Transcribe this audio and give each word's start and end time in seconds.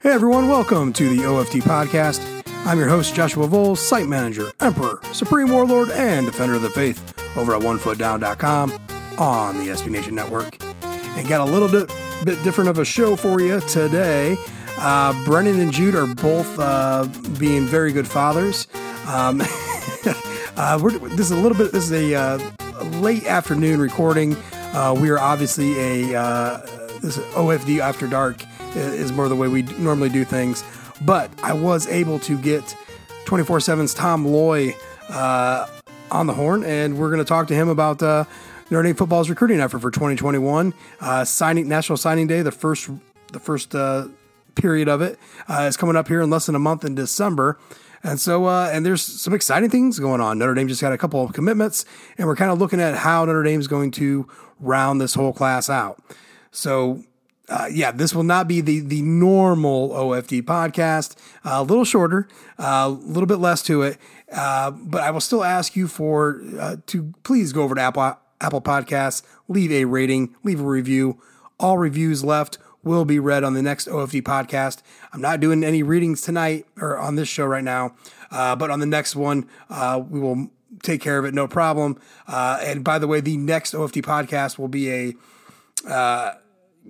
Hey 0.00 0.10
everyone, 0.10 0.46
welcome 0.46 0.92
to 0.92 1.08
the 1.08 1.24
OFD 1.24 1.60
podcast. 1.62 2.22
I'm 2.64 2.78
your 2.78 2.88
host, 2.88 3.16
Joshua 3.16 3.48
Vowles, 3.48 3.78
site 3.78 4.06
manager, 4.06 4.52
emperor, 4.60 5.00
supreme 5.12 5.50
warlord, 5.50 5.90
and 5.90 6.24
defender 6.24 6.54
of 6.54 6.62
the 6.62 6.70
faith 6.70 7.14
over 7.36 7.52
at 7.52 7.62
onefootdown.com 7.62 8.72
on 9.18 9.58
the 9.58 9.72
SB 9.72 9.90
Nation 9.90 10.14
Network. 10.14 10.56
And 10.84 11.26
got 11.26 11.40
a 11.40 11.50
little 11.50 11.68
bit, 11.68 11.92
bit 12.24 12.40
different 12.44 12.70
of 12.70 12.78
a 12.78 12.84
show 12.84 13.16
for 13.16 13.40
you 13.40 13.58
today. 13.62 14.36
Uh, 14.78 15.12
Brennan 15.24 15.58
and 15.58 15.72
Jude 15.72 15.96
are 15.96 16.06
both 16.14 16.56
uh, 16.60 17.08
being 17.36 17.66
very 17.66 17.90
good 17.90 18.06
fathers. 18.06 18.68
Um, 19.08 19.40
uh, 20.56 20.78
this 20.78 21.18
is 21.18 21.32
a 21.32 21.36
little 21.36 21.58
bit, 21.58 21.72
this 21.72 21.90
is 21.90 21.92
a, 21.92 22.14
uh, 22.14 22.38
late 23.00 23.26
afternoon 23.26 23.80
recording. 23.80 24.36
Uh, 24.72 24.96
we 24.96 25.10
are 25.10 25.18
obviously 25.18 26.12
a 26.12 26.20
uh, 26.20 26.58
this 27.00 27.18
OFD 27.18 27.80
after 27.80 28.06
dark 28.06 28.36
is 28.78 29.12
more 29.12 29.28
the 29.28 29.36
way 29.36 29.48
we 29.48 29.62
normally 29.62 30.08
do 30.08 30.24
things. 30.24 30.64
But 31.02 31.30
I 31.42 31.52
was 31.52 31.86
able 31.86 32.18
to 32.20 32.38
get 32.38 32.76
24 33.24 33.58
7's 33.58 33.94
Tom 33.94 34.26
Loy 34.26 34.74
uh, 35.08 35.66
on 36.10 36.26
the 36.26 36.34
horn, 36.34 36.64
and 36.64 36.98
we're 36.98 37.10
going 37.10 37.18
to 37.18 37.28
talk 37.28 37.46
to 37.48 37.54
him 37.54 37.68
about 37.68 38.02
uh, 38.02 38.24
Notre 38.70 38.82
Dame 38.84 38.94
football's 38.96 39.30
recruiting 39.30 39.60
effort 39.60 39.80
for 39.80 39.90
2021. 39.90 40.74
Uh, 41.00 41.24
signing 41.24 41.68
National 41.68 41.96
Signing 41.96 42.26
Day, 42.26 42.42
the 42.42 42.52
first 42.52 42.90
the 43.32 43.38
first 43.38 43.74
uh, 43.74 44.08
period 44.54 44.88
of 44.88 45.02
it, 45.02 45.18
uh, 45.48 45.66
is 45.68 45.76
coming 45.76 45.96
up 45.96 46.08
here 46.08 46.22
in 46.22 46.30
less 46.30 46.46
than 46.46 46.54
a 46.54 46.58
month 46.58 46.84
in 46.84 46.94
December. 46.94 47.58
And 48.02 48.20
so, 48.20 48.46
uh, 48.46 48.70
and 48.72 48.86
there's 48.86 49.02
some 49.02 49.34
exciting 49.34 49.70
things 49.70 49.98
going 49.98 50.20
on. 50.20 50.38
Notre 50.38 50.54
Dame 50.54 50.68
just 50.68 50.80
got 50.80 50.92
a 50.92 50.98
couple 50.98 51.22
of 51.22 51.32
commitments, 51.32 51.84
and 52.16 52.26
we're 52.26 52.36
kind 52.36 52.50
of 52.50 52.58
looking 52.58 52.80
at 52.80 52.94
how 52.94 53.24
Notre 53.24 53.42
Dame's 53.42 53.66
going 53.66 53.90
to 53.92 54.28
round 54.60 55.00
this 55.00 55.14
whole 55.14 55.32
class 55.32 55.68
out. 55.68 56.00
So, 56.50 57.02
uh, 57.48 57.66
yeah, 57.70 57.90
this 57.90 58.14
will 58.14 58.24
not 58.24 58.46
be 58.46 58.60
the 58.60 58.80
the 58.80 59.02
normal 59.02 59.90
OFD 59.90 60.42
podcast. 60.42 61.16
Uh, 61.44 61.54
a 61.54 61.62
little 61.62 61.84
shorter, 61.84 62.28
uh, 62.58 62.84
a 62.86 62.88
little 62.88 63.26
bit 63.26 63.38
less 63.38 63.62
to 63.62 63.82
it, 63.82 63.98
uh, 64.32 64.70
but 64.70 65.02
I 65.02 65.10
will 65.10 65.20
still 65.20 65.42
ask 65.42 65.74
you 65.74 65.88
for 65.88 66.42
uh, 66.58 66.76
to 66.86 67.14
please 67.22 67.52
go 67.52 67.62
over 67.62 67.74
to 67.74 67.80
Apple 67.80 68.16
Apple 68.40 68.60
Podcasts, 68.60 69.22
leave 69.48 69.72
a 69.72 69.86
rating, 69.86 70.34
leave 70.44 70.60
a 70.60 70.64
review. 70.64 71.20
All 71.58 71.78
reviews 71.78 72.22
left 72.22 72.58
will 72.84 73.04
be 73.04 73.18
read 73.18 73.42
on 73.42 73.54
the 73.54 73.62
next 73.62 73.88
OFD 73.88 74.22
podcast. 74.22 74.82
I'm 75.12 75.20
not 75.20 75.40
doing 75.40 75.64
any 75.64 75.82
readings 75.82 76.20
tonight 76.20 76.66
or 76.80 76.98
on 76.98 77.16
this 77.16 77.28
show 77.28 77.46
right 77.46 77.64
now, 77.64 77.96
uh, 78.30 78.54
but 78.56 78.70
on 78.70 78.78
the 78.78 78.86
next 78.86 79.16
one, 79.16 79.48
we 80.08 80.20
will 80.20 80.50
take 80.82 81.00
care 81.00 81.18
of 81.18 81.24
it, 81.24 81.34
no 81.34 81.48
problem. 81.48 81.98
and 82.28 82.84
by 82.84 82.98
the 82.98 83.08
way, 83.08 83.20
the 83.20 83.36
next 83.36 83.72
OFD 83.74 84.02
podcast 84.02 84.58
will 84.58 84.68
be 84.68 84.92
a 84.92 86.38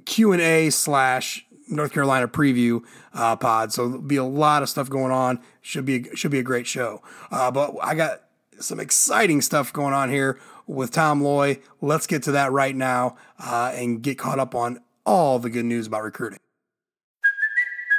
Q 0.04 0.32
and 0.32 0.42
A 0.42 0.70
slash 0.70 1.46
North 1.68 1.92
Carolina 1.92 2.28
preview 2.28 2.82
uh, 3.12 3.36
pod. 3.36 3.72
So 3.72 3.88
there'll 3.88 4.02
be 4.02 4.16
a 4.16 4.24
lot 4.24 4.62
of 4.62 4.68
stuff 4.68 4.88
going 4.88 5.12
on. 5.12 5.41
Should 5.60 5.84
be 5.84 6.04
should 6.14 6.30
be 6.30 6.38
a 6.38 6.42
great 6.42 6.66
show. 6.66 7.02
Uh, 7.30 7.50
but 7.50 7.74
I 7.82 7.94
got 7.94 8.22
some 8.58 8.80
exciting 8.80 9.41
stuff 9.41 9.72
going 9.72 9.94
on 9.94 10.10
here 10.10 10.38
with 10.66 10.91
Tom 10.91 11.22
Loy. 11.22 11.58
Let's 11.80 12.06
get 12.06 12.22
to 12.24 12.32
that 12.32 12.52
right 12.52 12.74
now 12.74 13.16
uh, 13.38 13.72
and 13.74 14.02
get 14.02 14.19
caught 14.19 14.38
up 14.38 14.54
on 14.54 14.80
all 15.04 15.38
the 15.38 15.50
good 15.50 15.64
news 15.64 15.86
about 15.86 16.02
recruiting. 16.02 16.38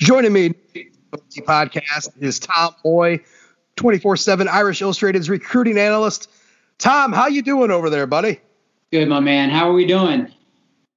Joining 0.00 0.32
me 0.32 0.54
the 0.72 1.42
podcast 1.42 2.10
is 2.22 2.38
Tom 2.38 2.74
Loy, 2.86 3.20
24-7 3.76 4.48
Irish 4.48 4.80
Illustrated's 4.80 5.28
recruiting 5.28 5.76
analyst. 5.76 6.30
Tom, 6.78 7.12
how 7.12 7.26
you 7.26 7.42
doing 7.42 7.70
over 7.70 7.90
there, 7.90 8.06
buddy? 8.06 8.40
Good, 8.92 9.08
my 9.08 9.20
man. 9.20 9.50
How 9.50 9.68
are 9.68 9.74
we 9.74 9.84
doing? 9.84 10.32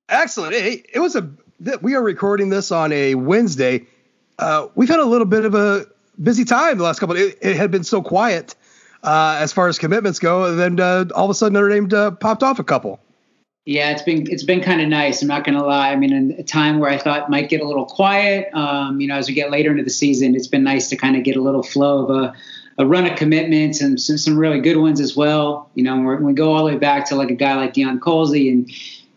Excellent. 0.08 0.54
Hey, 0.54 0.86
it 0.94 1.00
was 1.00 1.18
a 1.18 1.30
we 1.82 1.96
are 1.96 2.02
recording 2.02 2.48
this 2.48 2.72
on 2.72 2.94
a 2.94 3.16
Wednesday. 3.16 3.88
Uh, 4.40 4.68
we've 4.76 4.88
had 4.88 5.00
a 5.00 5.06
little 5.06 5.28
bit 5.28 5.44
of 5.44 5.54
a 5.54 5.86
busy 6.22 6.46
time 6.46 6.78
the 6.78 6.86
last 6.86 7.00
couple. 7.00 7.18
It, 7.18 7.38
it 7.42 7.58
had 7.58 7.72
been 7.72 7.84
so 7.84 8.02
quiet 8.02 8.56
uh, 9.04 9.36
as 9.38 9.52
far 9.52 9.68
as 9.68 9.78
commitments 9.78 10.20
go, 10.20 10.46
and 10.46 10.58
then 10.58 10.80
uh, 10.80 11.06
all 11.14 11.26
of 11.26 11.30
a 11.30 11.34
sudden 11.34 11.56
Notre 11.56 11.68
Dame 11.68 11.90
uh, 11.94 12.12
popped 12.12 12.42
off 12.42 12.58
a 12.58 12.64
couple. 12.64 13.02
Yeah, 13.66 13.92
it's 13.92 14.02
been 14.02 14.30
it's 14.30 14.44
been 14.44 14.62
kind 14.62 14.82
of 14.82 14.90
nice. 14.90 15.22
I'm 15.22 15.30
not 15.30 15.46
going 15.46 15.58
to 15.58 15.66
lie. 15.66 15.92
I 15.92 15.96
mean, 15.96 16.12
in 16.12 16.32
a 16.38 16.44
time 16.44 16.80
where 16.80 16.90
I 16.90 16.98
thought 16.98 17.30
might 17.30 17.48
get 17.48 17.62
a 17.62 17.68
little 17.68 17.86
quiet, 17.86 18.54
um, 18.54 19.00
you 19.00 19.08
know, 19.08 19.16
as 19.16 19.30
we 19.30 19.34
get 19.34 19.52
later 19.52 19.72
into 19.72 19.84
the 19.84 19.90
season, 19.90 20.36
it's 20.36 20.48
been 20.48 20.64
nice 20.64 20.90
to 20.90 20.98
kind 20.98 21.16
of 21.16 21.24
get 21.24 21.38
a 21.38 21.42
little 21.42 21.64
flow 21.64 22.06
of 22.06 22.10
a, 22.10 22.34
a 22.78 22.86
run 22.86 23.06
of 23.06 23.18
commitments 23.18 23.80
and 23.80 24.00
some, 24.02 24.18
some 24.18 24.38
really 24.38 24.60
good 24.60 24.76
ones 24.76 25.00
as 25.00 25.16
well. 25.16 25.70
You 25.76 25.84
know, 25.86 25.98
we 25.98 26.34
go 26.34 26.52
all 26.52 26.66
the 26.66 26.74
way 26.74 26.78
back 26.78 27.08
to 27.08 27.16
like 27.16 27.32
a 27.32 27.36
guy 27.36 27.56
like 27.56 27.74
Deion 27.74 28.00
Colzie 28.00 28.52
and 28.52 28.70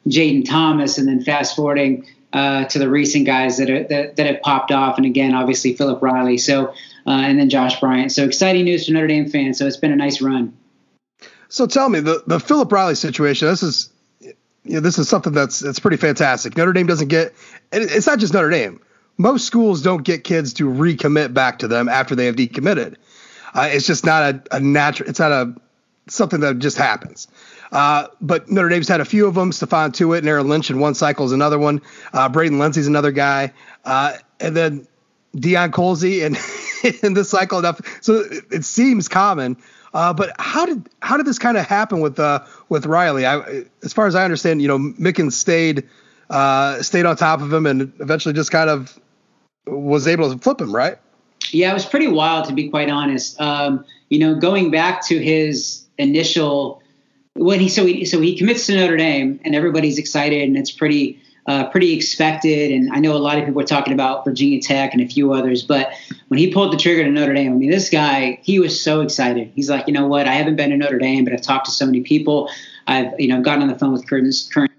Jayden 0.06 0.48
Thomas, 0.48 0.98
and 0.98 1.08
then 1.08 1.24
fast 1.24 1.56
forwarding 1.56 2.06
uh, 2.32 2.66
to 2.66 2.78
the 2.78 2.88
recent 2.88 3.26
guys 3.26 3.58
that, 3.58 3.68
are, 3.68 3.82
that 3.82 4.14
that 4.14 4.26
have 4.26 4.42
popped 4.42 4.70
off, 4.70 4.96
and 4.96 5.06
again, 5.06 5.34
obviously 5.34 5.74
Philip 5.74 6.00
Riley. 6.00 6.38
So, 6.38 6.68
uh, 6.68 7.10
and 7.10 7.36
then 7.36 7.50
Josh 7.50 7.80
Bryan. 7.80 8.10
So 8.10 8.22
exciting 8.22 8.64
news 8.66 8.86
for 8.86 8.92
Notre 8.92 9.08
Dame 9.08 9.28
fans. 9.28 9.58
So 9.58 9.66
it's 9.66 9.76
been 9.76 9.90
a 9.90 9.96
nice 9.96 10.22
run. 10.22 10.56
So 11.48 11.66
tell 11.66 11.88
me 11.88 11.98
the 11.98 12.22
the 12.28 12.38
Philip 12.38 12.70
Riley 12.70 12.94
situation. 12.94 13.48
This 13.48 13.64
is 13.64 13.90
you 14.66 14.74
know, 14.74 14.80
this 14.80 14.98
is 14.98 15.08
something 15.08 15.32
that's 15.32 15.60
that's 15.60 15.78
pretty 15.78 15.96
fantastic. 15.96 16.56
Notre 16.56 16.72
Dame 16.72 16.86
doesn't 16.86 17.08
get, 17.08 17.34
it's 17.72 18.06
not 18.06 18.18
just 18.18 18.32
Notre 18.34 18.50
Dame. 18.50 18.80
Most 19.18 19.46
schools 19.46 19.82
don't 19.82 20.02
get 20.02 20.24
kids 20.24 20.52
to 20.54 20.68
recommit 20.68 21.32
back 21.32 21.60
to 21.60 21.68
them 21.68 21.88
after 21.88 22.14
they 22.14 22.26
have 22.26 22.36
decommitted. 22.36 22.96
Uh, 23.54 23.68
it's 23.70 23.86
just 23.86 24.04
not 24.04 24.22
a, 24.22 24.42
a 24.56 24.60
natural. 24.60 25.08
It's 25.08 25.18
not 25.18 25.32
a 25.32 25.54
something 26.08 26.40
that 26.40 26.58
just 26.58 26.76
happens. 26.76 27.28
Uh, 27.72 28.06
but 28.20 28.50
Notre 28.50 28.68
Dame's 28.68 28.88
had 28.88 29.00
a 29.00 29.04
few 29.04 29.26
of 29.26 29.34
them. 29.34 29.50
Stephon 29.50 29.92
Tuitt 29.92 30.18
and 30.18 30.28
Aaron 30.28 30.48
Lynch 30.48 30.70
in 30.70 30.78
one 30.78 30.94
cycle 30.94 31.26
is 31.26 31.32
another 31.32 31.58
one. 31.58 31.82
Uh, 32.12 32.28
Braden 32.28 32.58
Lenzy's 32.58 32.86
another 32.86 33.10
guy. 33.10 33.52
Uh, 33.84 34.16
and 34.38 34.56
then 34.56 34.86
Deion 35.36 35.70
Colzie 35.70 36.24
and 36.24 36.36
in 37.02 37.14
this 37.14 37.30
cycle. 37.30 37.58
Enough. 37.58 37.80
So 38.02 38.20
it, 38.20 38.44
it 38.50 38.64
seems 38.64 39.08
common. 39.08 39.56
Uh, 39.96 40.12
but 40.12 40.30
how 40.38 40.66
did 40.66 40.90
how 41.00 41.16
did 41.16 41.24
this 41.24 41.38
kind 41.38 41.56
of 41.56 41.64
happen 41.64 42.00
with 42.00 42.20
uh, 42.20 42.44
with 42.68 42.84
Riley? 42.84 43.24
I, 43.24 43.64
as 43.82 43.94
far 43.94 44.06
as 44.06 44.14
I 44.14 44.24
understand, 44.24 44.60
you 44.60 44.68
know, 44.68 44.78
Mickens 44.78 45.32
stayed 45.32 45.88
uh, 46.28 46.82
stayed 46.82 47.06
on 47.06 47.16
top 47.16 47.40
of 47.40 47.50
him 47.50 47.64
and 47.64 47.90
eventually 47.98 48.34
just 48.34 48.50
kind 48.50 48.68
of 48.68 49.00
was 49.66 50.06
able 50.06 50.30
to 50.30 50.38
flip 50.38 50.60
him, 50.60 50.74
right? 50.74 50.98
Yeah, 51.50 51.70
it 51.70 51.72
was 51.72 51.86
pretty 51.86 52.08
wild 52.08 52.46
to 52.48 52.52
be 52.52 52.68
quite 52.68 52.90
honest. 52.90 53.40
Um, 53.40 53.86
you 54.10 54.18
know, 54.18 54.34
going 54.34 54.70
back 54.70 55.02
to 55.06 55.18
his 55.18 55.86
initial 55.96 56.82
when 57.32 57.58
he 57.58 57.70
so 57.70 57.86
he 57.86 58.04
so 58.04 58.20
he 58.20 58.36
commits 58.36 58.66
to 58.66 58.76
Notre 58.76 58.98
Dame 58.98 59.40
and 59.46 59.54
everybody's 59.54 59.96
excited 59.96 60.42
and 60.42 60.58
it's 60.58 60.70
pretty 60.70 61.22
uh, 61.46 61.68
pretty 61.68 61.92
expected. 61.92 62.72
And 62.72 62.92
I 62.92 62.98
know 62.98 63.14
a 63.14 63.18
lot 63.18 63.38
of 63.38 63.44
people 63.44 63.60
are 63.60 63.66
talking 63.66 63.92
about 63.92 64.24
Virginia 64.24 64.60
Tech 64.60 64.92
and 64.92 65.00
a 65.00 65.06
few 65.06 65.32
others, 65.32 65.62
but 65.62 65.92
when 66.28 66.38
he 66.38 66.52
pulled 66.52 66.72
the 66.72 66.76
trigger 66.76 67.04
to 67.04 67.10
Notre 67.10 67.34
Dame, 67.34 67.52
I 67.52 67.56
mean, 67.56 67.70
this 67.70 67.88
guy, 67.88 68.38
he 68.42 68.58
was 68.58 68.80
so 68.80 69.00
excited. 69.00 69.52
He's 69.54 69.70
like, 69.70 69.86
you 69.86 69.92
know 69.92 70.06
what? 70.06 70.26
I 70.26 70.34
haven't 70.34 70.56
been 70.56 70.70
to 70.70 70.76
Notre 70.76 70.98
Dame, 70.98 71.24
but 71.24 71.32
I've 71.32 71.42
talked 71.42 71.66
to 71.66 71.72
so 71.72 71.86
many 71.86 72.00
people. 72.00 72.50
I've, 72.86 73.18
you 73.18 73.28
know, 73.28 73.40
gotten 73.40 73.62
on 73.62 73.68
the 73.68 73.78
phone 73.78 73.92
with 73.92 74.08
current, 74.08 74.34
current 74.52 74.72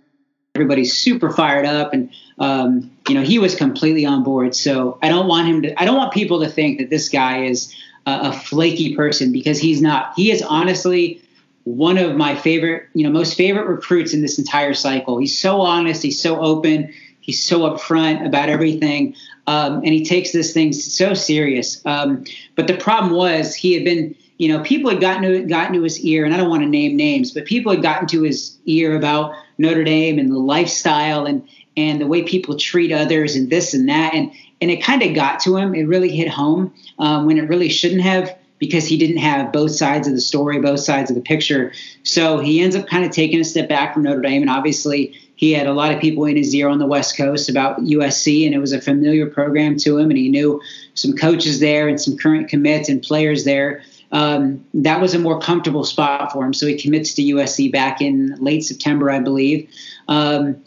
everybody's 0.57 0.97
super 0.97 1.29
fired 1.29 1.67
up 1.67 1.93
and 1.93 2.09
um, 2.39 2.89
you 3.07 3.13
know 3.13 3.21
he 3.21 3.37
was 3.37 3.53
completely 3.53 4.05
on 4.07 4.23
board 4.23 4.55
so 4.55 4.97
i 5.03 5.07
don't 5.07 5.27
want 5.27 5.47
him 5.47 5.61
to 5.61 5.79
i 5.79 5.85
don't 5.85 5.95
want 5.95 6.11
people 6.11 6.39
to 6.39 6.49
think 6.49 6.79
that 6.79 6.89
this 6.89 7.09
guy 7.09 7.43
is 7.43 7.75
a, 8.07 8.29
a 8.29 8.31
flaky 8.31 8.95
person 8.95 9.31
because 9.31 9.59
he's 9.59 9.83
not 9.83 10.13
he 10.15 10.31
is 10.31 10.41
honestly 10.41 11.21
one 11.67 11.97
of 11.97 12.15
my 12.15 12.33
favorite, 12.33 12.87
you 12.93 13.03
know, 13.03 13.09
most 13.09 13.35
favorite 13.35 13.67
recruits 13.67 14.13
in 14.13 14.21
this 14.21 14.39
entire 14.39 14.73
cycle. 14.73 15.17
He's 15.17 15.37
so 15.37 15.59
honest, 15.59 16.01
he's 16.01 16.21
so 16.21 16.39
open, 16.39 16.93
he's 17.19 17.43
so 17.43 17.61
upfront 17.61 18.25
about 18.25 18.47
everything, 18.47 19.15
um, 19.47 19.77
and 19.77 19.87
he 19.87 20.05
takes 20.05 20.31
this 20.31 20.53
thing 20.53 20.71
so 20.71 21.13
serious. 21.13 21.85
Um, 21.85 22.23
but 22.55 22.67
the 22.67 22.77
problem 22.77 23.11
was 23.11 23.53
he 23.53 23.73
had 23.73 23.83
been, 23.83 24.15
you 24.37 24.47
know, 24.47 24.63
people 24.63 24.89
had 24.89 25.01
gotten 25.01 25.23
to 25.23 25.43
gotten 25.43 25.73
to 25.73 25.83
his 25.83 25.99
ear, 25.99 26.23
and 26.23 26.33
I 26.33 26.37
don't 26.37 26.49
want 26.49 26.63
to 26.63 26.69
name 26.69 26.95
names, 26.95 27.31
but 27.31 27.43
people 27.43 27.73
had 27.73 27.81
gotten 27.81 28.07
to 28.09 28.21
his 28.21 28.57
ear 28.65 28.95
about 28.95 29.33
Notre 29.57 29.83
Dame 29.83 30.19
and 30.19 30.31
the 30.31 30.39
lifestyle 30.39 31.25
and 31.25 31.45
and 31.75 31.99
the 31.99 32.07
way 32.07 32.23
people 32.23 32.57
treat 32.57 32.93
others 32.93 33.35
and 33.35 33.49
this 33.49 33.73
and 33.73 33.89
that, 33.89 34.13
and 34.13 34.31
and 34.61 34.71
it 34.71 34.81
kind 34.81 35.03
of 35.03 35.13
got 35.13 35.41
to 35.41 35.57
him. 35.57 35.75
It 35.75 35.83
really 35.83 36.15
hit 36.15 36.29
home 36.29 36.73
um, 36.97 37.25
when 37.25 37.37
it 37.37 37.49
really 37.49 37.67
shouldn't 37.67 38.01
have 38.01 38.37
because 38.59 38.87
he 38.87 38.97
didn't 38.97 39.17
have 39.17 39.51
both 39.51 39.71
sides 39.71 40.07
of 40.07 40.13
the 40.13 40.21
story, 40.21 40.59
both 40.59 40.79
sides 40.79 41.11
of 41.11 41.15
the 41.15 41.21
picture. 41.21 41.71
So 42.03 42.39
he 42.39 42.61
ends 42.61 42.75
up 42.75 42.87
kind 42.87 43.05
of 43.05 43.11
taking 43.11 43.39
a 43.39 43.43
step 43.43 43.69
back 43.69 43.93
from 43.93 44.03
Notre 44.03 44.21
Dame. 44.21 44.41
And 44.41 44.49
obviously, 44.49 45.13
he 45.35 45.53
had 45.53 45.67
a 45.67 45.73
lot 45.73 45.93
of 45.93 46.01
people 46.01 46.25
in 46.25 46.35
his 46.35 46.53
ear 46.55 46.67
on 46.67 46.79
the 46.79 46.87
West 46.87 47.15
Coast 47.15 47.49
about 47.49 47.79
USC, 47.81 48.45
and 48.45 48.55
it 48.55 48.59
was 48.59 48.73
a 48.73 48.81
familiar 48.81 49.27
program 49.27 49.77
to 49.77 49.97
him. 49.97 50.09
And 50.09 50.17
he 50.17 50.29
knew 50.29 50.59
some 50.95 51.13
coaches 51.13 51.59
there 51.59 51.87
and 51.87 52.01
some 52.01 52.17
current 52.17 52.49
commits 52.49 52.89
and 52.89 53.01
players 53.01 53.45
there. 53.45 53.83
Um, 54.11 54.65
that 54.73 55.01
was 55.01 55.13
a 55.13 55.19
more 55.19 55.39
comfortable 55.39 55.83
spot 55.83 56.31
for 56.31 56.43
him. 56.45 56.53
So 56.53 56.65
he 56.65 56.77
commits 56.77 57.13
to 57.15 57.21
USC 57.21 57.71
back 57.71 58.01
in 58.01 58.35
late 58.39 58.63
September, 58.63 59.11
I 59.11 59.19
believe. 59.19 59.69
Um, 60.07 60.63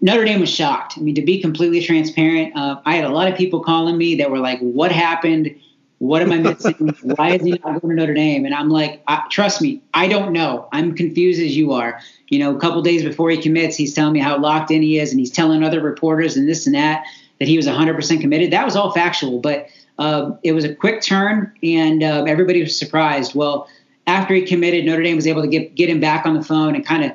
Notre 0.00 0.24
Dame 0.24 0.40
was 0.40 0.50
shocked. 0.50 0.94
I 0.96 1.00
mean, 1.00 1.14
to 1.14 1.22
be 1.22 1.40
completely 1.40 1.82
transparent, 1.82 2.56
uh, 2.56 2.80
I 2.84 2.96
had 2.96 3.04
a 3.04 3.10
lot 3.10 3.30
of 3.30 3.36
people 3.36 3.60
calling 3.60 3.96
me 3.96 4.16
that 4.16 4.30
were 4.30 4.38
like, 4.38 4.58
"What 4.60 4.90
happened? 4.90 5.54
What 5.98 6.22
am 6.22 6.32
I 6.32 6.38
missing? 6.38 6.94
Why 7.02 7.30
is 7.34 7.42
he 7.42 7.50
not 7.50 7.82
going 7.82 7.96
to 7.96 8.02
Notre 8.02 8.14
Dame?" 8.14 8.44
And 8.44 8.54
I'm 8.54 8.70
like, 8.70 9.02
"Trust 9.30 9.60
me, 9.60 9.82
I 9.94 10.06
don't 10.08 10.32
know. 10.32 10.68
I'm 10.72 10.94
confused 10.94 11.40
as 11.40 11.56
you 11.56 11.72
are." 11.72 12.00
You 12.28 12.38
know, 12.38 12.54
a 12.54 12.60
couple 12.60 12.82
days 12.82 13.02
before 13.02 13.30
he 13.30 13.38
commits, 13.38 13.76
he's 13.76 13.94
telling 13.94 14.12
me 14.12 14.20
how 14.20 14.38
locked 14.38 14.70
in 14.70 14.82
he 14.82 14.98
is, 14.98 15.10
and 15.10 15.18
he's 15.18 15.30
telling 15.30 15.62
other 15.64 15.80
reporters 15.80 16.36
and 16.36 16.48
this 16.48 16.66
and 16.66 16.74
that 16.74 17.04
that 17.38 17.48
he 17.48 17.56
was 17.56 17.66
100% 17.66 18.20
committed. 18.20 18.50
That 18.50 18.64
was 18.64 18.76
all 18.76 18.90
factual, 18.92 19.38
but 19.40 19.68
uh, 19.98 20.32
it 20.42 20.52
was 20.52 20.64
a 20.64 20.74
quick 20.74 21.02
turn, 21.02 21.52
and 21.62 22.02
uh, 22.02 22.24
everybody 22.26 22.62
was 22.62 22.78
surprised. 22.78 23.34
Well, 23.34 23.68
after 24.06 24.34
he 24.34 24.42
committed, 24.42 24.84
Notre 24.84 25.02
Dame 25.02 25.16
was 25.16 25.26
able 25.26 25.42
to 25.42 25.48
get 25.48 25.74
get 25.74 25.88
him 25.88 26.00
back 26.00 26.26
on 26.26 26.34
the 26.34 26.42
phone 26.42 26.74
and 26.74 26.84
kind 26.84 27.04
of 27.04 27.12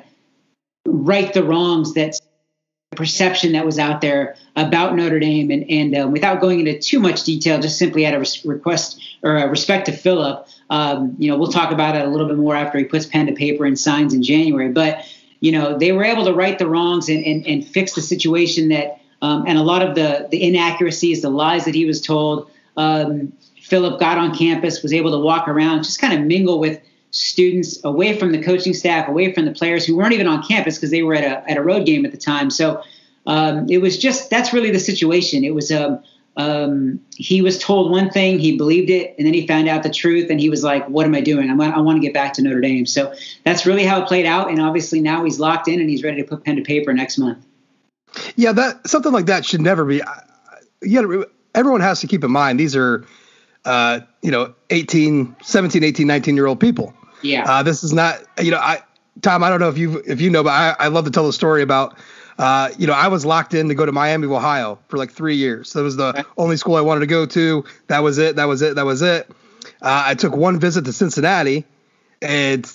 right 0.86 1.32
the 1.32 1.42
wrongs 1.42 1.94
that 1.94 2.20
perception 2.94 3.52
that 3.52 3.64
was 3.64 3.78
out 3.78 4.00
there 4.00 4.36
about 4.56 4.94
Notre 4.96 5.18
Dame. 5.18 5.50
And, 5.50 5.70
and 5.70 5.96
um, 5.96 6.12
without 6.12 6.40
going 6.40 6.60
into 6.60 6.78
too 6.78 7.00
much 7.00 7.24
detail, 7.24 7.60
just 7.60 7.78
simply 7.78 8.06
out 8.06 8.14
of 8.14 8.26
request 8.44 9.00
or 9.22 9.36
a 9.36 9.48
respect 9.48 9.86
to 9.86 9.92
Philip, 9.92 10.46
um, 10.70 11.16
you 11.18 11.30
know, 11.30 11.36
we'll 11.36 11.52
talk 11.52 11.72
about 11.72 11.96
it 11.96 12.04
a 12.04 12.08
little 12.08 12.26
bit 12.26 12.36
more 12.36 12.56
after 12.56 12.78
he 12.78 12.84
puts 12.84 13.06
pen 13.06 13.26
to 13.26 13.32
paper 13.32 13.64
and 13.64 13.78
signs 13.78 14.14
in 14.14 14.22
January. 14.22 14.70
But, 14.70 15.04
you 15.40 15.52
know, 15.52 15.76
they 15.78 15.92
were 15.92 16.04
able 16.04 16.24
to 16.24 16.32
right 16.32 16.58
the 16.58 16.66
wrongs 16.66 17.08
and, 17.08 17.24
and, 17.24 17.46
and 17.46 17.66
fix 17.66 17.94
the 17.94 18.02
situation 18.02 18.68
that, 18.70 19.00
um, 19.20 19.44
and 19.46 19.58
a 19.58 19.62
lot 19.62 19.82
of 19.82 19.94
the, 19.94 20.28
the 20.30 20.42
inaccuracies, 20.42 21.22
the 21.22 21.30
lies 21.30 21.64
that 21.64 21.74
he 21.74 21.86
was 21.86 22.00
told. 22.00 22.50
Um, 22.76 23.32
Philip 23.60 23.98
got 23.98 24.18
on 24.18 24.36
campus, 24.36 24.82
was 24.82 24.92
able 24.92 25.10
to 25.12 25.18
walk 25.18 25.48
around, 25.48 25.84
just 25.84 26.00
kind 26.00 26.12
of 26.12 26.26
mingle 26.26 26.58
with 26.58 26.80
students 27.14 27.78
away 27.84 28.18
from 28.18 28.32
the 28.32 28.42
coaching 28.42 28.74
staff, 28.74 29.08
away 29.08 29.32
from 29.32 29.44
the 29.44 29.52
players 29.52 29.86
who 29.86 29.96
weren't 29.96 30.12
even 30.12 30.26
on 30.26 30.42
campus 30.42 30.76
because 30.76 30.90
they 30.90 31.02
were 31.02 31.14
at 31.14 31.22
a, 31.22 31.48
at 31.50 31.56
a 31.56 31.62
road 31.62 31.86
game 31.86 32.04
at 32.04 32.10
the 32.10 32.18
time. 32.18 32.50
So 32.50 32.82
um, 33.26 33.66
it 33.70 33.78
was 33.78 33.96
just 33.96 34.30
that's 34.30 34.52
really 34.52 34.72
the 34.72 34.80
situation. 34.80 35.44
It 35.44 35.54
was 35.54 35.70
um, 35.70 36.02
um, 36.36 37.00
he 37.16 37.40
was 37.40 37.58
told 37.58 37.92
one 37.92 38.10
thing, 38.10 38.40
he 38.40 38.56
believed 38.56 38.90
it, 38.90 39.14
and 39.16 39.26
then 39.26 39.32
he 39.32 39.46
found 39.46 39.68
out 39.68 39.84
the 39.84 39.90
truth, 39.90 40.28
and 40.28 40.40
he 40.40 40.50
was 40.50 40.64
like, 40.64 40.86
"What 40.88 41.06
am 41.06 41.14
I 41.14 41.20
doing? 41.20 41.48
I'm, 41.48 41.60
I 41.60 41.80
want 41.80 41.96
to 41.96 42.00
get 42.00 42.12
back 42.12 42.32
to 42.34 42.42
Notre 42.42 42.60
Dame." 42.60 42.84
So 42.84 43.14
that's 43.44 43.64
really 43.64 43.84
how 43.84 44.02
it 44.02 44.08
played 44.08 44.26
out, 44.26 44.50
and 44.50 44.60
obviously 44.60 45.00
now 45.00 45.24
he's 45.24 45.38
locked 45.38 45.68
in 45.68 45.80
and 45.80 45.88
he's 45.88 46.02
ready 46.02 46.20
to 46.20 46.28
put 46.28 46.44
pen 46.44 46.56
to 46.56 46.62
paper 46.62 46.92
next 46.92 47.16
month. 47.16 47.38
Yeah, 48.34 48.52
that 48.52 48.88
something 48.88 49.12
like 49.12 49.26
that 49.26 49.46
should 49.46 49.60
never 49.60 49.84
be. 49.84 50.02
You 50.82 51.26
everyone 51.54 51.80
has 51.80 52.00
to 52.00 52.08
keep 52.08 52.24
in 52.24 52.32
mind 52.32 52.58
these 52.58 52.74
are, 52.74 53.06
uh, 53.64 54.00
you 54.22 54.32
know, 54.32 54.52
18, 54.70 55.36
17, 55.40 55.84
18, 55.84 56.06
19 56.06 56.34
year 56.34 56.46
old 56.46 56.58
people. 56.58 56.92
Yeah. 57.24 57.50
Uh, 57.50 57.62
this 57.62 57.82
is 57.82 57.92
not, 57.92 58.22
you 58.40 58.50
know, 58.50 58.58
I, 58.58 58.82
Tom, 59.22 59.42
I 59.42 59.48
don't 59.48 59.60
know 59.60 59.70
if 59.70 59.78
you, 59.78 60.02
if 60.06 60.20
you 60.20 60.30
know, 60.30 60.44
but 60.44 60.50
I, 60.50 60.76
I 60.78 60.88
love 60.88 61.06
to 61.06 61.10
tell 61.10 61.26
the 61.26 61.32
story 61.32 61.62
about, 61.62 61.96
uh, 62.38 62.70
you 62.78 62.86
know, 62.86 62.92
I 62.92 63.08
was 63.08 63.24
locked 63.24 63.54
in 63.54 63.68
to 63.68 63.74
go 63.74 63.86
to 63.86 63.92
Miami, 63.92 64.26
Ohio 64.26 64.78
for 64.88 64.98
like 64.98 65.10
three 65.10 65.36
years. 65.36 65.72
That 65.72 65.82
was 65.82 65.96
the 65.96 66.08
okay. 66.08 66.24
only 66.36 66.56
school 66.56 66.76
I 66.76 66.82
wanted 66.82 67.00
to 67.00 67.06
go 67.06 67.24
to. 67.26 67.64
That 67.86 68.00
was 68.00 68.18
it. 68.18 68.36
That 68.36 68.44
was 68.44 68.60
it. 68.60 68.74
That 68.74 68.84
was 68.84 69.02
it. 69.02 69.30
Uh, 69.80 70.04
I 70.06 70.14
took 70.14 70.36
one 70.36 70.60
visit 70.60 70.84
to 70.84 70.92
Cincinnati 70.92 71.64
and 72.20 72.66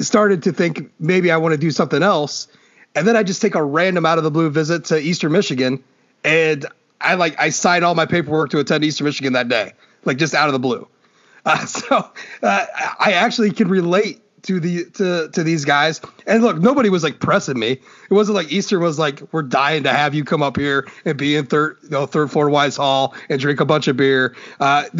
started 0.00 0.44
to 0.44 0.52
think 0.52 0.90
maybe 0.98 1.30
I 1.30 1.36
want 1.36 1.52
to 1.52 1.58
do 1.58 1.70
something 1.70 2.02
else. 2.02 2.48
And 2.94 3.06
then 3.06 3.16
I 3.16 3.22
just 3.22 3.42
take 3.42 3.54
a 3.54 3.62
random 3.62 4.06
out 4.06 4.18
of 4.18 4.24
the 4.24 4.30
blue 4.30 4.50
visit 4.50 4.86
to 4.86 4.98
Eastern 4.98 5.32
Michigan. 5.32 5.82
And 6.24 6.66
I 7.00 7.14
like, 7.14 7.38
I 7.40 7.50
signed 7.50 7.84
all 7.84 7.94
my 7.94 8.06
paperwork 8.06 8.50
to 8.50 8.58
attend 8.58 8.84
Eastern 8.84 9.06
Michigan 9.06 9.32
that 9.32 9.48
day, 9.48 9.72
like 10.04 10.18
just 10.18 10.34
out 10.34 10.48
of 10.48 10.52
the 10.52 10.58
blue. 10.58 10.86
Uh, 11.44 11.64
so 11.66 12.10
uh, 12.42 12.66
I 12.98 13.12
actually 13.12 13.50
can 13.50 13.68
relate 13.68 14.20
to 14.42 14.58
the 14.58 14.84
to 14.92 15.28
to 15.28 15.42
these 15.42 15.64
guys. 15.64 16.00
And 16.26 16.42
look, 16.42 16.58
nobody 16.58 16.90
was 16.90 17.02
like 17.02 17.20
pressing 17.20 17.58
me. 17.58 17.72
It 17.72 18.14
wasn't 18.14 18.36
like 18.36 18.50
Eastern 18.52 18.82
was 18.82 18.98
like, 18.98 19.22
we're 19.32 19.42
dying 19.42 19.84
to 19.84 19.90
have 19.90 20.14
you 20.14 20.24
come 20.24 20.42
up 20.42 20.56
here 20.56 20.88
and 21.04 21.16
be 21.16 21.36
in 21.36 21.46
third 21.46 21.78
you 21.84 21.90
know, 21.90 22.06
third 22.06 22.30
floor 22.30 22.50
Wise 22.50 22.76
Hall 22.76 23.14
and 23.28 23.40
drink 23.40 23.60
a 23.60 23.64
bunch 23.64 23.88
of 23.88 23.96
beer. 23.96 24.34
Uh, 24.60 24.84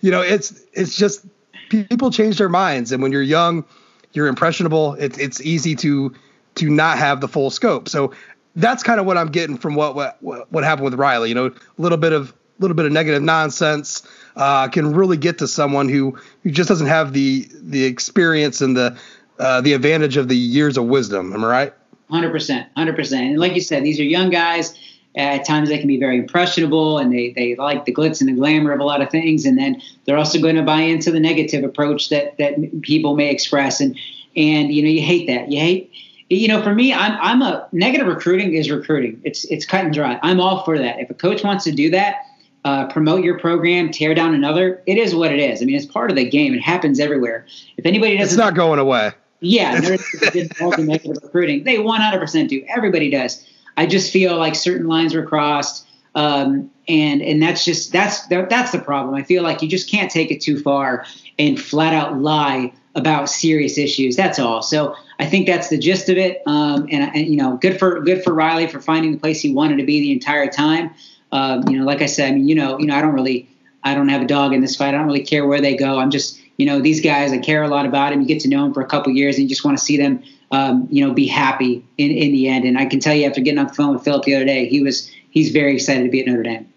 you 0.00 0.10
know, 0.10 0.20
it's 0.20 0.62
it's 0.72 0.96
just 0.96 1.24
people 1.70 2.10
change 2.10 2.38
their 2.38 2.48
minds, 2.48 2.92
and 2.92 3.02
when 3.02 3.12
you're 3.12 3.22
young, 3.22 3.64
you're 4.12 4.26
impressionable. 4.26 4.94
It's 4.94 5.18
it's 5.18 5.40
easy 5.40 5.74
to 5.76 6.14
to 6.56 6.68
not 6.68 6.98
have 6.98 7.20
the 7.20 7.28
full 7.28 7.50
scope. 7.50 7.88
So 7.88 8.12
that's 8.56 8.82
kind 8.82 9.00
of 9.00 9.06
what 9.06 9.16
I'm 9.16 9.28
getting 9.28 9.56
from 9.56 9.74
what 9.74 9.94
what 9.94 10.52
what 10.52 10.64
happened 10.64 10.84
with 10.84 10.94
Riley. 10.94 11.30
You 11.30 11.34
know, 11.34 11.46
a 11.46 11.82
little 11.82 11.98
bit 11.98 12.12
of 12.12 12.30
a 12.30 12.62
little 12.62 12.74
bit 12.74 12.86
of 12.86 12.92
negative 12.92 13.22
nonsense 13.22 14.02
uh, 14.38 14.68
can 14.68 14.94
really 14.94 15.16
get 15.16 15.38
to 15.38 15.48
someone 15.48 15.88
who, 15.88 16.16
who 16.42 16.50
just 16.50 16.68
doesn't 16.68 16.86
have 16.86 17.12
the 17.12 17.48
the 17.52 17.84
experience 17.84 18.60
and 18.60 18.76
the 18.76 18.96
uh, 19.38 19.60
the 19.60 19.72
advantage 19.74 20.16
of 20.16 20.28
the 20.28 20.36
years 20.36 20.76
of 20.76 20.84
wisdom. 20.84 21.32
Am 21.34 21.44
I 21.44 21.48
right? 21.48 21.74
Hundred 22.08 22.30
percent, 22.30 22.68
hundred 22.76 22.96
percent. 22.96 23.24
And 23.24 23.38
like 23.38 23.54
you 23.54 23.60
said, 23.60 23.84
these 23.84 24.00
are 24.00 24.04
young 24.04 24.30
guys. 24.30 24.78
At 25.16 25.44
times 25.44 25.68
they 25.68 25.78
can 25.78 25.88
be 25.88 25.98
very 25.98 26.16
impressionable, 26.18 26.98
and 26.98 27.12
they 27.12 27.32
they 27.34 27.56
like 27.56 27.84
the 27.84 27.92
glitz 27.92 28.20
and 28.20 28.28
the 28.28 28.34
glamour 28.34 28.72
of 28.72 28.80
a 28.80 28.84
lot 28.84 29.02
of 29.02 29.10
things. 29.10 29.44
And 29.44 29.58
then 29.58 29.82
they're 30.04 30.16
also 30.16 30.40
going 30.40 30.56
to 30.56 30.62
buy 30.62 30.82
into 30.82 31.10
the 31.10 31.20
negative 31.20 31.64
approach 31.64 32.08
that 32.10 32.38
that 32.38 32.82
people 32.82 33.16
may 33.16 33.30
express. 33.30 33.80
And 33.80 33.98
and 34.36 34.72
you 34.72 34.82
know 34.82 34.88
you 34.88 35.02
hate 35.02 35.26
that. 35.26 35.50
You 35.50 35.58
hate 35.58 35.92
you 36.30 36.46
know, 36.46 36.62
for 36.62 36.74
me, 36.74 36.92
I'm 36.92 37.18
I'm 37.20 37.42
a 37.42 37.66
negative 37.72 38.06
recruiting 38.06 38.52
is 38.54 38.70
recruiting. 38.70 39.20
It's 39.24 39.44
it's 39.46 39.64
cut 39.64 39.84
and 39.84 39.94
dry. 39.94 40.20
I'm 40.22 40.40
all 40.40 40.62
for 40.62 40.78
that. 40.78 41.00
If 41.00 41.10
a 41.10 41.14
coach 41.14 41.42
wants 41.42 41.64
to 41.64 41.72
do 41.72 41.90
that, 41.90 42.26
uh, 42.68 42.86
promote 42.88 43.24
your 43.24 43.38
program, 43.38 43.90
tear 43.90 44.14
down 44.14 44.34
another. 44.34 44.82
It 44.84 44.98
is 44.98 45.14
what 45.14 45.32
it 45.32 45.40
is. 45.40 45.62
I 45.62 45.64
mean, 45.64 45.74
it's 45.74 45.86
part 45.86 46.10
of 46.10 46.16
the 46.16 46.28
game. 46.28 46.52
It 46.52 46.60
happens 46.60 47.00
everywhere. 47.00 47.46
If 47.78 47.86
anybody 47.86 48.18
doesn't, 48.18 48.34
it's 48.34 48.38
not 48.38 48.54
going 48.54 48.78
away. 48.78 49.12
Yeah, 49.40 49.74
involved 50.34 50.78
in 50.78 50.86
negative 50.86 51.16
recruiting. 51.22 51.64
They 51.64 51.76
100% 51.76 52.48
do. 52.48 52.62
Everybody 52.68 53.08
does. 53.08 53.42
I 53.78 53.86
just 53.86 54.12
feel 54.12 54.36
like 54.36 54.54
certain 54.54 54.86
lines 54.86 55.14
were 55.14 55.22
crossed, 55.22 55.86
um, 56.14 56.70
and 56.88 57.22
and 57.22 57.40
that's 57.40 57.64
just 57.64 57.92
that's 57.92 58.26
that's 58.26 58.72
the 58.72 58.80
problem. 58.80 59.14
I 59.14 59.22
feel 59.22 59.42
like 59.42 59.62
you 59.62 59.68
just 59.68 59.88
can't 59.88 60.10
take 60.10 60.30
it 60.30 60.40
too 60.40 60.58
far 60.60 61.06
and 61.38 61.58
flat 61.58 61.94
out 61.94 62.18
lie 62.18 62.72
about 62.96 63.30
serious 63.30 63.78
issues. 63.78 64.16
That's 64.16 64.38
all. 64.38 64.60
So 64.60 64.94
I 65.20 65.26
think 65.26 65.46
that's 65.46 65.68
the 65.68 65.78
gist 65.78 66.08
of 66.08 66.18
it. 66.18 66.42
Um, 66.46 66.88
and, 66.90 67.14
and 67.14 67.28
you 67.28 67.36
know, 67.36 67.56
good 67.56 67.78
for 67.78 68.00
good 68.00 68.24
for 68.24 68.34
Riley 68.34 68.66
for 68.66 68.80
finding 68.80 69.12
the 69.12 69.18
place 69.18 69.40
he 69.40 69.54
wanted 69.54 69.76
to 69.76 69.84
be 69.84 70.00
the 70.00 70.12
entire 70.12 70.48
time. 70.48 70.90
Um, 71.32 71.68
you 71.68 71.78
know, 71.78 71.84
like 71.84 72.02
I 72.02 72.06
said, 72.06 72.30
I 72.30 72.34
mean, 72.34 72.48
you 72.48 72.54
know, 72.54 72.78
you 72.78 72.86
know, 72.86 72.96
I 72.96 73.02
don't 73.02 73.14
really, 73.14 73.48
I 73.84 73.94
don't 73.94 74.08
have 74.08 74.22
a 74.22 74.26
dog 74.26 74.52
in 74.52 74.60
this 74.60 74.76
fight. 74.76 74.88
I 74.88 74.92
don't 74.92 75.06
really 75.06 75.24
care 75.24 75.46
where 75.46 75.60
they 75.60 75.76
go. 75.76 75.98
I'm 75.98 76.10
just, 76.10 76.40
you 76.56 76.66
know, 76.66 76.80
these 76.80 77.00
guys, 77.00 77.32
I 77.32 77.38
care 77.38 77.62
a 77.62 77.68
lot 77.68 77.86
about 77.86 78.10
them. 78.10 78.20
You 78.20 78.26
get 78.26 78.40
to 78.40 78.48
know 78.48 78.64
them 78.64 78.74
for 78.74 78.80
a 78.80 78.86
couple 78.86 79.12
years, 79.12 79.36
and 79.36 79.44
you 79.44 79.48
just 79.48 79.64
want 79.64 79.78
to 79.78 79.84
see 79.84 79.96
them, 79.96 80.22
um, 80.50 80.88
you 80.90 81.06
know, 81.06 81.12
be 81.12 81.26
happy 81.26 81.84
in 81.98 82.10
in 82.10 82.32
the 82.32 82.48
end. 82.48 82.64
And 82.64 82.78
I 82.78 82.86
can 82.86 83.00
tell 83.00 83.14
you, 83.14 83.26
after 83.26 83.40
getting 83.40 83.58
on 83.58 83.66
the 83.66 83.74
phone 83.74 83.94
with 83.94 84.04
Philip 84.04 84.24
the 84.24 84.34
other 84.34 84.44
day, 84.44 84.66
he 84.66 84.82
was 84.82 85.10
he's 85.30 85.50
very 85.50 85.74
excited 85.74 86.04
to 86.04 86.10
be 86.10 86.20
at 86.20 86.26
Notre 86.26 86.42
Dame. 86.42 86.72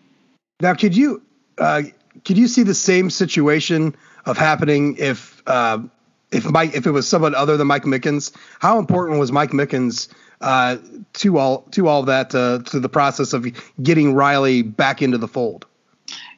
Now, 0.60 0.74
could 0.74 0.96
you 0.96 1.22
uh, 1.58 1.84
could 2.26 2.38
you 2.38 2.48
see 2.48 2.64
the 2.64 2.76
same 2.76 3.10
situation 3.10 3.96
of 4.26 4.38
happening 4.38 4.96
if 4.98 5.42
uh, 5.48 5.80
if 6.32 6.46
Mike 6.46 6.76
if 6.76 6.86
it 6.86 6.92
was 6.92 7.08
someone 7.08 7.36
other 7.36 7.58
than 7.58 7.68
Mike 7.68 7.84
Mickens? 7.84 8.32
How 8.60 8.78
important 8.78 9.20
was 9.20 9.32
Mike 9.32 9.52
Mickens 9.52 10.10
uh, 10.42 10.78
to 11.14 11.38
all 11.38 11.62
to 11.72 11.88
all 11.88 12.04
that 12.04 12.34
uh, 12.36 12.60
to 12.66 12.80
the 12.80 12.90
process 12.90 13.34
of 13.34 13.48
getting 13.82 14.14
Riley 14.14 14.62
back 14.62 15.02
into 15.02 15.18
the 15.18 15.28
fold? 15.28 15.66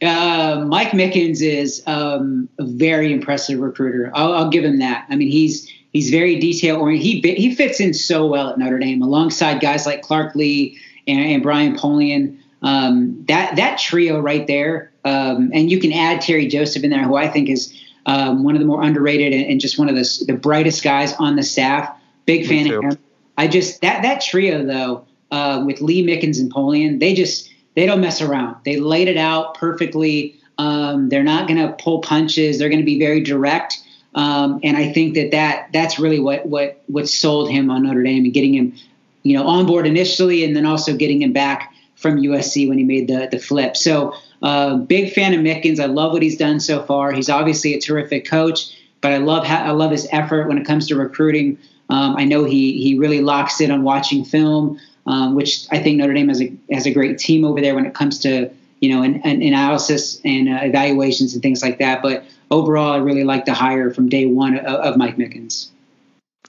Uh, 0.02 0.64
Mike 0.68 0.90
Mickens 0.90 1.42
is 1.42 1.82
um, 1.88 2.50
a 2.60 2.66
very 2.66 3.12
impressive 3.14 3.60
recruiter. 3.60 4.12
I'll, 4.14 4.34
I'll, 4.34 4.50
give 4.50 4.64
him 4.64 4.80
that. 4.80 5.06
I 5.10 5.16
mean, 5.16 5.30
he's 5.30 5.72
he's 5.94 6.10
very 6.10 6.40
detail 6.40 6.78
oriented. 6.78 7.24
He 7.24 7.36
he 7.36 7.56
fits 7.56 7.80
in 7.80 7.94
so 7.94 8.28
well 8.28 8.50
at 8.50 8.58
Notre 8.58 8.80
Dame 8.80 9.02
alongside 9.02 9.62
guys 9.62 9.86
like 9.86 10.02
Clark 10.02 10.36
Lee 10.36 10.80
and, 11.08 11.20
and 11.20 11.44
Brian 11.44 11.76
Polian. 11.76 12.40
Um, 12.62 13.26
that 13.28 13.56
that 13.56 13.78
trio 13.78 14.20
right 14.20 14.46
there, 14.48 14.92
um, 15.06 15.52
and 15.54 15.72
you 15.72 15.80
can 15.80 15.92
add 15.92 16.22
Terry 16.22 16.48
Joseph 16.48 16.84
in 16.84 16.90
there, 16.90 17.04
who 17.04 17.16
I 17.16 17.28
think 17.28 17.50
is 17.50 17.74
um, 18.06 18.44
one 18.44 18.56
of 18.56 18.60
the 18.60 18.66
more 18.68 18.82
underrated 18.82 19.34
and, 19.34 19.46
and, 19.46 19.62
just 19.62 19.80
one 19.80 19.90
of 19.90 19.96
the, 19.96 20.24
the 20.28 20.34
brightest 20.34 20.84
guys 20.84 21.14
on 21.14 21.36
the 21.36 21.44
staff. 21.44 21.90
Big 22.26 22.48
fan 22.48 22.72
of 22.72 22.84
him. 22.84 22.98
I 23.38 23.48
just 23.48 23.82
that 23.82 24.04
that 24.04 24.22
trio 24.22 24.66
though 24.66 25.06
uh, 25.32 25.64
with 25.66 25.82
Lee 25.82 26.06
Mickens 26.06 26.40
and 26.40 26.54
Polian, 26.54 27.00
they 27.00 27.14
just 27.14 27.50
they 27.76 27.86
don't 27.86 28.02
mess 28.02 28.22
around. 28.22 28.58
They 28.66 28.78
laid 28.78 29.08
it 29.08 29.18
out 29.18 29.56
perfectly. 29.56 30.40
Um, 30.58 31.10
they're 31.10 31.24
not 31.24 31.48
going 31.48 31.60
to 31.60 31.74
pull 31.74 32.02
punches. 32.02 32.60
They're 32.60 32.70
going 32.70 32.82
to 32.82 32.86
be 32.86 33.00
very 33.00 33.22
direct. 33.22 33.80
Um, 34.16 34.60
and 34.64 34.78
I 34.78 34.94
think 34.94 35.16
that, 35.16 35.32
that 35.32 35.70
that's 35.74 35.98
really 35.98 36.20
what 36.20 36.46
what 36.46 36.84
what 36.88 37.10
sold 37.10 37.50
him 37.50 37.72
on 37.72 37.84
Notre 37.84 38.04
Dame 38.04 38.26
and 38.26 38.34
getting 38.34 38.54
him, 38.54 38.76
you 39.24 39.36
know, 39.36 39.48
on 39.48 39.66
board 39.66 39.88
initially, 39.88 40.44
and 40.44 40.56
then 40.56 40.66
also 40.66 40.96
getting 40.96 41.22
him 41.22 41.34
back 41.34 41.74
from 41.96 42.18
USC 42.18 42.68
when 42.68 42.78
he 42.78 42.84
made 42.84 43.08
the 43.08 43.28
the 43.32 43.40
flip. 43.40 43.76
So 43.76 44.14
uh, 44.44 44.76
big 44.76 45.14
fan 45.14 45.34
of 45.34 45.40
Mickens. 45.40 45.80
I 45.80 45.86
love 45.86 46.12
what 46.12 46.22
he's 46.22 46.38
done 46.38 46.60
so 46.60 46.84
far. 46.84 47.12
He's 47.12 47.30
obviously 47.30 47.74
a 47.74 47.82
terrific 47.82 48.28
coach, 48.28 48.78
but 49.02 49.14
I 49.14 49.18
love 49.18 49.46
I 49.46 49.72
love 49.72 49.90
his 49.90 50.08
effort 50.12 50.48
when 50.48 50.60
it 50.60 50.66
comes 50.68 50.88
to 50.90 50.96
recruiting. 50.96 51.58
Um, 51.90 52.16
I 52.16 52.26
know 52.26 52.44
he 52.44 52.82
he 52.82 52.98
really 52.98 53.22
locks 53.22 53.62
in 53.62 53.72
on 53.72 53.84
watching 53.84 54.26
film, 54.26 54.80
um, 55.06 55.36
which 55.36 55.68
I 55.72 55.80
think 55.80 55.98
Notre 55.98 56.14
Dame 56.14 56.30
has 56.30 56.42
a 56.42 56.54
has 56.72 56.86
a 56.86 56.94
great 56.94 57.18
team 57.18 57.46
over 57.46 57.62
there 57.62 57.76
when 57.76 57.86
it 57.86 57.94
comes 57.94 58.20
to 58.20 58.50
you 58.80 58.90
know 58.90 59.04
an, 59.04 59.22
an 59.24 59.42
analysis 59.42 60.20
and 60.24 60.50
uh, 60.50 60.60
evaluations 60.64 61.34
and 61.34 61.42
things 61.42 61.62
like 61.62 61.80
that. 61.80 62.02
But 62.02 62.26
overall, 62.50 62.94
I 62.94 62.98
really 62.98 63.24
like 63.24 63.46
the 63.46 63.54
hire 63.54 63.92
from 63.94 64.10
day 64.10 64.26
one 64.26 64.58
of, 64.58 64.66
of 64.66 64.98
Mike 64.98 65.18
Mickens. 65.18 65.70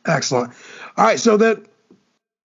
Excellent. 0.07 0.53
All 0.97 1.05
right, 1.05 1.19
so 1.19 1.37
that 1.39 1.65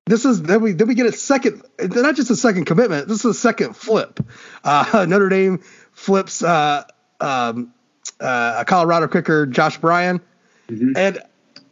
this 0.05 0.25
is 0.25 0.41
then 0.41 0.61
we 0.61 0.71
then 0.71 0.87
we 0.87 0.95
get 0.95 1.05
a 1.05 1.11
second, 1.11 1.63
not 1.79 2.15
just 2.15 2.31
a 2.31 2.35
second 2.35 2.65
commitment. 2.65 3.07
This 3.07 3.19
is 3.19 3.25
a 3.25 3.33
second 3.33 3.75
flip. 3.75 4.19
Uh, 4.63 5.05
Notre 5.09 5.29
Dame 5.29 5.59
flips 5.91 6.43
uh, 6.43 6.83
um, 7.19 7.73
uh, 8.19 8.57
a 8.59 8.65
Colorado 8.65 9.07
kicker, 9.07 9.45
Josh 9.45 9.77
Bryan, 9.77 10.19
mm-hmm. 10.67 10.93
and 10.95 11.19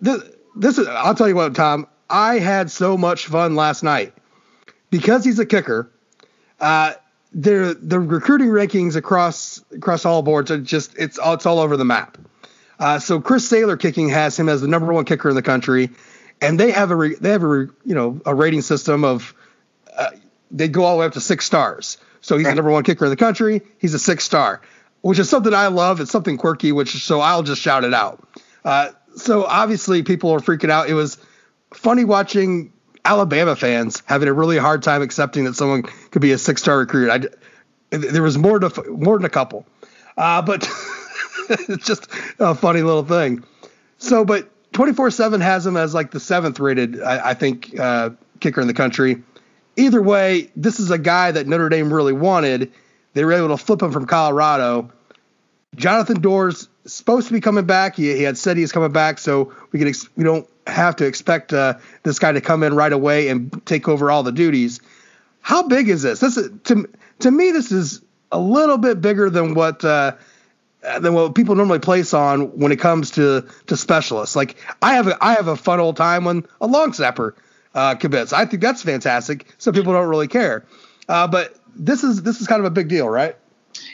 this 0.01 0.23
this 0.59 0.77
is. 0.77 0.87
I'll 0.87 1.15
tell 1.15 1.27
you 1.27 1.35
what, 1.35 1.55
Tom. 1.55 1.87
I 2.09 2.39
had 2.39 2.71
so 2.71 2.97
much 2.97 3.27
fun 3.27 3.55
last 3.55 3.83
night 3.83 4.13
because 4.89 5.25
he's 5.25 5.39
a 5.39 5.45
kicker. 5.45 5.91
Uh, 6.59 6.93
the 7.33 7.99
recruiting 7.99 8.47
rankings 8.47 8.95
across 8.95 9.63
across 9.75 10.05
all 10.05 10.21
boards 10.21 10.49
are 10.51 10.59
just 10.59 10.97
it's 10.97 11.19
it's 11.23 11.45
all 11.45 11.59
over 11.59 11.77
the 11.77 11.85
map. 11.85 12.17
Uh, 12.79 12.99
so 12.99 13.19
Chris 13.19 13.47
Sailer 13.47 13.75
kicking 13.75 14.09
has 14.09 14.37
him 14.39 14.49
as 14.49 14.61
the 14.61 14.67
number 14.67 14.93
one 14.93 15.03
kicker 15.05 15.29
in 15.29 15.35
the 15.35 15.41
country 15.41 15.89
and 16.41 16.59
they 16.59 16.71
have 16.71 16.91
a 16.91 16.95
re, 16.95 17.15
they 17.15 17.31
have 17.31 17.43
a 17.43 17.47
re, 17.47 17.67
you 17.85 17.95
know 17.95 18.21
a 18.25 18.33
rating 18.33 18.61
system 18.61 19.03
of 19.03 19.33
uh, 19.95 20.11
they 20.51 20.67
go 20.67 20.83
all 20.83 20.95
the 20.95 21.01
way 21.01 21.05
up 21.05 21.13
to 21.13 21.21
six 21.21 21.45
stars. 21.45 21.97
So 22.21 22.37
he's 22.37 22.47
the 22.47 22.55
number 22.55 22.71
one 22.71 22.83
kicker 22.83 23.05
in 23.05 23.09
the 23.09 23.17
country. 23.17 23.61
He's 23.77 23.93
a 23.93 23.99
six 23.99 24.23
star, 24.23 24.61
which 25.01 25.19
is 25.19 25.29
something 25.29 25.53
I 25.53 25.67
love. 25.67 26.01
It's 26.01 26.11
something 26.11 26.37
quirky, 26.37 26.71
which 26.71 27.03
so 27.03 27.21
I'll 27.21 27.43
just 27.43 27.61
shout 27.61 27.83
it 27.83 27.93
out. 27.93 28.27
Uh, 28.65 28.89
so 29.17 29.45
obviously 29.45 30.03
people 30.03 30.31
are 30.31 30.39
freaking 30.39 30.69
out. 30.69 30.89
It 30.89 30.93
was 30.93 31.17
funny 31.73 32.05
watching 32.05 32.71
Alabama 33.03 33.55
fans 33.55 34.03
having 34.05 34.27
a 34.27 34.33
really 34.33 34.57
hard 34.57 34.83
time 34.83 35.01
accepting 35.01 35.45
that 35.45 35.55
someone 35.55 35.83
could 35.83 36.21
be 36.21 36.31
a 36.31 36.37
six 36.37 36.61
star 36.61 36.77
recruit. 36.77 37.09
I, 37.09 37.19
there 37.89 38.23
was 38.23 38.37
more 38.37 38.59
to 38.59 38.83
more 38.91 39.17
than 39.17 39.25
a 39.25 39.29
couple, 39.29 39.65
uh, 40.17 40.41
but 40.41 40.69
it's 41.49 41.85
just 41.85 42.07
a 42.39 42.53
funny 42.53 42.81
little 42.81 43.05
thing. 43.05 43.43
So, 43.97 44.25
but 44.25 44.49
24 44.73 45.11
7 45.11 45.41
has 45.41 45.65
him 45.65 45.77
as 45.77 45.93
like 45.93 46.11
the 46.11 46.19
seventh 46.19 46.59
rated, 46.59 47.01
I, 47.01 47.29
I 47.29 47.33
think, 47.33 47.79
uh, 47.79 48.11
kicker 48.39 48.61
in 48.61 48.67
the 48.67 48.73
country. 48.73 49.23
Either 49.75 50.01
way, 50.01 50.51
this 50.55 50.79
is 50.79 50.91
a 50.91 50.97
guy 50.97 51.31
that 51.31 51.47
Notre 51.47 51.69
Dame 51.69 51.93
really 51.93 52.13
wanted. 52.13 52.71
They 53.13 53.23
were 53.23 53.33
able 53.33 53.49
to 53.49 53.57
flip 53.57 53.81
him 53.81 53.91
from 53.91 54.05
Colorado. 54.05 54.91
Jonathan 55.75 56.21
Doerer's 56.21 56.67
supposed 56.87 57.27
to 57.27 57.33
be 57.33 57.41
coming 57.41 57.65
back. 57.65 57.95
He, 57.95 58.15
he 58.15 58.23
had 58.23 58.37
said 58.37 58.57
he's 58.57 58.71
coming 58.71 58.91
back, 58.91 59.19
so 59.19 59.53
we 59.71 59.79
can 59.79 59.87
ex- 59.87 60.09
we 60.15 60.23
don't 60.23 60.47
have 60.67 60.95
to 60.97 61.05
expect 61.05 61.53
uh, 61.53 61.75
this 62.03 62.19
guy 62.19 62.31
to 62.31 62.41
come 62.41 62.63
in 62.63 62.75
right 62.75 62.93
away 62.93 63.29
and 63.29 63.65
take 63.65 63.87
over 63.87 64.09
all 64.11 64.23
the 64.23 64.31
duties. 64.31 64.79
How 65.41 65.63
big 65.63 65.89
is 65.89 66.01
this? 66.01 66.19
This 66.19 66.37
is, 66.37 66.49
to 66.65 66.89
to 67.19 67.31
me, 67.31 67.51
this 67.51 67.71
is 67.71 68.01
a 68.31 68.39
little 68.39 68.77
bit 68.77 69.01
bigger 69.01 69.29
than 69.29 69.53
what 69.53 69.83
uh, 69.83 70.13
than 70.99 71.13
what 71.13 71.35
people 71.35 71.55
normally 71.55 71.79
place 71.79 72.13
on 72.13 72.57
when 72.57 72.71
it 72.71 72.79
comes 72.79 73.11
to 73.11 73.47
to 73.67 73.77
specialists. 73.77 74.35
Like 74.35 74.55
I 74.81 74.95
have 74.95 75.07
a 75.07 75.17
I 75.23 75.33
have 75.33 75.47
a 75.47 75.55
fun 75.55 75.79
old 75.79 75.97
time 75.97 76.25
when 76.25 76.45
a 76.61 76.67
long 76.67 76.93
snapper 76.93 77.35
uh, 77.75 77.95
commits. 77.95 78.33
I 78.33 78.45
think 78.45 78.61
that's 78.61 78.83
fantastic. 78.83 79.53
Some 79.57 79.73
people 79.73 79.93
don't 79.93 80.07
really 80.07 80.27
care, 80.27 80.65
uh, 81.07 81.27
but 81.27 81.55
this 81.75 82.03
is 82.03 82.23
this 82.23 82.41
is 82.41 82.47
kind 82.47 82.59
of 82.59 82.65
a 82.65 82.71
big 82.71 82.87
deal, 82.87 83.07
right? 83.07 83.35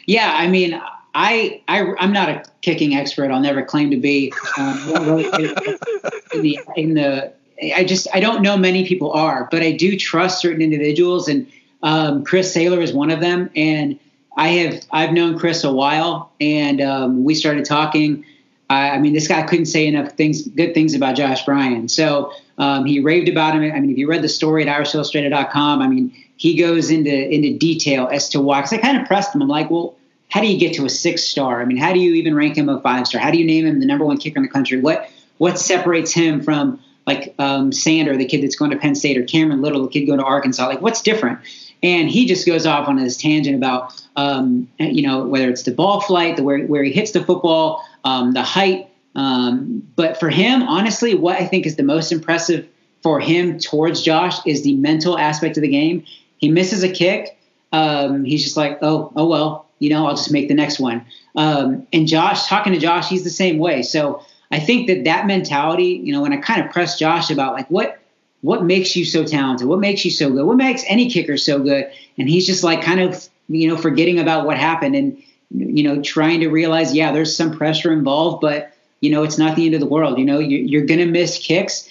Yeah, 0.06 0.34
I 0.34 0.48
mean, 0.48 0.82
I, 1.16 1.62
I 1.68 1.94
I'm 2.00 2.12
not 2.12 2.30
a 2.30 2.44
kicking 2.62 2.96
expert. 2.96 3.32
I'll 3.32 3.40
never 3.40 3.62
claim 3.62 3.92
to 3.92 3.98
be. 3.98 4.34
Um, 4.58 4.78
in 6.34 6.42
the 6.42 6.60
in 6.76 6.94
the 6.96 7.34
I 7.76 7.84
just 7.84 8.08
I 8.14 8.20
don't 8.20 8.42
know 8.42 8.58
many 8.58 8.88
people 8.88 9.12
are, 9.12 9.48
but 9.52 9.62
I 9.62 9.72
do 9.72 9.98
trust 9.98 10.42
certain 10.42 10.62
individuals, 10.62 11.28
and 11.28 11.48
um, 11.84 12.24
Chris 12.24 12.52
Sailer 12.52 12.82
is 12.82 12.94
one 12.94 13.12
of 13.12 13.20
them, 13.20 13.50
and 13.56 14.00
I 14.36 14.48
have 14.50 14.84
I've 14.92 15.14
known 15.14 15.38
Chris 15.38 15.64
a 15.64 15.72
while, 15.72 16.32
and 16.42 16.82
um, 16.82 17.24
we 17.24 17.36
started 17.36 17.66
talking. 17.66 18.26
I, 18.70 18.92
I, 18.92 19.00
mean, 19.00 19.14
this 19.14 19.28
guy 19.28 19.44
couldn't 19.44 19.66
say 19.66 19.86
enough 19.88 20.14
things, 20.14 20.48
good 20.48 20.74
things 20.74 20.96
about 20.96 21.16
Josh 21.16 21.46
Bryan. 21.46 21.90
So 21.90 22.32
um, 22.58 22.86
he 22.86 23.02
raved 23.02 23.28
about 23.28 23.56
him. 23.56 23.62
I 23.62 23.80
mean, 23.80 23.92
if 23.92 23.98
you 23.98 24.10
read 24.10 24.22
the 24.22 24.30
story 24.30 24.66
at 24.66 24.80
IrishIllustrated.com, 24.82 25.82
I 25.82 25.88
mean, 25.88 26.16
he 26.38 26.56
goes 26.56 26.90
into 26.90 27.14
into 27.14 27.58
detail 27.58 28.08
as 28.12 28.30
to 28.30 28.42
why. 28.42 28.62
Because 28.62 28.74
I 28.74 28.78
kind 28.78 28.98
of 29.00 29.06
pressed 29.06 29.36
him. 29.36 29.42
I'm 29.42 29.48
like, 29.48 29.70
well, 29.70 29.96
how 30.34 30.42
do 30.42 30.48
you 30.48 30.58
get 30.58 30.74
to 30.74 30.84
a 30.84 30.90
six 30.90 31.24
star? 31.24 31.62
I 31.62 31.66
mean, 31.66 31.78
how 31.78 31.94
do 31.94 32.00
you 32.00 32.16
even 32.16 32.34
rank 32.34 32.58
him 32.58 32.68
a 32.68 32.82
five 32.82 33.06
star? 33.06 33.22
How 33.22 33.30
do 33.30 33.38
you 33.38 33.46
name 33.46 33.68
him 33.68 33.80
the 33.80 33.86
number 33.86 34.04
one 34.04 34.18
kicker 34.18 34.38
in 34.38 34.42
the 34.42 34.50
country? 34.50 34.82
What 34.82 35.08
what 35.38 35.60
separates 35.60 36.12
him 36.12 36.42
from 36.42 36.80
like 37.06 37.36
um, 37.38 37.72
Sander, 37.72 38.18
the 38.18 38.26
kid 38.26 38.42
that's 38.42 38.56
going 38.56 38.72
to 38.72 38.78
Penn 38.78 38.96
State, 38.96 39.16
or 39.16 39.26
Cameron 39.26 39.62
Little, 39.62 39.84
the 39.84 39.90
kid 39.90 40.08
going 40.08 40.18
to 40.18 40.26
Arkansas? 40.26 40.66
Like, 40.66 40.82
what's 40.82 41.04
different? 41.04 41.38
And 41.84 42.10
he 42.10 42.26
just 42.26 42.48
goes 42.48 42.66
off 42.66 42.88
on 42.88 42.96
this 42.96 43.16
tangent 43.16 43.56
about, 43.56 44.02
um, 44.16 44.68
you 44.80 45.06
know, 45.06 45.24
whether 45.24 45.52
it's 45.52 45.64
the 45.64 45.72
ball 45.72 46.02
flight, 46.02 46.38
the 46.38 46.44
where, 46.44 46.66
where 46.66 46.84
he 46.84 46.92
hits 46.92 47.12
the 47.12 47.24
football, 47.24 47.86
um, 48.04 48.32
the 48.32 48.42
height. 48.42 48.90
Um, 49.14 49.88
but 49.96 50.20
for 50.20 50.32
him, 50.32 50.64
honestly, 50.64 51.14
what 51.14 51.40
I 51.40 51.46
think 51.46 51.68
is 51.68 51.76
the 51.76 51.84
most 51.84 52.12
impressive 52.12 52.68
for 53.04 53.20
him 53.20 53.60
towards 53.60 54.02
Josh 54.02 54.44
is 54.48 54.64
the 54.64 54.76
mental 54.78 55.16
aspect 55.16 55.58
of 55.58 55.62
the 55.62 55.70
game. 55.70 56.06
He 56.38 56.50
misses 56.50 56.82
a 56.82 56.90
kick. 56.90 57.38
Um, 57.72 58.24
he's 58.24 58.44
just 58.44 58.58
like, 58.58 58.80
oh, 58.82 59.12
oh 59.16 59.28
well, 59.28 59.63
you 59.80 59.90
know, 59.90 60.08
I'll 60.08 60.16
just 60.16 60.32
make 60.32 60.48
the 60.48 60.54
next 60.54 60.80
one. 60.80 61.06
Um, 61.36 61.88
and 61.92 62.08
Josh, 62.08 62.48
talking 62.48 62.74
to 62.74 62.80
Josh, 62.80 63.10
he's 63.10 63.24
the 63.24 63.30
same 63.30 63.58
way. 63.58 63.82
So 63.82 64.24
I 64.52 64.60
think 64.60 64.88
that 64.88 65.04
that 65.06 65.26
mentality, 65.28 66.02
you 66.04 66.14
know, 66.14 66.22
when 66.22 66.34
I 66.34 66.38
kind 66.38 66.64
of 66.64 66.72
pressed 66.72 67.00
Josh 67.00 67.30
about 67.30 67.54
like 67.54 67.70
what 67.70 68.00
what 68.42 68.64
makes 68.64 68.94
you 68.96 69.06
so 69.06 69.24
talented? 69.24 69.68
What 69.68 69.80
makes 69.80 70.04
you 70.04 70.12
so 70.12 70.30
good? 70.30 70.46
What 70.46 70.58
makes 70.58 70.84
any 70.88 71.10
kicker 71.10 71.38
so 71.38 71.60
good? 71.60 71.90
And 72.18 72.30
he's 72.30 72.46
just 72.46 72.62
like 72.62 72.82
kind 72.82 73.00
of, 73.00 73.28
you 73.48 73.70
know, 73.70 73.78
forgetting 73.78 74.20
about 74.20 74.46
what 74.46 74.58
happened 74.58 74.96
and, 74.96 75.24
you 75.50 75.84
know, 75.84 76.02
trying 76.02 76.42
to 76.42 76.50
realize, 76.50 76.94
yeah, 76.94 77.14
there's 77.14 77.34
some 77.34 77.58
pressure 77.58 77.94
involved, 77.94 78.42
but, 78.42 78.74
you 79.00 79.12
know, 79.12 79.24
it's 79.24 79.38
not 79.38 79.56
the 79.56 79.66
end 79.66 79.76
of 79.76 79.80
the 79.80 79.86
world. 79.86 80.20
You 80.20 80.26
know, 80.26 80.40
you're, 80.40 80.86
you're 80.86 80.86
to 80.86 81.06
miss 81.06 81.38
kicks 81.38 81.88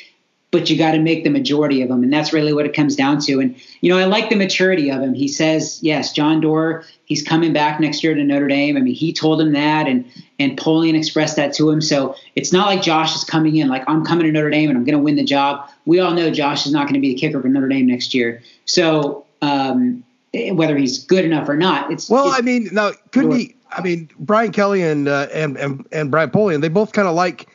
but 0.52 0.68
you 0.68 0.76
got 0.76 0.92
to 0.92 0.98
make 0.98 1.24
the 1.24 1.30
majority 1.30 1.80
of 1.80 1.88
them. 1.88 2.02
And 2.02 2.12
that's 2.12 2.32
really 2.32 2.52
what 2.52 2.66
it 2.66 2.74
comes 2.74 2.94
down 2.94 3.18
to. 3.22 3.40
And, 3.40 3.56
you 3.80 3.90
know, 3.90 3.98
I 3.98 4.04
like 4.04 4.28
the 4.28 4.36
maturity 4.36 4.90
of 4.90 5.00
him. 5.00 5.14
He 5.14 5.26
says, 5.26 5.78
yes, 5.82 6.12
John 6.12 6.42
Doerer, 6.42 6.84
he's 7.06 7.22
coming 7.22 7.54
back 7.54 7.80
next 7.80 8.04
year 8.04 8.14
to 8.14 8.22
Notre 8.22 8.48
Dame. 8.48 8.76
I 8.76 8.80
mean, 8.80 8.94
he 8.94 9.14
told 9.14 9.40
him 9.40 9.52
that 9.52 9.88
and, 9.88 10.04
and 10.38 10.58
Polian 10.58 10.94
expressed 10.94 11.36
that 11.36 11.54
to 11.54 11.70
him. 11.70 11.80
So 11.80 12.14
it's 12.36 12.52
not 12.52 12.66
like 12.66 12.82
Josh 12.82 13.16
is 13.16 13.24
coming 13.24 13.56
in 13.56 13.68
like, 13.68 13.82
I'm 13.88 14.04
coming 14.04 14.26
to 14.26 14.32
Notre 14.32 14.50
Dame 14.50 14.68
and 14.68 14.76
I'm 14.76 14.84
going 14.84 14.96
to 14.96 15.02
win 15.02 15.16
the 15.16 15.24
job. 15.24 15.70
We 15.86 16.00
all 16.00 16.12
know 16.12 16.30
Josh 16.30 16.66
is 16.66 16.72
not 16.72 16.82
going 16.82 16.94
to 16.94 17.00
be 17.00 17.14
the 17.14 17.18
kicker 17.18 17.40
for 17.40 17.48
Notre 17.48 17.68
Dame 17.68 17.86
next 17.86 18.12
year. 18.12 18.42
So, 18.66 19.24
um, 19.40 20.04
whether 20.34 20.76
he's 20.76 21.04
good 21.04 21.24
enough 21.24 21.48
or 21.48 21.56
not, 21.56 21.90
it's 21.90 22.08
well. 22.08 22.28
It's, 22.28 22.38
I 22.38 22.40
mean, 22.40 22.68
now 22.72 22.92
couldn't 23.10 23.32
he? 23.32 23.54
I 23.70 23.82
mean, 23.82 24.08
Brian 24.18 24.50
Kelly 24.50 24.82
and 24.82 25.06
uh, 25.06 25.28
and 25.32 25.58
and 25.58 25.86
and 25.92 26.10
Brian 26.10 26.30
Polian, 26.30 26.62
they 26.62 26.68
both 26.68 26.92
kind 26.92 27.06
of 27.06 27.14
like 27.14 27.48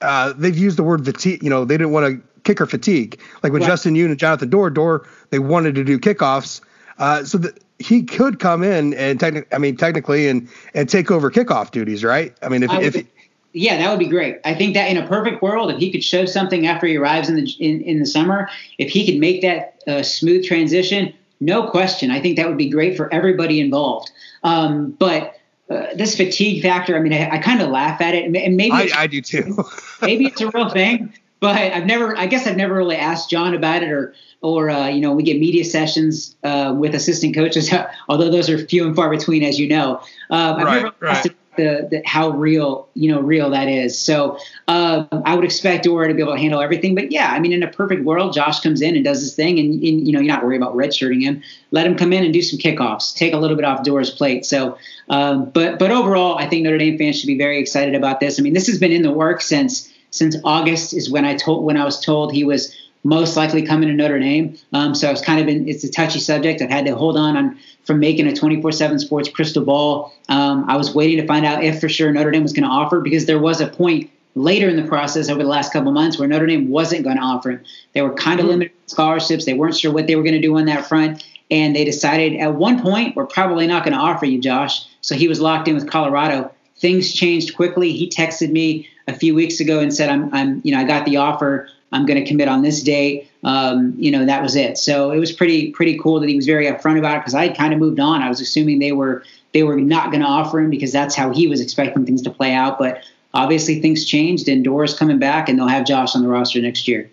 uh, 0.00 0.32
they've 0.36 0.56
used 0.56 0.78
the 0.78 0.82
word 0.82 1.04
fatigue. 1.04 1.42
You 1.42 1.50
know, 1.50 1.64
they 1.64 1.74
didn't 1.76 1.92
want 1.92 2.06
to 2.06 2.42
kicker 2.42 2.66
fatigue. 2.66 3.20
Like 3.42 3.52
with 3.52 3.62
right. 3.62 3.68
Justin 3.68 3.94
Yoon 3.94 4.06
and 4.06 4.18
Jonathan 4.18 4.50
Doerer, 4.50 4.72
Doerer 4.72 5.06
they 5.30 5.38
wanted 5.38 5.74
to 5.74 5.84
do 5.84 5.98
kickoffs. 5.98 6.60
Uh, 6.98 7.24
so 7.24 7.36
that 7.36 7.62
he 7.78 8.02
could 8.02 8.38
come 8.38 8.62
in 8.62 8.94
and 8.94 9.20
technically, 9.20 9.54
I 9.54 9.58
mean, 9.58 9.76
technically, 9.76 10.28
and 10.28 10.48
and 10.74 10.88
take 10.88 11.10
over 11.10 11.30
kickoff 11.30 11.70
duties, 11.70 12.02
right? 12.04 12.34
I 12.42 12.48
mean, 12.48 12.62
if, 12.62 12.70
I 12.70 12.82
if 12.82 13.06
yeah, 13.52 13.76
that 13.78 13.90
would 13.90 13.98
be 13.98 14.08
great. 14.08 14.38
I 14.44 14.54
think 14.54 14.74
that 14.74 14.90
in 14.90 14.96
a 14.96 15.06
perfect 15.06 15.42
world, 15.42 15.70
if 15.70 15.78
he 15.78 15.90
could 15.90 16.04
show 16.04 16.24
something 16.24 16.66
after 16.66 16.86
he 16.86 16.96
arrives 16.96 17.28
in 17.28 17.36
the 17.36 17.50
in, 17.58 17.82
in 17.82 17.98
the 17.98 18.06
summer, 18.06 18.48
if 18.78 18.90
he 18.90 19.04
could 19.04 19.20
make 19.20 19.42
that 19.42 19.82
uh, 19.86 20.02
smooth 20.02 20.44
transition, 20.44 21.12
no 21.40 21.68
question. 21.68 22.10
I 22.10 22.20
think 22.20 22.36
that 22.36 22.48
would 22.48 22.58
be 22.58 22.68
great 22.68 22.96
for 22.96 23.12
everybody 23.12 23.60
involved. 23.60 24.10
Um, 24.42 24.92
but 24.92 25.35
uh, 25.68 25.86
this 25.94 26.16
fatigue 26.16 26.62
factor, 26.62 26.96
I 26.96 27.00
mean, 27.00 27.12
I, 27.12 27.30
I 27.30 27.38
kind 27.38 27.60
of 27.60 27.70
laugh 27.70 28.00
at 28.00 28.14
it, 28.14 28.24
and 28.24 28.56
maybe 28.56 28.72
I, 28.72 28.88
I 28.94 29.06
do 29.06 29.20
too. 29.20 29.64
maybe 30.02 30.26
it's 30.26 30.40
a 30.40 30.48
real 30.50 30.68
thing, 30.68 31.12
but 31.40 31.56
I've 31.56 31.86
never, 31.86 32.16
I 32.16 32.26
guess, 32.26 32.46
I've 32.46 32.56
never 32.56 32.74
really 32.74 32.96
asked 32.96 33.30
John 33.30 33.54
about 33.54 33.82
it, 33.82 33.90
or, 33.90 34.14
or 34.42 34.70
uh, 34.70 34.88
you 34.88 35.00
know, 35.00 35.12
we 35.12 35.24
get 35.24 35.40
media 35.40 35.64
sessions 35.64 36.36
uh, 36.44 36.74
with 36.76 36.94
assistant 36.94 37.34
coaches, 37.34 37.72
although 38.08 38.30
those 38.30 38.48
are 38.48 38.58
few 38.58 38.86
and 38.86 38.94
far 38.94 39.10
between, 39.10 39.42
as 39.42 39.58
you 39.58 39.68
know. 39.68 40.00
Um, 40.30 40.56
I've 40.56 40.64
right, 40.64 40.82
never 40.84 40.94
right. 41.00 41.16
asked 41.16 41.30
the, 41.56 41.88
the, 41.90 42.02
how 42.04 42.30
real 42.30 42.88
you 42.94 43.10
know 43.10 43.20
real 43.20 43.50
that 43.50 43.68
is. 43.68 43.98
So 43.98 44.38
um, 44.68 45.08
I 45.10 45.34
would 45.34 45.44
expect 45.44 45.84
Doerer 45.84 46.08
to 46.08 46.14
be 46.14 46.22
able 46.22 46.34
to 46.34 46.38
handle 46.38 46.60
everything. 46.60 46.94
But 46.94 47.12
yeah, 47.12 47.30
I 47.30 47.40
mean, 47.40 47.52
in 47.52 47.62
a 47.62 47.70
perfect 47.70 48.04
world, 48.04 48.32
Josh 48.32 48.60
comes 48.60 48.82
in 48.82 48.94
and 48.94 49.04
does 49.04 49.20
his 49.20 49.34
thing, 49.34 49.58
and, 49.58 49.74
and 49.74 50.06
you 50.06 50.12
know 50.12 50.20
you're 50.20 50.32
not 50.32 50.44
worried 50.44 50.60
about 50.60 50.74
redshirting 50.74 51.22
him. 51.22 51.42
Let 51.70 51.86
him 51.86 51.96
come 51.96 52.12
in 52.12 52.24
and 52.24 52.32
do 52.32 52.42
some 52.42 52.58
kickoffs, 52.58 53.14
take 53.14 53.32
a 53.34 53.38
little 53.38 53.56
bit 53.56 53.64
off 53.64 53.82
Doerer's 53.82 54.10
plate. 54.10 54.46
So, 54.46 54.78
um, 55.08 55.50
but 55.50 55.78
but 55.78 55.90
overall, 55.90 56.38
I 56.38 56.48
think 56.48 56.64
Notre 56.64 56.78
Dame 56.78 56.98
fans 56.98 57.18
should 57.18 57.26
be 57.26 57.38
very 57.38 57.58
excited 57.60 57.94
about 57.94 58.20
this. 58.20 58.38
I 58.38 58.42
mean, 58.42 58.54
this 58.54 58.66
has 58.66 58.78
been 58.78 58.92
in 58.92 59.02
the 59.02 59.12
work 59.12 59.40
since 59.40 59.92
since 60.10 60.36
August 60.44 60.94
is 60.94 61.10
when 61.10 61.24
I 61.24 61.34
told 61.34 61.64
when 61.64 61.76
I 61.76 61.84
was 61.84 62.00
told 62.00 62.32
he 62.32 62.44
was 62.44 62.74
most 63.06 63.36
likely 63.36 63.62
coming 63.62 63.88
to 63.88 63.94
Notre 63.94 64.18
Dame. 64.18 64.58
Um, 64.72 64.94
so 64.94 65.10
it's 65.10 65.20
kind 65.20 65.38
of 65.38 65.46
been 65.46 65.68
it's 65.68 65.84
a 65.84 65.90
touchy 65.90 66.18
subject. 66.18 66.60
I've 66.60 66.70
had 66.70 66.86
to 66.86 66.96
hold 66.96 67.16
on 67.16 67.36
on 67.36 67.58
from 67.84 68.00
making 68.00 68.26
a 68.26 68.32
24/7 68.32 68.98
Sports 68.98 69.28
crystal 69.28 69.64
ball. 69.64 70.12
Um, 70.28 70.64
I 70.68 70.76
was 70.76 70.94
waiting 70.94 71.18
to 71.18 71.26
find 71.26 71.46
out 71.46 71.62
if 71.62 71.80
for 71.80 71.88
sure 71.88 72.12
Notre 72.12 72.32
Dame 72.32 72.42
was 72.42 72.52
going 72.52 72.64
to 72.64 72.68
offer 72.68 73.00
because 73.00 73.26
there 73.26 73.38
was 73.38 73.60
a 73.60 73.68
point 73.68 74.10
later 74.34 74.68
in 74.68 74.76
the 74.76 74.82
process 74.82 75.30
over 75.30 75.42
the 75.42 75.48
last 75.48 75.72
couple 75.72 75.92
months 75.92 76.18
where 76.18 76.28
Notre 76.28 76.46
Dame 76.46 76.68
wasn't 76.68 77.04
going 77.04 77.16
to 77.16 77.22
offer 77.22 77.52
him. 77.52 77.64
They 77.94 78.02
were 78.02 78.12
kind 78.12 78.40
of 78.40 78.44
mm-hmm. 78.44 78.50
limited 78.50 78.72
scholarships. 78.86 79.44
They 79.44 79.54
weren't 79.54 79.76
sure 79.76 79.92
what 79.92 80.08
they 80.08 80.16
were 80.16 80.22
going 80.22 80.34
to 80.34 80.40
do 80.40 80.58
on 80.58 80.66
that 80.66 80.86
front. 80.86 81.24
And 81.50 81.76
they 81.76 81.84
decided 81.84 82.40
at 82.40 82.54
one 82.54 82.82
point, 82.82 83.14
we're 83.14 83.26
probably 83.26 83.68
not 83.68 83.84
going 83.84 83.94
to 83.94 84.00
offer 84.00 84.26
you, 84.26 84.40
Josh. 84.40 84.84
So 85.00 85.14
he 85.14 85.28
was 85.28 85.40
locked 85.40 85.68
in 85.68 85.76
with 85.76 85.88
Colorado. 85.88 86.50
Things 86.78 87.12
changed 87.12 87.54
quickly. 87.54 87.92
He 87.92 88.10
texted 88.10 88.50
me 88.50 88.88
a 89.06 89.14
few 89.14 89.34
weeks 89.34 89.60
ago 89.60 89.78
and 89.78 89.94
said, 89.94 90.10
I'm, 90.10 90.34
I'm 90.34 90.60
you 90.64 90.72
know, 90.72 90.80
I 90.80 90.84
got 90.84 91.06
the 91.06 91.18
offer. 91.18 91.68
I'm 91.96 92.06
going 92.06 92.22
to 92.22 92.28
commit 92.28 92.48
on 92.48 92.62
this 92.62 92.82
date. 92.82 93.30
Um, 93.42 93.94
you 93.96 94.10
know, 94.10 94.26
that 94.26 94.42
was 94.42 94.54
it. 94.54 94.76
So 94.76 95.10
it 95.10 95.18
was 95.18 95.32
pretty, 95.32 95.70
pretty 95.70 95.98
cool 95.98 96.20
that 96.20 96.28
he 96.28 96.36
was 96.36 96.46
very 96.46 96.66
upfront 96.66 96.98
about 96.98 97.16
it 97.16 97.20
because 97.20 97.34
I 97.34 97.48
kind 97.48 97.72
of 97.72 97.80
moved 97.80 97.98
on. 97.98 98.22
I 98.22 98.28
was 98.28 98.40
assuming 98.40 98.78
they 98.78 98.92
were, 98.92 99.24
they 99.52 99.62
were 99.62 99.76
not 99.76 100.10
going 100.10 100.20
to 100.20 100.26
offer 100.26 100.60
him 100.60 100.68
because 100.68 100.92
that's 100.92 101.14
how 101.14 101.32
he 101.32 101.48
was 101.48 101.60
expecting 101.60 102.04
things 102.04 102.22
to 102.22 102.30
play 102.30 102.52
out. 102.52 102.78
But 102.78 103.02
obviously 103.32 103.80
things 103.80 104.04
changed 104.04 104.48
and 104.48 104.62
Doerer's 104.62 104.96
coming 104.98 105.18
back 105.18 105.48
and 105.48 105.58
they'll 105.58 105.68
have 105.68 105.86
Josh 105.86 106.14
on 106.14 106.22
the 106.22 106.28
roster 106.28 106.60
next 106.60 106.86
year. 106.86 107.10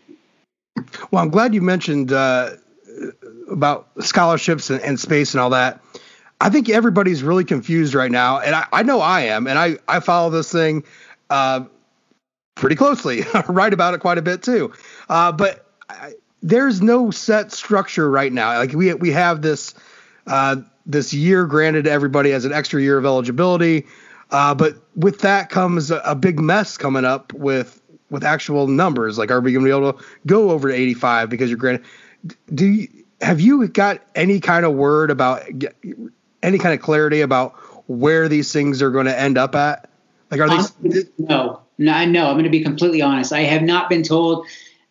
Well, 1.11 1.23
I'm 1.23 1.29
glad 1.29 1.53
you 1.53 1.61
mentioned 1.61 2.11
uh, 2.11 2.51
about 3.49 3.89
scholarships 3.99 4.69
and, 4.69 4.81
and, 4.81 4.99
space 4.99 5.33
and 5.33 5.41
all 5.41 5.51
that. 5.51 5.81
I 6.41 6.49
think 6.49 6.69
everybody's 6.69 7.23
really 7.23 7.45
confused 7.45 7.93
right 7.93 8.11
now, 8.11 8.39
and 8.39 8.53
I, 8.53 8.65
I 8.73 8.83
know 8.83 8.99
I 8.99 9.21
am, 9.21 9.47
and 9.47 9.57
I, 9.57 9.77
I 9.87 10.01
follow 10.01 10.29
this 10.29 10.51
thing 10.51 10.83
uh, 11.29 11.63
pretty 12.55 12.75
closely, 12.75 13.24
write 13.48 13.74
about 13.74 13.93
it 13.93 14.00
quite 14.00 14.17
a 14.17 14.22
bit 14.22 14.43
too. 14.43 14.74
Uh, 15.10 15.31
but 15.31 15.65
I, 15.89 16.13
there's 16.41 16.81
no 16.81 17.10
set 17.10 17.51
structure 17.51 18.10
right 18.10 18.31
now. 18.31 18.57
Like 18.57 18.74
we 18.74 18.93
we 18.93 19.12
have 19.12 19.41
this 19.41 19.74
uh, 20.27 20.57
this 20.86 21.13
year 21.13 21.45
granted 21.45 21.86
to 21.86 21.91
everybody 21.91 22.31
as 22.33 22.45
an 22.45 22.53
extra 22.53 22.81
year 22.81 22.98
of 22.98 23.05
eligibility. 23.05 23.86
Uh, 24.31 24.53
but 24.53 24.75
with 24.95 25.19
that 25.22 25.50
comes 25.50 25.91
a, 25.91 25.98
a, 26.00 26.15
big 26.15 26.39
mess 26.39 26.77
coming 26.77 27.05
up 27.05 27.31
with 27.33 27.79
with 28.10 28.24
actual 28.24 28.67
numbers. 28.67 29.17
Like, 29.17 29.31
are 29.31 29.39
we 29.39 29.51
going 29.51 29.63
to 29.63 29.69
be 29.69 29.75
able 29.75 29.93
to 29.93 30.05
go 30.25 30.51
over 30.51 30.69
to 30.69 30.75
85 30.75 31.29
because 31.29 31.50
you're 31.50 31.57
granted? 31.57 31.86
Do 32.53 32.65
you, 32.65 32.88
have 33.22 33.39
you 33.39 33.67
got 33.67 34.01
any 34.15 34.39
kind 34.39 34.65
of 34.65 34.74
word 34.74 35.12
about 35.12 35.43
any 36.41 36.57
kind 36.57 36.74
of 36.74 36.81
clarity 36.81 37.22
about 37.22 37.53
where 37.88 38.27
these 38.27 38.51
things 38.51 38.81
are 38.81 38.91
going 38.91 39.05
to 39.05 39.17
end 39.17 39.38
up 39.38 39.55
at? 39.55 39.89
Like, 40.31 40.41
are 40.41 40.50
they? 40.50 41.03
No, 41.17 41.62
no, 41.83 41.91
I 41.93 42.05
know. 42.05 42.27
I'm 42.27 42.33
going 42.33 42.45
to 42.45 42.49
be 42.49 42.63
completely 42.63 43.01
honest. 43.01 43.33
I 43.33 43.41
have 43.41 43.61
not 43.61 43.89
been 43.89 44.03
told 44.03 44.47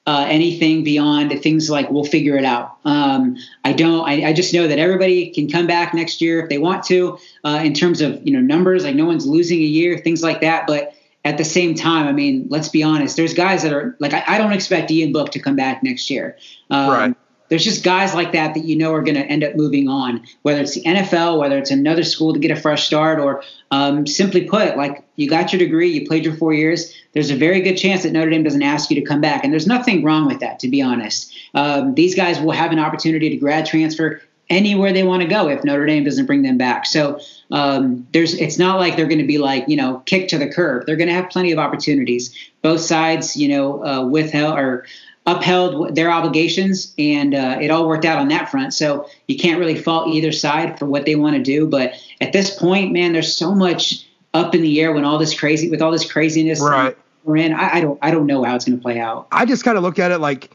uh, 0.06 0.26
anything 0.28 0.82
beyond 0.82 1.30
things 1.42 1.70
like 1.70 1.90
we'll 1.90 2.04
figure 2.04 2.36
it 2.36 2.44
out. 2.44 2.76
Um, 2.84 3.36
I 3.64 3.72
don't. 3.72 4.08
I, 4.08 4.28
I, 4.28 4.32
just 4.32 4.52
know 4.52 4.66
that 4.66 4.78
everybody 4.78 5.30
can 5.30 5.48
come 5.48 5.66
back 5.66 5.94
next 5.94 6.20
year 6.20 6.42
if 6.42 6.48
they 6.48 6.58
want 6.58 6.82
to. 6.84 7.18
Uh, 7.44 7.60
in 7.62 7.72
terms 7.72 8.00
of 8.00 8.26
you 8.26 8.32
know 8.32 8.40
numbers, 8.40 8.84
like 8.84 8.96
no 8.96 9.04
one's 9.04 9.26
losing 9.26 9.58
a 9.60 9.64
year, 9.64 9.98
things 9.98 10.22
like 10.22 10.40
that. 10.40 10.66
But 10.66 10.94
at 11.24 11.38
the 11.38 11.44
same 11.44 11.76
time, 11.76 12.08
I 12.08 12.12
mean, 12.12 12.46
let's 12.50 12.68
be 12.68 12.82
honest. 12.82 13.16
There's 13.16 13.32
guys 13.32 13.62
that 13.62 13.72
are 13.72 13.96
like 14.00 14.12
I, 14.12 14.24
I 14.26 14.38
don't 14.38 14.52
expect 14.52 14.90
Ian 14.90 15.12
Book 15.12 15.30
to 15.32 15.38
come 15.38 15.54
back 15.54 15.84
next 15.84 16.10
year. 16.10 16.36
Um, 16.68 16.90
right 16.90 17.16
there's 17.52 17.64
just 17.64 17.84
guys 17.84 18.14
like 18.14 18.32
that 18.32 18.54
that 18.54 18.64
you 18.64 18.74
know 18.74 18.94
are 18.94 19.02
going 19.02 19.14
to 19.14 19.26
end 19.26 19.44
up 19.44 19.54
moving 19.54 19.86
on, 19.86 20.26
whether 20.40 20.62
it's 20.62 20.72
the 20.72 20.82
NFL, 20.84 21.38
whether 21.38 21.58
it's 21.58 21.70
another 21.70 22.02
school 22.02 22.32
to 22.32 22.40
get 22.40 22.50
a 22.50 22.56
fresh 22.56 22.86
start, 22.86 23.20
or 23.20 23.42
um, 23.70 24.06
simply 24.06 24.46
put, 24.46 24.74
like 24.78 25.04
you 25.16 25.28
got 25.28 25.52
your 25.52 25.58
degree, 25.58 25.90
you 25.90 26.06
played 26.06 26.24
your 26.24 26.34
four 26.34 26.54
years. 26.54 26.94
There's 27.12 27.30
a 27.30 27.36
very 27.36 27.60
good 27.60 27.76
chance 27.76 28.04
that 28.04 28.12
Notre 28.12 28.30
Dame 28.30 28.42
doesn't 28.42 28.62
ask 28.62 28.88
you 28.88 28.96
to 28.96 29.06
come 29.06 29.20
back, 29.20 29.44
and 29.44 29.52
there's 29.52 29.66
nothing 29.66 30.02
wrong 30.02 30.26
with 30.26 30.40
that, 30.40 30.60
to 30.60 30.68
be 30.68 30.80
honest. 30.80 31.30
Um, 31.52 31.94
these 31.94 32.14
guys 32.14 32.40
will 32.40 32.52
have 32.52 32.72
an 32.72 32.78
opportunity 32.78 33.28
to 33.28 33.36
grad 33.36 33.66
transfer 33.66 34.22
anywhere 34.48 34.94
they 34.94 35.02
want 35.02 35.20
to 35.20 35.28
go 35.28 35.50
if 35.50 35.62
Notre 35.62 35.84
Dame 35.84 36.04
doesn't 36.04 36.24
bring 36.24 36.40
them 36.40 36.56
back. 36.56 36.86
So 36.86 37.20
um, 37.50 38.06
there's 38.14 38.32
it's 38.32 38.58
not 38.58 38.78
like 38.78 38.96
they're 38.96 39.04
going 39.08 39.18
to 39.18 39.26
be 39.26 39.36
like 39.36 39.68
you 39.68 39.76
know 39.76 39.98
kicked 40.06 40.30
to 40.30 40.38
the 40.38 40.50
curb. 40.50 40.86
They're 40.86 40.96
going 40.96 41.08
to 41.08 41.14
have 41.14 41.28
plenty 41.28 41.52
of 41.52 41.58
opportunities. 41.58 42.34
Both 42.62 42.80
sides, 42.80 43.36
you 43.36 43.48
know, 43.48 43.84
uh, 43.84 44.06
withheld 44.06 44.58
or 44.58 44.86
upheld 45.26 45.94
their 45.94 46.10
obligations, 46.10 46.94
and 46.98 47.34
uh, 47.34 47.58
it 47.60 47.70
all 47.70 47.86
worked 47.86 48.04
out 48.04 48.18
on 48.18 48.28
that 48.28 48.50
front. 48.50 48.74
So 48.74 49.08
you 49.28 49.38
can't 49.38 49.58
really 49.58 49.76
fault 49.76 50.08
either 50.08 50.32
side 50.32 50.78
for 50.78 50.86
what 50.86 51.06
they 51.06 51.14
want 51.14 51.36
to 51.36 51.42
do. 51.42 51.66
But 51.66 51.94
at 52.20 52.32
this 52.32 52.56
point, 52.56 52.92
man, 52.92 53.12
there's 53.12 53.34
so 53.34 53.54
much 53.54 54.06
up 54.34 54.54
in 54.54 54.62
the 54.62 54.80
air 54.80 54.92
when 54.92 55.04
all 55.04 55.18
this 55.18 55.38
crazy 55.38 55.70
with 55.70 55.82
all 55.82 55.90
this 55.90 56.10
craziness 56.10 56.60
right. 56.60 56.96
we're 57.24 57.36
in. 57.36 57.52
I, 57.52 57.76
I 57.76 57.80
don't 57.80 57.98
I 58.02 58.10
don't 58.10 58.26
know 58.26 58.42
how 58.42 58.56
it's 58.56 58.64
going 58.64 58.78
to 58.78 58.82
play 58.82 58.98
out. 58.98 59.28
I 59.30 59.44
just 59.44 59.64
kind 59.64 59.76
of 59.76 59.82
look 59.82 59.98
at 59.98 60.10
it 60.10 60.18
like 60.18 60.54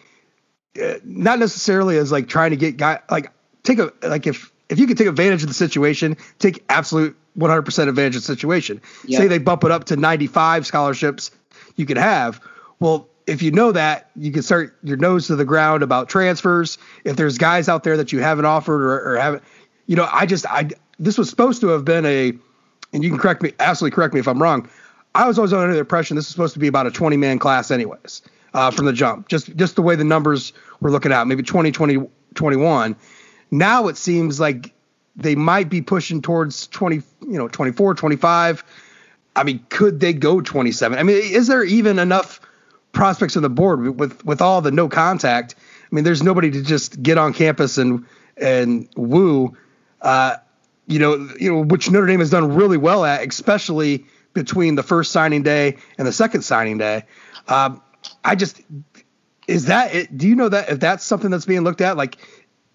uh, 0.81 0.95
not 1.03 1.39
necessarily 1.39 1.97
as 1.97 2.11
like 2.11 2.27
trying 2.27 2.51
to 2.51 2.57
get 2.57 2.77
guy 2.77 2.99
like 3.09 3.31
take 3.63 3.79
a 3.79 3.93
like 4.03 4.27
if 4.27 4.51
if 4.69 4.79
you 4.79 4.87
could 4.87 4.97
take 4.97 5.07
advantage 5.07 5.43
of 5.43 5.47
the 5.47 5.53
situation, 5.53 6.17
take 6.39 6.63
absolute 6.67 7.15
100% 7.37 7.87
advantage 7.87 8.15
of 8.17 8.21
the 8.21 8.25
situation. 8.25 8.81
Yep. 9.05 9.21
Say 9.21 9.27
they 9.27 9.37
bump 9.37 9.63
it 9.63 9.71
up 9.71 9.85
to 9.85 9.95
95 9.95 10.65
scholarships 10.65 11.31
you 11.77 11.85
could 11.85 11.97
have. 11.97 12.41
Well, 12.79 13.07
if 13.27 13.41
you 13.41 13.51
know 13.51 13.73
that, 13.73 14.09
you 14.15 14.31
can 14.31 14.41
start 14.41 14.75
your 14.83 14.97
nose 14.97 15.27
to 15.27 15.35
the 15.35 15.45
ground 15.45 15.83
about 15.83 16.07
transfers. 16.07 16.77
If 17.03 17.17
there's 17.17 17.37
guys 17.37 17.67
out 17.67 17.83
there 17.83 17.97
that 17.97 18.13
you 18.13 18.19
haven't 18.19 18.45
offered 18.45 18.81
or, 18.81 19.13
or 19.13 19.17
haven't, 19.17 19.43
you 19.85 19.97
know, 19.97 20.07
I 20.11 20.25
just, 20.25 20.45
I, 20.47 20.69
this 20.97 21.17
was 21.17 21.29
supposed 21.29 21.59
to 21.61 21.67
have 21.67 21.83
been 21.83 22.05
a, 22.05 22.33
and 22.93 23.03
you 23.03 23.09
can 23.09 23.19
correct 23.19 23.43
me, 23.43 23.51
absolutely 23.59 23.93
correct 23.93 24.13
me 24.13 24.21
if 24.21 24.27
I'm 24.27 24.41
wrong. 24.41 24.69
I 25.13 25.27
was 25.27 25.37
always 25.37 25.51
under 25.51 25.73
the 25.73 25.79
impression 25.79 26.15
this 26.15 26.25
is 26.25 26.31
supposed 26.31 26.53
to 26.53 26.59
be 26.59 26.67
about 26.67 26.87
a 26.87 26.91
20 26.91 27.17
man 27.17 27.37
class, 27.37 27.69
anyways, 27.69 28.21
uh, 28.53 28.71
from 28.71 28.85
the 28.85 28.93
jump. 28.93 29.27
Just, 29.27 29.53
just 29.57 29.75
the 29.75 29.81
way 29.81 29.95
the 29.95 30.05
numbers 30.05 30.53
were 30.79 30.89
looking 30.89 31.11
out, 31.11 31.27
maybe 31.27 31.43
20, 31.43 31.71
20, 31.71 32.09
21. 32.33 32.95
Now 33.51 33.87
it 33.89 33.97
seems 33.97 34.39
like 34.39 34.73
they 35.17 35.35
might 35.35 35.69
be 35.69 35.81
pushing 35.81 36.21
towards 36.21 36.67
20, 36.67 36.95
you 36.95 37.37
know, 37.37 37.49
24, 37.49 37.95
25. 37.95 38.63
I 39.35 39.43
mean, 39.43 39.65
could 39.69 39.99
they 39.99 40.13
go 40.13 40.39
27? 40.39 40.97
I 40.97 41.03
mean, 41.03 41.17
is 41.17 41.47
there 41.47 41.63
even 41.63 41.99
enough 41.99 42.39
prospects 42.97 43.37
on 43.37 43.43
the 43.43 43.49
board 43.49 43.97
with 43.97 44.25
with 44.25 44.41
all 44.41 44.61
the 44.61 44.71
no 44.71 44.89
contact. 44.89 45.55
I 45.59 45.95
mean, 45.95 46.03
there's 46.03 46.23
nobody 46.23 46.51
to 46.51 46.61
just 46.63 47.01
get 47.01 47.17
on 47.17 47.33
campus 47.33 47.77
and 47.77 48.05
and 48.35 48.89
woo. 48.97 49.55
Uh, 50.01 50.37
you 50.87 50.99
know, 50.99 51.29
you 51.39 51.51
know, 51.51 51.63
which 51.63 51.89
Notre 51.89 52.07
Dame 52.07 52.19
has 52.19 52.29
done 52.29 52.55
really 52.55 52.77
well 52.77 53.05
at, 53.05 53.25
especially 53.25 54.05
between 54.33 54.75
the 54.75 54.83
first 54.83 55.11
signing 55.11 55.43
day 55.43 55.77
and 55.97 56.07
the 56.07 56.11
second 56.11 56.41
signing 56.41 56.77
day. 56.77 57.03
Um, 57.47 57.81
I 58.23 58.35
just 58.35 58.61
is 59.47 59.65
that 59.65 59.93
it, 59.93 60.17
do 60.17 60.27
you 60.27 60.35
know 60.35 60.49
that 60.49 60.69
if 60.69 60.79
that's 60.79 61.05
something 61.05 61.29
that's 61.29 61.45
being 61.45 61.61
looked 61.61 61.81
at, 61.81 61.97
like 61.97 62.17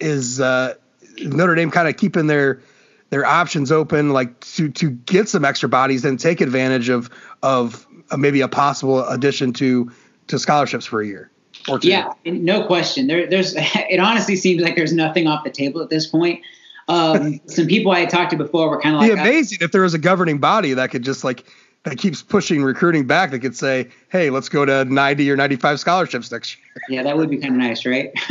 is 0.01 0.41
uh, 0.41 0.75
Notre 1.19 1.55
Dame 1.55 1.71
kind 1.71 1.89
of 1.89 1.97
keeping 1.97 2.27
their 2.27 2.63
their 3.11 3.27
options 3.27 3.73
open, 3.73 4.11
like 4.11 4.41
to 4.41 4.71
to 4.71 4.91
get 4.91 5.29
some 5.29 5.45
extra 5.45 5.69
bodies 5.69 6.05
and 6.05 6.19
take 6.19 6.41
advantage 6.41 6.89
of 6.89 7.11
of 7.43 7.87
maybe 8.17 8.41
a 8.41 8.49
possible 8.49 9.07
addition 9.07 9.53
to 9.55 9.91
to 10.33 10.39
scholarships 10.39 10.87
for 10.87 11.01
a 11.01 11.07
year 11.07 11.31
or 11.69 11.79
two. 11.79 11.89
Yeah, 11.89 12.13
no 12.25 12.67
question. 12.67 13.07
There, 13.07 13.27
there's 13.29 13.55
it 13.57 14.01
honestly 14.01 14.37
seems 14.37 14.63
like 14.63 14.77
there's 14.77 14.93
nothing 14.93 15.27
off 15.27 15.45
the 15.45 15.51
table 15.51 15.81
at 15.81 15.91
this 15.91 16.07
point. 16.07 16.43
Um, 16.89 17.41
some 17.47 17.67
people 17.67 17.93
I 17.93 18.01
had 18.01 18.11
talked 18.11 18.31
to 18.31 18.37
before 18.37 18.71
were 18.71 18.81
kind 18.81 18.95
of 18.95 19.01
like, 19.01 19.11
It'd 19.11 19.23
be 19.23 19.29
amazing 19.29 19.59
if 19.61 19.73
there 19.73 19.83
was 19.83 19.95
a 19.95 19.99
governing 19.99 20.39
body 20.39 20.75
that 20.75 20.91
could 20.91 21.03
just 21.03 21.23
like 21.23 21.45
that 21.85 21.99
keeps 21.99 22.23
pushing 22.23 22.63
recruiting 22.63 23.07
back 23.07 23.33
that 23.33 23.41
could 23.41 23.57
say, 23.57 23.89
hey, 24.09 24.31
let's 24.31 24.49
go 24.49 24.65
to 24.65 24.85
90 24.85 25.31
or 25.31 25.37
95 25.37 25.81
scholarships 25.81 26.31
next 26.31 26.57
year. 26.57 26.83
Yeah, 26.89 27.03
that 27.03 27.17
would 27.17 27.29
be 27.29 27.39
kind 27.39 27.55
of 27.55 27.59
nice, 27.59 27.85
right? 27.85 28.13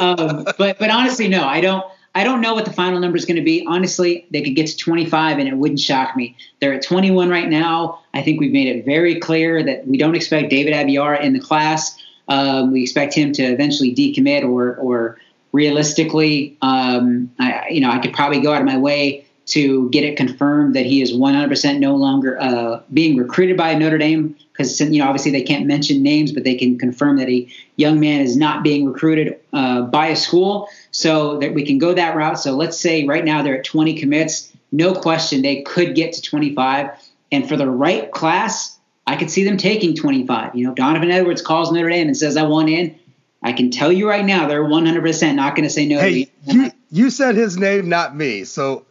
um, 0.00 0.44
but 0.56 0.78
but 0.78 0.90
honestly, 0.90 1.28
no, 1.28 1.44
I 1.44 1.60
don't. 1.60 1.84
I 2.14 2.24
don't 2.24 2.42
know 2.42 2.54
what 2.54 2.66
the 2.66 2.72
final 2.72 3.00
number 3.00 3.16
is 3.16 3.24
going 3.24 3.36
to 3.36 3.42
be. 3.42 3.64
Honestly, 3.66 4.26
they 4.30 4.42
could 4.42 4.54
get 4.54 4.66
to 4.66 4.76
25 4.76 5.38
and 5.38 5.48
it 5.48 5.56
wouldn't 5.56 5.80
shock 5.80 6.14
me. 6.14 6.36
They're 6.60 6.74
at 6.74 6.82
21 6.82 7.30
right 7.30 7.48
now. 7.48 8.00
I 8.12 8.22
think 8.22 8.38
we've 8.38 8.52
made 8.52 8.68
it 8.68 8.84
very 8.84 9.18
clear 9.18 9.62
that 9.62 9.86
we 9.86 9.96
don't 9.96 10.14
expect 10.14 10.50
David 10.50 10.74
Abiara 10.74 11.20
in 11.22 11.32
the 11.32 11.40
class. 11.40 11.96
Um, 12.28 12.70
we 12.70 12.82
expect 12.82 13.14
him 13.14 13.32
to 13.32 13.42
eventually 13.42 13.94
decommit 13.94 14.44
or, 14.44 14.76
or 14.76 15.18
realistically, 15.52 16.56
um, 16.60 17.30
I, 17.38 17.68
you 17.70 17.80
know, 17.80 17.90
I 17.90 17.98
could 17.98 18.12
probably 18.12 18.40
go 18.40 18.52
out 18.52 18.60
of 18.60 18.66
my 18.66 18.78
way 18.78 19.26
to 19.44 19.90
get 19.90 20.04
it 20.04 20.16
confirmed 20.16 20.74
that 20.76 20.86
he 20.86 21.02
is 21.02 21.12
100% 21.12 21.78
no 21.78 21.96
longer 21.96 22.40
uh, 22.40 22.80
being 22.92 23.16
recruited 23.16 23.56
by 23.56 23.74
Notre 23.74 23.98
Dame 23.98 24.36
because 24.52 24.80
you 24.80 24.98
know 24.98 25.06
obviously 25.06 25.32
they 25.32 25.42
can't 25.42 25.66
mention 25.66 26.02
names, 26.02 26.30
but 26.30 26.44
they 26.44 26.54
can 26.54 26.78
confirm 26.78 27.16
that 27.16 27.28
a 27.28 27.48
young 27.76 27.98
man 27.98 28.20
is 28.20 28.36
not 28.36 28.62
being 28.62 28.86
recruited 28.86 29.38
uh, 29.52 29.82
by 29.82 30.08
a 30.08 30.16
school, 30.16 30.68
so 30.92 31.38
that 31.38 31.54
we 31.54 31.64
can 31.64 31.78
go 31.78 31.92
that 31.94 32.14
route. 32.14 32.38
So 32.38 32.52
let's 32.52 32.78
say 32.78 33.06
right 33.06 33.24
now 33.24 33.42
they're 33.42 33.58
at 33.58 33.64
20 33.64 33.98
commits, 33.98 34.52
no 34.70 34.94
question 34.94 35.42
they 35.42 35.62
could 35.62 35.94
get 35.94 36.12
to 36.14 36.22
25, 36.22 36.90
and 37.32 37.48
for 37.48 37.56
the 37.56 37.68
right 37.68 38.10
class, 38.12 38.78
I 39.06 39.16
could 39.16 39.30
see 39.30 39.42
them 39.42 39.56
taking 39.56 39.96
25. 39.96 40.54
You 40.54 40.66
know, 40.66 40.74
Donovan 40.74 41.10
Edwards 41.10 41.42
calls 41.42 41.72
Notre 41.72 41.88
Dame 41.88 42.06
and 42.06 42.16
says 42.16 42.36
I 42.36 42.44
want 42.44 42.68
in. 42.68 42.98
I 43.42 43.52
can 43.52 43.70
tell 43.70 43.90
you 43.90 44.08
right 44.08 44.24
now 44.24 44.46
they're 44.46 44.62
100% 44.62 45.34
not 45.34 45.56
going 45.56 45.64
to 45.64 45.70
say 45.70 45.86
no. 45.86 45.98
Hey, 45.98 46.30
you, 46.46 46.70
you 46.90 47.10
said 47.10 47.34
his 47.34 47.56
name, 47.56 47.88
not 47.88 48.14
me. 48.14 48.44
So 48.44 48.86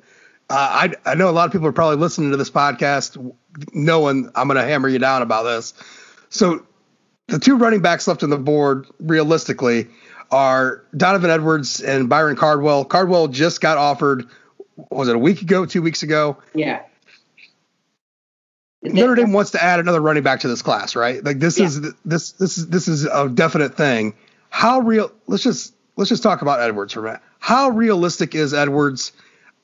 uh, 0.50 0.90
I, 1.06 1.12
I 1.12 1.16
know 1.16 1.30
a 1.30 1.32
lot 1.32 1.46
of 1.46 1.54
people 1.54 1.68
are 1.68 1.72
probably 1.72 1.98
listening 1.98 2.32
to 2.32 2.38
this 2.38 2.52
podcast 2.52 3.34
knowing 3.74 4.30
I'm 4.36 4.48
going 4.48 4.58
to 4.58 4.66
hammer 4.66 4.90
you 4.90 5.00
down 5.00 5.22
about 5.22 5.44
this. 5.44 5.74
So 6.30 6.66
the 7.28 7.40
two 7.40 7.56
running 7.56 7.82
backs 7.82 8.08
left 8.08 8.24
on 8.24 8.30
the 8.30 8.38
board 8.38 8.88
realistically 9.00 9.88
are 10.32 10.84
Donovan 10.96 11.30
Edwards 11.30 11.82
and 11.82 12.08
Byron 12.10 12.36
Cardwell. 12.36 12.86
Cardwell 12.86 13.28
just 13.28 13.62
got 13.62 13.78
offered, 13.78 14.26
was 14.90 15.08
it 15.10 15.16
a 15.16 15.20
week 15.20 15.42
ago, 15.42 15.66
two 15.66 15.82
weeks 15.82 16.04
ago? 16.04 16.38
Yeah. 16.56 16.84
Notre 18.84 19.16
Dame 19.16 19.32
wants 19.34 19.52
to 19.52 19.64
add 19.64 19.80
another 19.80 20.02
running 20.02 20.24
back 20.24 20.40
to 20.40 20.48
this 20.48 20.62
class, 20.62 20.96
right? 20.96 21.24
Like 21.24 21.40
this 21.40 21.60
Yeah. 21.60 21.66
is 21.66 21.82
this 22.04 22.32
this 22.32 22.58
is 22.58 22.68
this 22.68 22.88
is 22.88 23.06
a 23.06 23.30
definite 23.30 23.76
thing. 23.78 24.16
How 24.50 24.80
real? 24.80 25.12
Let's 25.28 25.44
just 25.44 25.76
let's 25.98 26.10
just 26.10 26.24
talk 26.24 26.42
about 26.42 26.62
Edwards 26.62 26.94
for 26.94 27.02
a 27.02 27.04
minute. 27.04 27.22
How 27.40 27.70
realistic 27.70 28.34
is 28.34 28.54
Edwards? 28.56 29.12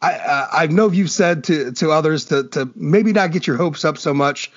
I 0.04 0.14
uh, 0.14 0.48
I 0.54 0.68
know 0.68 0.92
you've 0.92 1.10
said 1.10 1.46
to 1.46 1.72
to 1.74 1.90
others 1.92 2.26
to 2.26 2.44
to 2.50 2.70
maybe 2.76 3.12
not 3.12 3.32
get 3.32 3.48
your 3.48 3.58
hopes 3.58 3.86
up 3.86 3.98
so 3.98 4.14
much, 4.14 4.52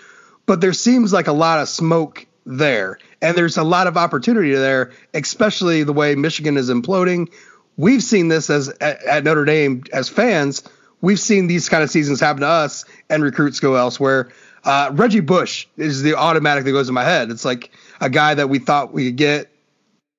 but 0.45 0.61
there 0.61 0.75
seems 0.75 1.11
like 1.11 1.29
a 1.29 1.33
lot 1.33 1.61
of 1.61 1.69
smoke 1.71 2.27
there, 2.51 2.99
and 3.23 3.37
there's 3.37 3.57
a 3.57 3.65
lot 3.65 3.87
of 3.87 3.97
opportunity 3.97 4.55
there, 4.55 4.93
especially 5.15 5.83
the 5.83 5.93
way 5.93 6.15
Michigan 6.15 6.57
is 6.57 6.71
imploding. 6.71 7.33
We've 7.77 8.03
seen 8.03 8.29
this 8.29 8.51
as 8.51 8.69
at, 8.81 9.03
at 9.05 9.25
Notre 9.25 9.45
Dame 9.45 9.85
as 9.93 10.09
fans. 10.09 10.63
We've 11.01 11.21
seen 11.21 11.47
these 11.47 11.69
kind 11.69 11.83
of 11.83 11.91
seasons 11.91 12.21
happen 12.21 12.43
to 12.43 12.49
us, 12.49 12.85
and 13.09 13.23
recruits 13.23 13.61
go 13.61 13.75
elsewhere. 13.77 14.31
Uh, 14.65 14.91
Reggie 14.93 15.21
Bush 15.21 15.67
is 15.77 16.03
the 16.03 16.15
automatic 16.15 16.65
that 16.65 16.73
goes 16.73 16.89
in 16.89 16.95
my 16.95 17.05
head. 17.05 17.31
It's 17.31 17.45
like 17.45 17.71
a 18.01 18.11
guy 18.11 18.35
that 18.35 18.49
we 18.49 18.59
thought 18.59 18.93
we 18.93 19.07
could 19.07 19.17
get. 19.17 19.51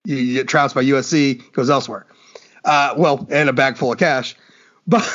You 0.04 0.34
get 0.34 0.48
trounced 0.48 0.74
by 0.74 0.84
USC, 0.84 1.52
goes 1.54 1.70
elsewhere. 1.70 2.08
Uh, 2.65 2.96
well, 2.98 3.28
and 3.30 3.50
a 3.50 3.54
bag 3.54 3.78
full 3.78 3.91
of 3.91 4.00
cash. 4.00 4.36
But 4.88 5.08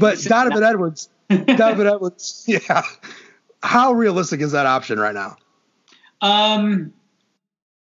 but 0.00 0.20
Donovan 0.22 0.64
Edwards, 0.64 1.10
Donovan 1.28 1.86
Edwards, 1.86 2.44
yeah. 2.48 2.82
How 3.62 3.92
realistic 3.92 4.40
is 4.40 4.52
that 4.52 4.64
option 4.64 4.98
right 4.98 5.14
now? 5.14 5.36
Um, 6.20 6.92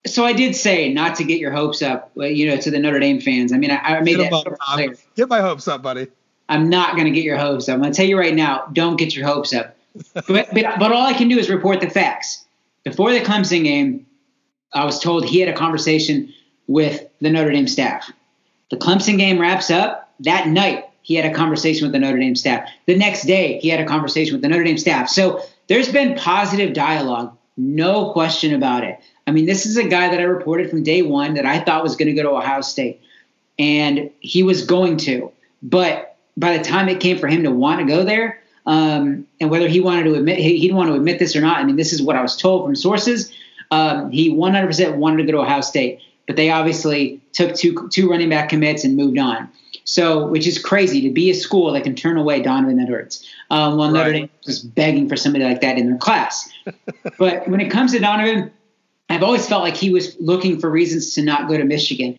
so 0.06 0.24
I 0.24 0.34
did 0.34 0.56
say 0.56 0.94
not 0.94 1.16
to 1.16 1.24
get 1.24 1.40
your 1.40 1.52
hopes 1.52 1.82
up, 1.82 2.12
you 2.16 2.48
know, 2.48 2.58
to 2.58 2.72
the 2.72 2.80
Notre 2.80 3.00
Dame 3.00 3.20
fans. 3.20 3.52
I 3.52 3.58
mean, 3.58 3.72
I, 3.72 3.78
I 3.78 4.02
made 4.02 4.18
Get, 4.18 4.32
that 4.32 4.48
up, 4.48 4.60
clear. 4.60 4.96
Get 5.16 5.30
my 5.30 5.42
hopes 5.42 5.68
up, 5.68 5.82
buddy. 5.82 6.08
I'm 6.48 6.70
not 6.70 6.94
going 6.94 7.06
to 7.06 7.12
get 7.12 7.24
your 7.24 7.38
hopes 7.38 7.68
up. 7.68 7.76
I'm 7.76 7.82
going 7.82 7.92
to 7.92 7.98
tell 7.98 8.06
you 8.06 8.20
right 8.20 8.36
now, 8.36 8.68
don't 8.72 8.98
get 8.98 9.16
your 9.16 9.26
hopes 9.26 9.54
up. 9.54 9.76
but, 10.14 10.28
but, 10.28 10.54
but 10.54 10.92
all 10.92 11.06
I 11.06 11.14
can 11.14 11.28
do 11.28 11.40
is 11.40 11.50
report 11.50 11.82
the 11.82 11.90
facts. 11.90 12.46
Before 12.84 13.12
the 13.12 13.22
Clemson 13.22 13.64
game, 13.64 14.06
I 14.74 14.86
was 14.86 15.00
told 15.00 15.26
he 15.26 15.40
had 15.40 15.50
a 15.50 15.58
conversation 15.58 16.34
with 16.68 17.08
the 17.22 17.30
Notre 17.30 17.52
Dame 17.52 17.68
staff. 17.68 18.12
The 18.70 18.78
Clemson 18.78 19.18
game 19.18 19.40
wraps 19.40 19.72
up 19.72 20.12
that 20.20 20.48
night. 20.48 20.86
He 21.02 21.16
had 21.16 21.32
a 21.32 21.34
conversation 21.34 21.86
with 21.86 21.94
the 21.94 22.00
Notre 22.00 22.20
Dame 22.20 22.36
staff. 22.36 22.70
The 22.86 22.98
next 22.98 23.26
day, 23.26 23.60
he 23.60 23.70
had 23.70 23.80
a 23.80 23.86
conversation 23.86 24.36
with 24.36 24.42
the 24.42 24.50
Notre 24.50 24.64
Dame 24.64 24.78
staff. 24.78 25.10
So 25.10 25.42
there's 25.68 25.92
been 25.92 26.16
positive 26.16 26.74
dialogue, 26.74 27.36
no 27.58 28.12
question 28.12 28.54
about 28.54 28.84
it. 28.84 29.00
I 29.28 29.32
mean, 29.32 29.46
this 29.46 29.66
is 29.66 29.78
a 29.78 29.88
guy 29.88 30.10
that 30.10 30.20
I 30.20 30.24
reported 30.24 30.70
from 30.70 30.84
day 30.84 31.02
one 31.02 31.36
that 31.36 31.46
I 31.46 31.60
thought 31.60 31.84
was 31.84 31.96
going 31.96 32.08
to 32.08 32.14
go 32.14 32.24
to 32.24 32.38
Ohio 32.38 32.62
State, 32.62 33.02
and 33.58 34.12
he 34.20 34.44
was 34.44 34.66
going 34.66 34.98
to. 34.98 35.32
But 35.64 36.18
by 36.38 36.58
the 36.58 36.64
time 36.64 36.90
it 36.90 37.00
came 37.00 37.18
for 37.18 37.28
him 37.28 37.44
to 37.44 37.52
want 37.52 37.80
to 37.80 37.86
go 37.86 38.04
there, 38.04 38.42
um, 38.66 39.28
and 39.40 39.50
whether 39.50 39.68
he 39.68 39.80
wanted 39.80 40.04
to 40.04 40.16
admit 40.16 40.38
he, 40.38 40.58
he 40.58 40.68
didn't 40.68 40.78
want 40.78 40.90
to 40.90 40.96
admit 40.96 41.20
this 41.20 41.36
or 41.36 41.42
not, 41.42 41.58
I 41.58 41.64
mean, 41.64 41.76
this 41.76 41.94
is 41.94 42.02
what 42.02 42.16
I 42.16 42.22
was 42.22 42.36
told 42.36 42.66
from 42.66 42.76
sources. 42.76 43.32
Um, 43.72 44.12
he 44.12 44.32
100% 44.32 44.96
wanted 44.96 45.18
to 45.18 45.24
go 45.24 45.32
to 45.34 45.40
Ohio 45.40 45.62
State, 45.62 46.00
but 46.28 46.36
they 46.36 46.50
obviously 46.50 47.22
took 47.34 47.56
two 47.56 47.90
two 47.90 48.10
running 48.10 48.30
back 48.30 48.50
commits 48.50 48.84
and 48.84 48.96
moved 48.96 49.18
on. 49.18 49.50
So, 49.86 50.26
which 50.28 50.48
is 50.48 50.58
crazy 50.58 51.02
to 51.02 51.12
be 51.12 51.30
a 51.30 51.36
school 51.36 51.72
that 51.74 51.84
can 51.84 51.96
turn 51.96 52.18
away 52.18 52.42
Donovan 52.42 52.80
Edwards, 52.80 53.26
um, 53.52 53.78
while 53.78 53.92
Notre 53.92 54.06
Right. 54.06 54.14
Dame 54.14 54.30
was 54.46 54.60
begging 54.60 55.08
for 55.08 55.16
somebody 55.16 55.46
like 55.46 55.62
that 55.62 55.78
in 55.78 55.88
their 55.88 55.98
class. 55.98 56.50
but 57.20 57.48
when 57.48 57.62
it 57.62 57.70
comes 57.70 57.92
to 57.92 58.00
Donovan, 58.00 58.52
I've 59.10 59.22
always 59.22 59.48
felt 59.48 59.64
like 59.64 59.76
he 59.76 59.92
was 59.92 60.16
looking 60.20 60.60
for 60.60 60.72
reasons 60.72 61.14
to 61.14 61.22
not 61.22 61.48
go 61.48 61.58
to 61.58 61.64
Michigan. 61.64 62.18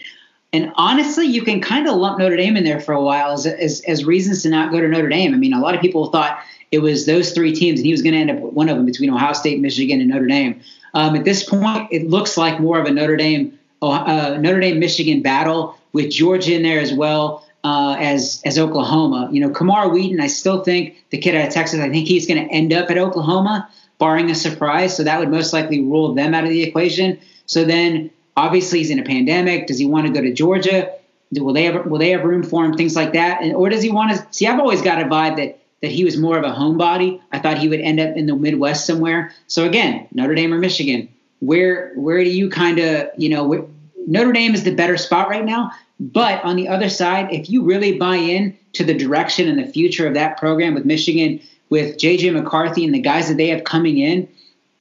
And 0.53 0.73
honestly, 0.77 1.27
you 1.27 1.43
can 1.43 1.61
kind 1.61 1.89
of 1.89 1.97
lump 1.97 2.21
Notre 2.21 2.37
Dame 2.37 2.57
in 2.57 2.63
there 2.63 2.79
for 2.79 2.93
a 2.93 3.03
while 3.03 3.33
as, 3.33 3.47
as, 3.47 3.83
as 3.89 4.05
reasons 4.05 4.43
to 4.45 4.49
not 4.49 4.71
go 4.71 4.81
to 4.81 4.87
Notre 4.87 5.09
Dame. 5.09 5.35
I 5.35 5.37
mean, 5.37 5.53
a 5.53 5.61
lot 5.61 5.75
of 5.75 5.81
people 5.81 6.07
thought 6.07 6.39
it 6.71 6.79
was 6.79 7.05
those 7.05 7.33
three 7.33 7.53
teams, 7.53 7.81
and 7.81 7.87
he 7.87 7.93
was 7.93 8.01
going 8.01 8.15
to 8.15 8.21
end 8.21 8.31
up 8.31 8.39
with 8.39 8.53
one 8.53 8.69
of 8.69 8.77
them 8.77 8.87
between 8.87 9.11
Ohio 9.11 9.33
State, 9.33 9.61
Michigan, 9.61 10.01
and 10.01 10.09
Notre 10.09 10.27
Dame. 10.27 10.61
Um, 10.95 11.17
at 11.17 11.25
this 11.25 11.43
point, 11.43 11.89
it 11.91 12.09
looks 12.09 12.37
like 12.37 12.61
more 12.61 12.79
of 12.79 12.87
a 12.87 12.93
Notre 12.93 13.17
Dame 13.17 13.59
uh, 13.83 14.39
Notre 14.41 14.61
Dame 14.61 14.79
Michigan 14.79 15.23
battle 15.23 15.77
with 15.93 16.11
Georgia 16.11 16.55
in 16.55 16.63
there 16.63 16.81
as 16.81 16.93
well 16.93 17.46
uh, 17.67 17.97
as 17.99 18.41
as 18.45 18.61
Oklahoma. 18.61 19.29
You 19.33 19.41
know, 19.41 19.51
Camar 19.51 19.89
Wheaton, 19.89 20.21
I 20.21 20.29
still 20.29 20.63
think 20.63 21.05
the 21.11 21.19
kid 21.19 21.35
out 21.35 21.49
of 21.49 21.53
Texas. 21.53 21.81
I 21.81 21.91
think 21.91 22.07
he's 22.07 22.25
going 22.25 22.47
to 22.47 22.55
end 22.55 22.73
up 22.73 22.89
at 22.93 22.97
Oklahoma, 22.97 23.69
barring 23.99 24.31
a 24.31 24.37
surprise. 24.37 24.97
So 24.97 25.03
that 25.03 25.19
would 25.19 25.31
most 25.31 25.53
likely 25.53 25.81
rule 25.81 26.15
them 26.15 26.33
out 26.33 26.45
of 26.45 26.51
the 26.51 26.63
equation. 26.63 27.19
So 27.47 27.65
then, 27.65 28.11
obviously, 28.37 28.79
he's 28.79 28.91
in 28.91 29.01
a 29.01 29.05
pandemic. 29.05 29.67
Does 29.67 29.81
he 29.81 29.87
want 29.87 30.07
to 30.07 30.13
go 30.13 30.21
to 30.21 30.33
Georgia? 30.33 30.93
Will 31.33 31.53
they 31.53 31.65
have 31.65 31.87
will 31.87 31.99
they 31.99 32.11
have 32.11 32.23
room 32.23 32.45
for 32.45 32.65
him? 32.65 32.75
Things 32.75 32.95
like 32.95 33.15
that, 33.15 33.43
and 33.43 33.53
or 33.53 33.69
does 33.69 33.83
he 33.83 33.91
want 33.91 34.17
to? 34.17 34.25
See, 34.31 34.47
I've 34.47 34.61
always 34.61 34.81
got 34.81 35.03
a 35.03 35.07
vibe 35.07 35.37
that 35.39 35.59
that 35.83 35.91
he 35.91 36.05
was 36.05 36.17
more 36.17 36.39
of 36.39 36.45
a 36.45 36.57
homebody. 36.57 37.21
I 37.33 37.41
thought 37.41 37.59
he 37.59 37.69
would 37.69 37.81
end 37.81 37.99
up 37.99 38.17
in 38.17 38.27
the 38.27 38.37
Midwest 38.37 38.87
somewhere. 38.87 39.33
So 39.49 39.67
again, 39.67 40.07
Notre 40.13 40.37
Dame 40.37 40.55
or 40.55 40.59
Michigan. 40.59 41.09
Where 41.41 41.93
where 41.97 42.23
do 42.23 42.31
you 42.31 42.49
kind 42.49 42.79
of 42.79 43.09
you 43.17 43.29
know 43.29 43.43
where, 43.43 43.65
Notre 44.07 44.31
Dame 44.31 44.55
is 44.55 44.63
the 44.63 44.73
better 44.73 44.97
spot 44.97 45.29
right 45.29 45.45
now. 45.45 45.73
But 45.99 46.45
on 46.45 46.57
the 46.57 46.69
other 46.69 46.89
side, 46.89 47.33
if 47.33 47.49
you 47.49 47.63
really 47.63 47.99
buy 47.99 48.17
in 48.17 48.57
to 48.75 48.85
the 48.85 48.95
direction 48.95 49.49
and 49.49 49.59
the 49.59 49.71
future 49.71 50.07
of 50.07 50.15
that 50.15 50.37
program 50.37 50.75
with 50.75 50.85
Michigan, 50.85 51.41
with 51.71 51.97
JJ 51.97 52.33
McCarthy 52.35 52.85
and 52.85 52.95
the 52.95 53.01
guys 53.01 53.29
that 53.29 53.37
they 53.37 53.49
have 53.49 53.65
coming 53.65 53.99
in, 53.99 54.29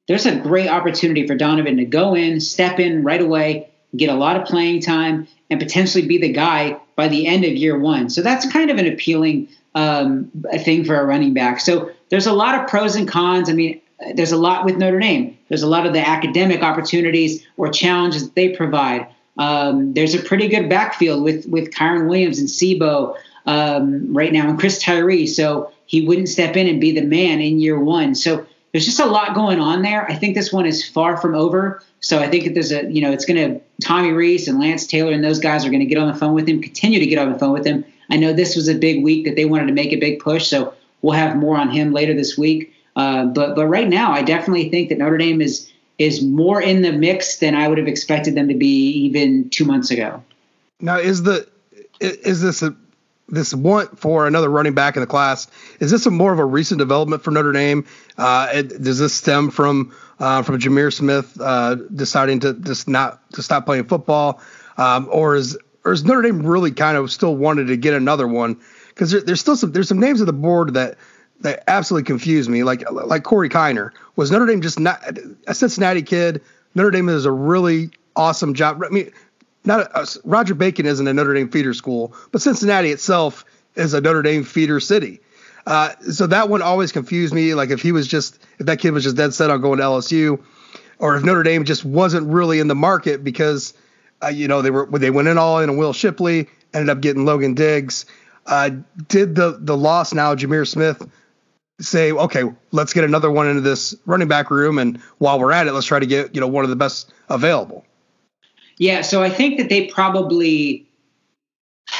there's 0.08 0.26
a 0.26 0.36
great 0.36 0.70
opportunity 0.70 1.26
for 1.26 1.36
Donovan 1.36 1.78
to 1.78 1.86
go 1.86 2.16
in, 2.16 2.40
step 2.40 2.80
in 2.80 3.04
right 3.04 3.22
away, 3.22 3.70
get 3.96 4.10
a 4.10 4.14
lot 4.14 4.36
of 4.36 4.46
playing 4.46 4.82
time, 4.82 5.28
and 5.50 5.60
potentially 5.60 6.06
be 6.06 6.18
the 6.18 6.32
guy 6.32 6.78
by 6.96 7.08
the 7.08 7.28
end 7.28 7.44
of 7.44 7.52
year 7.52 7.78
one. 7.78 8.10
So 8.10 8.22
that's 8.22 8.52
kind 8.52 8.70
of 8.70 8.78
an 8.78 8.88
appealing 8.88 9.48
um, 9.74 10.32
thing 10.60 10.86
for 10.86 11.00
a 11.00 11.06
running 11.06 11.34
back. 11.34 11.60
So 11.60 11.92
there's 12.10 12.28
a 12.28 12.34
lot 12.34 12.60
of 12.60 12.68
pros 12.68 12.96
and 12.96 13.08
cons. 13.08 13.50
I 13.50 13.54
mean, 13.54 13.82
there's 14.14 14.32
a 14.32 14.38
lot 14.38 14.66
with 14.66 14.78
Notre 14.78 15.00
Dame. 15.00 15.38
There's 15.50 15.64
a 15.64 15.68
lot 15.68 15.86
of 15.86 15.94
the 15.94 16.08
academic 16.08 16.62
opportunities 16.62 17.46
or 17.58 17.70
challenges 17.70 18.30
they 18.32 18.50
provide. 18.50 19.08
Um, 19.38 19.94
there's 19.94 20.16
a 20.16 20.22
pretty 20.22 20.48
good 20.48 20.70
backfield 20.70 21.24
with 21.24 21.46
with 21.48 21.72
Kyren 21.72 22.08
Williams 22.08 22.40
and 22.40 22.50
C'Bo 22.50 23.16
um, 23.46 24.14
right 24.16 24.32
now, 24.32 24.50
and 24.50 24.60
Chris 24.60 24.82
Tyree. 24.82 25.28
So 25.28 25.72
he 25.86 26.08
wouldn't 26.08 26.30
step 26.30 26.56
in 26.56 26.68
and 26.68 26.82
be 26.82 26.92
the 26.92 27.06
man 27.06 27.42
in 27.42 27.60
year 27.60 27.80
one. 27.80 28.16
So 28.16 28.46
there's 28.72 28.86
just 28.86 29.00
a 29.00 29.06
lot 29.06 29.36
going 29.36 29.60
on 29.60 29.84
there. 29.84 30.10
I 30.10 30.16
think 30.16 30.36
this 30.36 30.52
one 30.52 30.66
is 30.66 30.88
far 30.88 31.18
from 31.18 31.36
over. 31.36 31.82
So 32.02 32.20
I 32.20 32.28
think 32.28 32.54
there's 32.54 32.72
a 32.72 32.92
you 32.92 33.02
know 33.02 33.12
it's 33.12 33.26
going 33.26 33.38
to 33.38 33.62
Tommy 33.82 34.12
Rees 34.12 34.48
and 34.48 34.60
Lance 34.60 34.86
Taylor 34.88 35.12
and 35.12 35.24
those 35.24 35.40
guys 35.40 35.66
are 35.66 35.70
going 35.70 35.80
to 35.80 35.86
get 35.86 35.98
on 35.98 36.08
the 36.08 36.18
phone 36.18 36.34
with 36.34 36.48
him, 36.48 36.62
continue 36.62 37.00
to 37.00 37.06
get 37.06 37.20
on 37.20 37.32
the 37.32 37.40
phone 37.40 37.54
with 37.54 37.66
him. 37.66 37.86
I 38.10 38.18
know 38.18 38.34
this 38.34 38.56
was 38.56 38.68
a 38.68 38.76
big 38.76 39.04
week 39.04 39.26
that 39.26 39.36
they 39.36 39.46
wanted 39.46 39.68
to 39.68 39.74
make 39.74 39.92
a 39.92 39.98
big 39.98 40.20
push, 40.20 40.48
so 40.48 40.74
we'll 41.02 41.14
have 41.14 41.36
more 41.36 41.58
on 41.58 41.72
him 41.72 41.94
later 41.94 42.14
this 42.14 42.38
week. 42.38 42.74
Uh, 42.96 43.26
but 43.26 43.56
but 43.56 43.68
right 43.68 43.90
now, 43.90 44.12
I 44.12 44.22
definitely 44.22 44.70
think 44.70 44.90
that 44.90 44.98
Notre 44.98 45.18
Dame 45.18 45.42
is 45.42 45.72
is 45.98 46.22
more 46.22 46.62
in 46.62 46.82
the 46.82 46.92
mix 46.92 47.38
than 47.38 47.56
I 47.56 47.68
would 47.68 47.78
have 47.78 47.88
expected 47.88 48.36
them 48.36 48.48
to 48.50 48.54
be 48.56 48.90
even 48.92 49.50
two 49.50 49.66
months 49.66 49.92
ago. 49.92 50.24
Now, 50.80 50.98
is 50.98 51.24
the 51.24 51.48
is 52.00 52.42
this 52.42 52.62
a 52.62 52.76
this 53.28 53.54
want 53.54 53.98
for 53.98 54.28
another 54.28 54.50
running 54.50 54.74
back 54.74 54.96
in 54.96 55.02
the 55.02 55.08
class? 55.08 55.48
Is 55.80 55.90
this 55.90 56.06
a 56.06 56.12
more 56.12 56.32
of 56.32 56.40
a 56.40 56.46
recent 56.46 56.80
development 56.80 57.24
for 57.24 57.32
Notre 57.32 57.52
Dame? 57.52 57.86
Uh, 58.18 58.62
does 58.62 59.00
this 59.00 59.14
stem 59.14 59.50
from 59.50 59.96
uh, 60.20 60.42
from 60.44 60.60
Jameer 60.60 60.94
Smith 60.94 61.40
uh, 61.42 61.76
deciding 61.76 62.42
to 62.42 62.54
just 62.54 62.88
not 62.88 63.30
to 63.32 63.42
stop 63.42 63.66
playing 63.66 63.86
football, 63.86 64.42
um, 64.78 65.08
or 65.12 65.36
is 65.36 65.58
or 65.84 65.94
is 65.94 66.04
Notre 66.04 66.22
Dame 66.22 66.46
really 66.46 66.72
kind 66.72 66.98
of 66.98 67.12
still 67.12 67.36
wanted 67.36 67.68
to 67.68 67.78
get 67.78 67.94
another 67.94 68.28
one? 68.28 68.60
Because 68.90 69.12
there, 69.12 69.22
there's 69.22 69.42
still 69.42 69.56
some 69.56 69.72
there's 69.72 69.88
some 69.88 70.00
names 70.00 70.20
on 70.20 70.28
the 70.28 70.34
board 70.34 70.74
that 70.74 70.98
that 71.46 71.64
absolutely 71.68 72.06
confused 72.06 72.50
me, 72.50 72.64
like 72.64 72.84
like 72.92 73.24
Corey 73.24 73.50
Kiner. 73.50 73.92
Was 74.16 74.32
Notre 74.32 74.48
Dame 74.48 74.62
just 74.62 74.80
not 74.80 75.02
a 75.48 75.54
Cincinnati 75.54 76.02
kid? 76.02 76.42
Notre 76.74 76.92
Dame 76.92 77.10
is 77.10 77.26
a 77.26 77.32
really 77.32 77.92
awesome 78.16 78.54
job. 78.56 78.84
I 78.84 78.90
mean, 78.90 79.12
not 79.64 79.92
a, 79.96 80.08
Roger 80.24 80.56
Bacon 80.56 80.86
isn't 80.86 81.08
a 81.08 81.14
Notre 81.14 81.36
Dame 81.36 81.50
feeder 81.50 81.74
school, 81.74 82.16
but 82.32 82.42
Cincinnati 82.42 82.90
itself 82.90 83.46
is 83.76 83.94
a 83.94 84.02
Notre 84.02 84.24
Dame 84.24 84.44
feeder 84.44 84.80
city. 84.80 85.22
Uh, 85.68 85.94
so 86.12 86.28
that 86.28 86.50
one 86.50 86.62
always 86.62 86.92
confused 86.92 87.34
me. 87.34 87.54
Like 87.54 87.70
if 87.70 87.82
he 87.82 87.92
was 87.92 88.08
just 88.08 88.40
if 88.60 88.66
that 88.66 88.80
kid 88.80 88.92
was 88.92 89.04
just 89.04 89.16
dead 89.16 89.34
set 89.34 89.50
on 89.52 89.62
going 89.62 89.78
to 89.78 89.84
LSU, 89.84 90.44
or 90.98 91.16
if 91.16 91.24
Notre 91.24 91.44
Dame 91.44 91.64
just 91.64 91.86
wasn't 91.86 92.28
really 92.28 92.60
in 92.60 92.68
the 92.68 92.76
market 92.76 93.24
because 93.24 93.76
uh, 94.24 94.28
you 94.28 94.48
know 94.48 94.64
they 94.64 94.72
were 94.72 94.88
they 94.88 95.12
went 95.12 95.28
in 95.28 95.38
all 95.38 95.60
in 95.60 95.70
on 95.70 95.78
Will 95.78 95.94
Shipley, 95.94 96.50
ended 96.74 96.90
up 96.90 97.02
getting 97.02 97.24
Logan 97.24 97.54
Diggs. 97.54 98.08
Uh, 98.48 98.72
did 99.08 99.36
the 99.36 99.58
the 99.60 99.78
loss 99.78 100.12
now 100.12 100.34
Jameer 100.34 100.68
Smith 100.68 101.08
say 101.80 102.12
okay 102.12 102.44
let's 102.72 102.94
get 102.94 103.04
another 103.04 103.30
one 103.30 103.48
into 103.48 103.62
this 103.62 103.94
running 104.06 104.30
back 104.30 104.50
room 104.50 104.78
and 104.78 104.98
while 105.18 105.38
we're 105.38 105.52
at 105.52 105.68
it 105.68 105.74
let's 105.74 105.86
try 105.86 106.00
to 106.00 106.06
get 106.06 106.34
you 106.34 106.40
know 106.40 106.48
one 106.48 106.64
of 106.64 106.70
the 106.70 106.76
best 106.76 107.14
available. 107.30 107.86
Yeah, 108.78 109.02
so 109.02 109.24
I 109.24 109.30
think 109.30 109.58
that 109.58 109.70
they 109.70 109.88
probably 109.88 110.88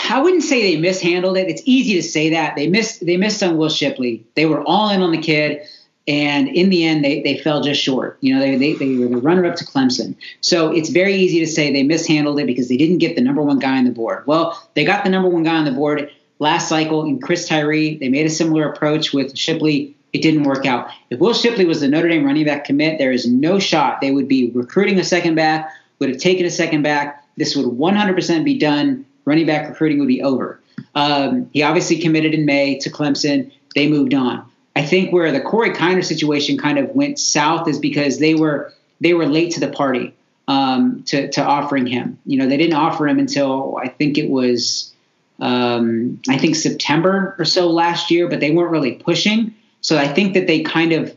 I 0.10 0.22
wouldn't 0.22 0.44
say 0.44 0.62
they 0.76 0.82
mishandled 0.82 1.38
it. 1.38 1.48
It's 1.48 1.62
easy 1.66 1.94
to 1.96 2.04
say 2.04 2.30
that. 2.32 2.56
They 2.56 2.68
missed 2.68 3.06
they 3.06 3.18
missed 3.18 3.42
on 3.44 3.58
Will 3.58 3.70
Shipley. 3.70 4.26
They 4.36 4.46
were 4.46 4.62
all 4.62 4.90
in 4.90 5.02
on 5.02 5.12
the 5.12 5.22
kid. 5.22 5.62
And 6.08 6.48
in 6.50 6.70
the 6.70 6.86
end, 6.86 7.04
they, 7.04 7.24
they 7.24 7.38
fell 7.38 7.62
just 7.62 7.82
short. 7.82 8.20
You 8.22 8.36
know, 8.36 8.40
they, 8.40 8.56
they, 8.58 8.74
they 8.74 8.96
were 8.96 9.08
the 9.08 9.18
runner 9.18 9.44
up 9.46 9.56
to 9.56 9.66
Clemson. 9.66 10.16
So 10.40 10.72
it's 10.72 10.90
very 10.90 11.16
easy 11.16 11.40
to 11.40 11.48
say 11.48 11.74
they 11.74 11.82
mishandled 11.82 12.40
it 12.40 12.46
because 12.46 12.70
they 12.70 12.78
didn't 12.78 13.00
get 13.00 13.16
the 13.16 13.24
number 13.24 13.42
one 13.42 13.58
guy 13.58 13.80
on 13.80 13.86
the 13.86 13.92
board. 13.92 14.24
Well, 14.28 14.70
they 14.76 14.84
got 14.84 15.04
the 15.04 15.10
number 15.10 15.30
one 15.30 15.42
guy 15.42 15.56
on 15.56 15.66
the 15.66 15.72
board 15.72 16.12
last 16.40 16.70
cycle 16.70 17.06
in 17.06 17.20
Chris 17.20 17.48
Tyree. 17.48 17.98
They 17.98 18.10
made 18.10 18.26
a 18.26 18.30
similar 18.30 18.70
approach 18.70 19.14
with 19.14 19.38
Shipley. 19.38 19.96
It 20.14 20.22
didn't 20.22 20.44
work 20.44 20.66
out. 20.66 20.90
If 21.10 21.20
Will 21.20 21.34
Shipley 21.34 21.66
was 21.66 21.82
the 21.82 21.88
Notre 21.88 22.10
Dame 22.10 22.26
running 22.26 22.46
back 22.46 22.66
commit, 22.66 22.98
there 22.98 23.12
is 23.12 23.28
no 23.28 23.60
shot 23.60 24.02
they 24.02 24.12
would 24.12 24.28
be 24.28 24.52
recruiting 24.52 25.00
a 25.00 25.04
second 25.04 25.36
back, 25.36 25.72
would 26.00 26.10
have 26.10 26.20
taken 26.20 26.46
a 26.46 26.50
second 26.50 26.84
back. 26.84 27.26
This 27.38 27.56
would 27.56 27.66
100% 27.66 28.46
be 28.46 28.58
done. 28.58 29.06
Running 29.26 29.46
back 29.46 29.68
recruiting 29.68 30.00
would 30.00 30.08
be 30.08 30.22
over. 30.22 30.60
Um, 30.94 31.50
he 31.52 31.64
obviously 31.64 32.00
committed 32.00 32.34
in 32.34 32.46
May 32.46 32.78
to 32.80 32.90
Clemson. 32.90 33.52
They 33.74 33.88
moved 33.88 34.14
on. 34.14 34.46
I 34.76 34.86
think 34.86 35.12
where 35.12 35.32
the 35.32 35.42
Corey 35.42 35.72
Kiner 35.72 36.04
situation 36.04 36.58
kind 36.58 36.78
of 36.78 36.90
went 36.90 37.18
south 37.18 37.68
is 37.68 37.80
because 37.80 38.20
they 38.20 38.36
were 38.36 38.74
they 39.02 39.14
were 39.14 39.26
late 39.26 39.52
to 39.52 39.60
the 39.60 39.70
party 39.70 40.14
um, 40.48 41.04
to 41.04 41.30
to 41.32 41.44
offering 41.44 41.88
him. 41.88 42.20
You 42.26 42.38
know, 42.38 42.48
they 42.48 42.58
didn't 42.58 42.76
offer 42.76 43.08
him 43.08 43.20
until 43.20 43.78
I 43.82 43.88
think 43.88 44.18
it 44.18 44.30
was 44.30 44.94
um, 45.40 46.22
I 46.30 46.38
think 46.38 46.56
September 46.56 47.36
or 47.38 47.46
so 47.46 47.70
last 47.70 48.12
year, 48.12 48.28
but 48.28 48.40
they 48.40 48.52
weren't 48.52 48.72
really 48.72 48.94
pushing. 48.94 49.54
So 49.82 49.98
I 49.98 50.08
think 50.08 50.34
that 50.34 50.48
they 50.48 50.62
kind 50.62 50.94
of 50.94 51.16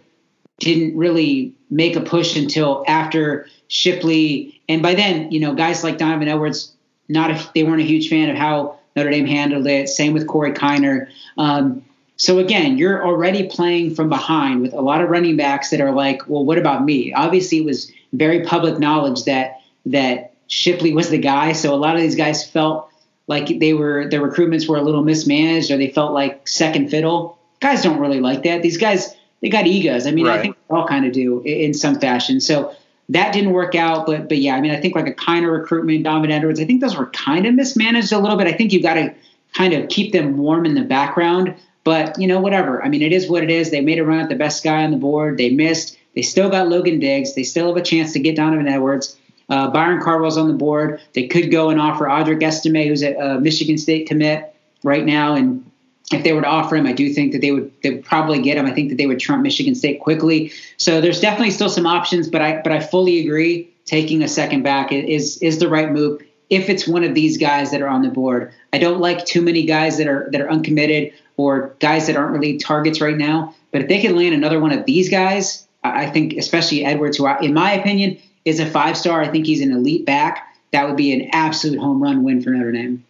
didn't 0.58 0.96
really 0.96 1.54
make 1.70 1.96
a 1.96 2.00
push 2.00 2.36
until 2.36 2.84
after 2.86 3.46
Shipley, 3.68 4.60
and 4.68 4.82
by 4.82 4.94
then, 4.94 5.30
you 5.30 5.40
know, 5.40 5.54
guys 5.54 5.84
like 5.84 5.98
Donovan 5.98 6.28
Edwards, 6.28 6.72
not 7.08 7.54
they 7.54 7.62
weren't 7.62 7.80
a 7.80 7.84
huge 7.84 8.08
fan 8.08 8.28
of 8.28 8.36
how 8.36 8.78
Notre 8.96 9.10
Dame 9.10 9.26
handled 9.26 9.66
it. 9.66 9.88
Same 9.88 10.12
with 10.12 10.26
Corey 10.26 10.52
Kiner. 10.52 11.08
Um, 11.36 11.84
so 12.16 12.38
again, 12.38 12.78
you're 12.78 13.06
already 13.06 13.46
playing 13.46 13.94
from 13.94 14.08
behind 14.08 14.62
with 14.62 14.72
a 14.72 14.80
lot 14.80 15.00
of 15.00 15.08
running 15.08 15.36
backs 15.36 15.70
that 15.70 15.80
are 15.80 15.92
like, 15.92 16.28
well, 16.28 16.44
what 16.44 16.58
about 16.58 16.84
me? 16.84 17.12
Obviously, 17.12 17.58
it 17.58 17.64
was 17.64 17.92
very 18.12 18.44
public 18.44 18.78
knowledge 18.78 19.24
that 19.24 19.60
that 19.86 20.34
Shipley 20.48 20.92
was 20.92 21.10
the 21.10 21.18
guy. 21.18 21.52
So 21.52 21.72
a 21.72 21.76
lot 21.76 21.94
of 21.94 22.02
these 22.02 22.16
guys 22.16 22.44
felt 22.48 22.87
like 23.28 23.60
they 23.60 23.72
were 23.72 24.08
their 24.08 24.20
recruitments 24.20 24.68
were 24.68 24.76
a 24.76 24.82
little 24.82 25.04
mismanaged, 25.04 25.70
or 25.70 25.76
they 25.76 25.88
felt 25.88 26.12
like 26.12 26.48
second 26.48 26.90
fiddle. 26.90 27.38
Guys 27.60 27.82
don't 27.82 28.00
really 28.00 28.20
like 28.20 28.42
that. 28.42 28.62
These 28.62 28.78
guys 28.78 29.14
they 29.40 29.48
got 29.48 29.66
egos. 29.66 30.06
I 30.06 30.10
mean, 30.10 30.26
right. 30.26 30.38
I 30.38 30.42
think 30.42 30.56
they 30.56 30.74
all 30.74 30.86
kind 30.86 31.06
of 31.06 31.12
do 31.12 31.42
in 31.42 31.74
some 31.74 32.00
fashion. 32.00 32.40
So 32.40 32.74
that 33.10 33.32
didn't 33.32 33.52
work 33.52 33.76
out. 33.76 34.06
But 34.06 34.28
but 34.28 34.38
yeah, 34.38 34.56
I 34.56 34.60
mean, 34.60 34.72
I 34.72 34.80
think 34.80 34.96
like 34.96 35.06
a 35.06 35.14
kind 35.14 35.44
of 35.44 35.52
recruitment, 35.52 36.02
Donovan 36.02 36.32
Edwards. 36.32 36.58
I 36.58 36.64
think 36.64 36.80
those 36.80 36.96
were 36.96 37.06
kind 37.06 37.46
of 37.46 37.54
mismanaged 37.54 38.12
a 38.12 38.18
little 38.18 38.36
bit. 38.36 38.48
I 38.48 38.52
think 38.52 38.72
you've 38.72 38.82
got 38.82 38.94
to 38.94 39.14
kind 39.54 39.74
of 39.74 39.88
keep 39.88 40.12
them 40.12 40.38
warm 40.38 40.66
in 40.66 40.74
the 40.74 40.82
background 40.82 41.54
but, 41.88 42.18
you 42.18 42.26
know, 42.26 42.38
whatever. 42.38 42.84
I 42.84 42.90
mean, 42.90 43.00
it 43.00 43.14
is 43.14 43.30
what 43.30 43.42
it 43.42 43.50
is. 43.50 43.70
They 43.70 43.80
made 43.80 43.98
a 43.98 44.04
run 44.04 44.20
at 44.20 44.28
the 44.28 44.34
best 44.34 44.62
guy 44.62 44.84
on 44.84 44.90
the 44.90 44.98
board. 44.98 45.38
They 45.38 45.48
missed. 45.48 45.96
They 46.14 46.20
still 46.20 46.50
got 46.50 46.68
Logan 46.68 47.00
Diggs. 47.00 47.34
They 47.34 47.44
still 47.44 47.68
have 47.68 47.78
a 47.78 47.82
chance 47.82 48.12
to 48.12 48.18
get 48.18 48.36
Donovan 48.36 48.68
Edwards. 48.68 49.16
Uh, 49.48 49.70
Byron 49.70 50.02
Cardwell's 50.02 50.36
on 50.36 50.48
the 50.48 50.54
board. 50.54 51.00
They 51.14 51.26
could 51.26 51.50
go 51.50 51.70
and 51.70 51.80
offer 51.80 52.04
Audric 52.04 52.42
Estime, 52.42 52.86
who's 52.86 53.02
a, 53.02 53.14
a 53.14 53.40
Michigan 53.40 53.78
State 53.78 54.06
commit 54.06 54.54
right 54.82 55.04
now. 55.04 55.34
And 55.34 55.68
if 56.12 56.22
they 56.24 56.32
were 56.32 56.42
to 56.42 56.46
offer 56.46 56.76
him, 56.76 56.86
I 56.86 56.92
do 56.92 57.12
think 57.12 57.32
that 57.32 57.40
they 57.40 57.52
would 57.52 57.72
they 57.82 57.90
would 57.90 58.04
probably 58.04 58.40
get 58.40 58.56
him. 58.56 58.66
I 58.66 58.72
think 58.72 58.90
that 58.90 58.96
they 58.96 59.06
would 59.06 59.20
trump 59.20 59.42
Michigan 59.42 59.74
State 59.74 60.00
quickly. 60.00 60.52
So 60.76 61.00
there's 61.00 61.20
definitely 61.20 61.50
still 61.50 61.68
some 61.68 61.86
options, 61.86 62.28
but 62.28 62.42
I 62.42 62.60
but 62.62 62.72
I 62.72 62.80
fully 62.80 63.20
agree 63.20 63.70
taking 63.84 64.22
a 64.22 64.28
second 64.28 64.62
back 64.62 64.92
is 64.92 65.38
is 65.38 65.58
the 65.58 65.68
right 65.68 65.90
move 65.90 66.22
if 66.50 66.68
it's 66.68 66.86
one 66.86 67.04
of 67.04 67.14
these 67.14 67.36
guys 67.36 67.70
that 67.70 67.82
are 67.82 67.88
on 67.88 68.02
the 68.02 68.08
board. 68.08 68.52
I 68.72 68.78
don't 68.78 69.00
like 69.00 69.24
too 69.24 69.42
many 69.42 69.64
guys 69.64 69.98
that 69.98 70.06
are 70.06 70.28
that 70.32 70.40
are 70.40 70.50
uncommitted 70.50 71.12
or 71.36 71.74
guys 71.78 72.06
that 72.06 72.16
aren't 72.16 72.32
really 72.32 72.58
targets 72.58 73.00
right 73.00 73.16
now. 73.16 73.54
But 73.70 73.82
if 73.82 73.88
they 73.88 74.00
can 74.00 74.16
land 74.16 74.34
another 74.34 74.60
one 74.60 74.72
of 74.72 74.86
these 74.86 75.08
guys, 75.08 75.66
I 75.84 76.06
think 76.06 76.34
especially 76.34 76.84
Edwards, 76.84 77.18
who 77.18 77.26
I, 77.26 77.38
in 77.40 77.54
my 77.54 77.72
opinion 77.72 78.18
is 78.48 78.60
a 78.60 78.66
five 78.66 78.96
star. 78.96 79.22
I 79.22 79.28
think 79.28 79.46
he's 79.46 79.60
an 79.60 79.72
elite 79.72 80.06
back. 80.06 80.54
That 80.72 80.86
would 80.86 80.96
be 80.96 81.12
an 81.12 81.30
absolute 81.32 81.78
home 81.78 82.02
run 82.02 82.24
win 82.24 82.42
for 82.42 82.50
Notre 82.50 82.72
Dame. 82.72 83.04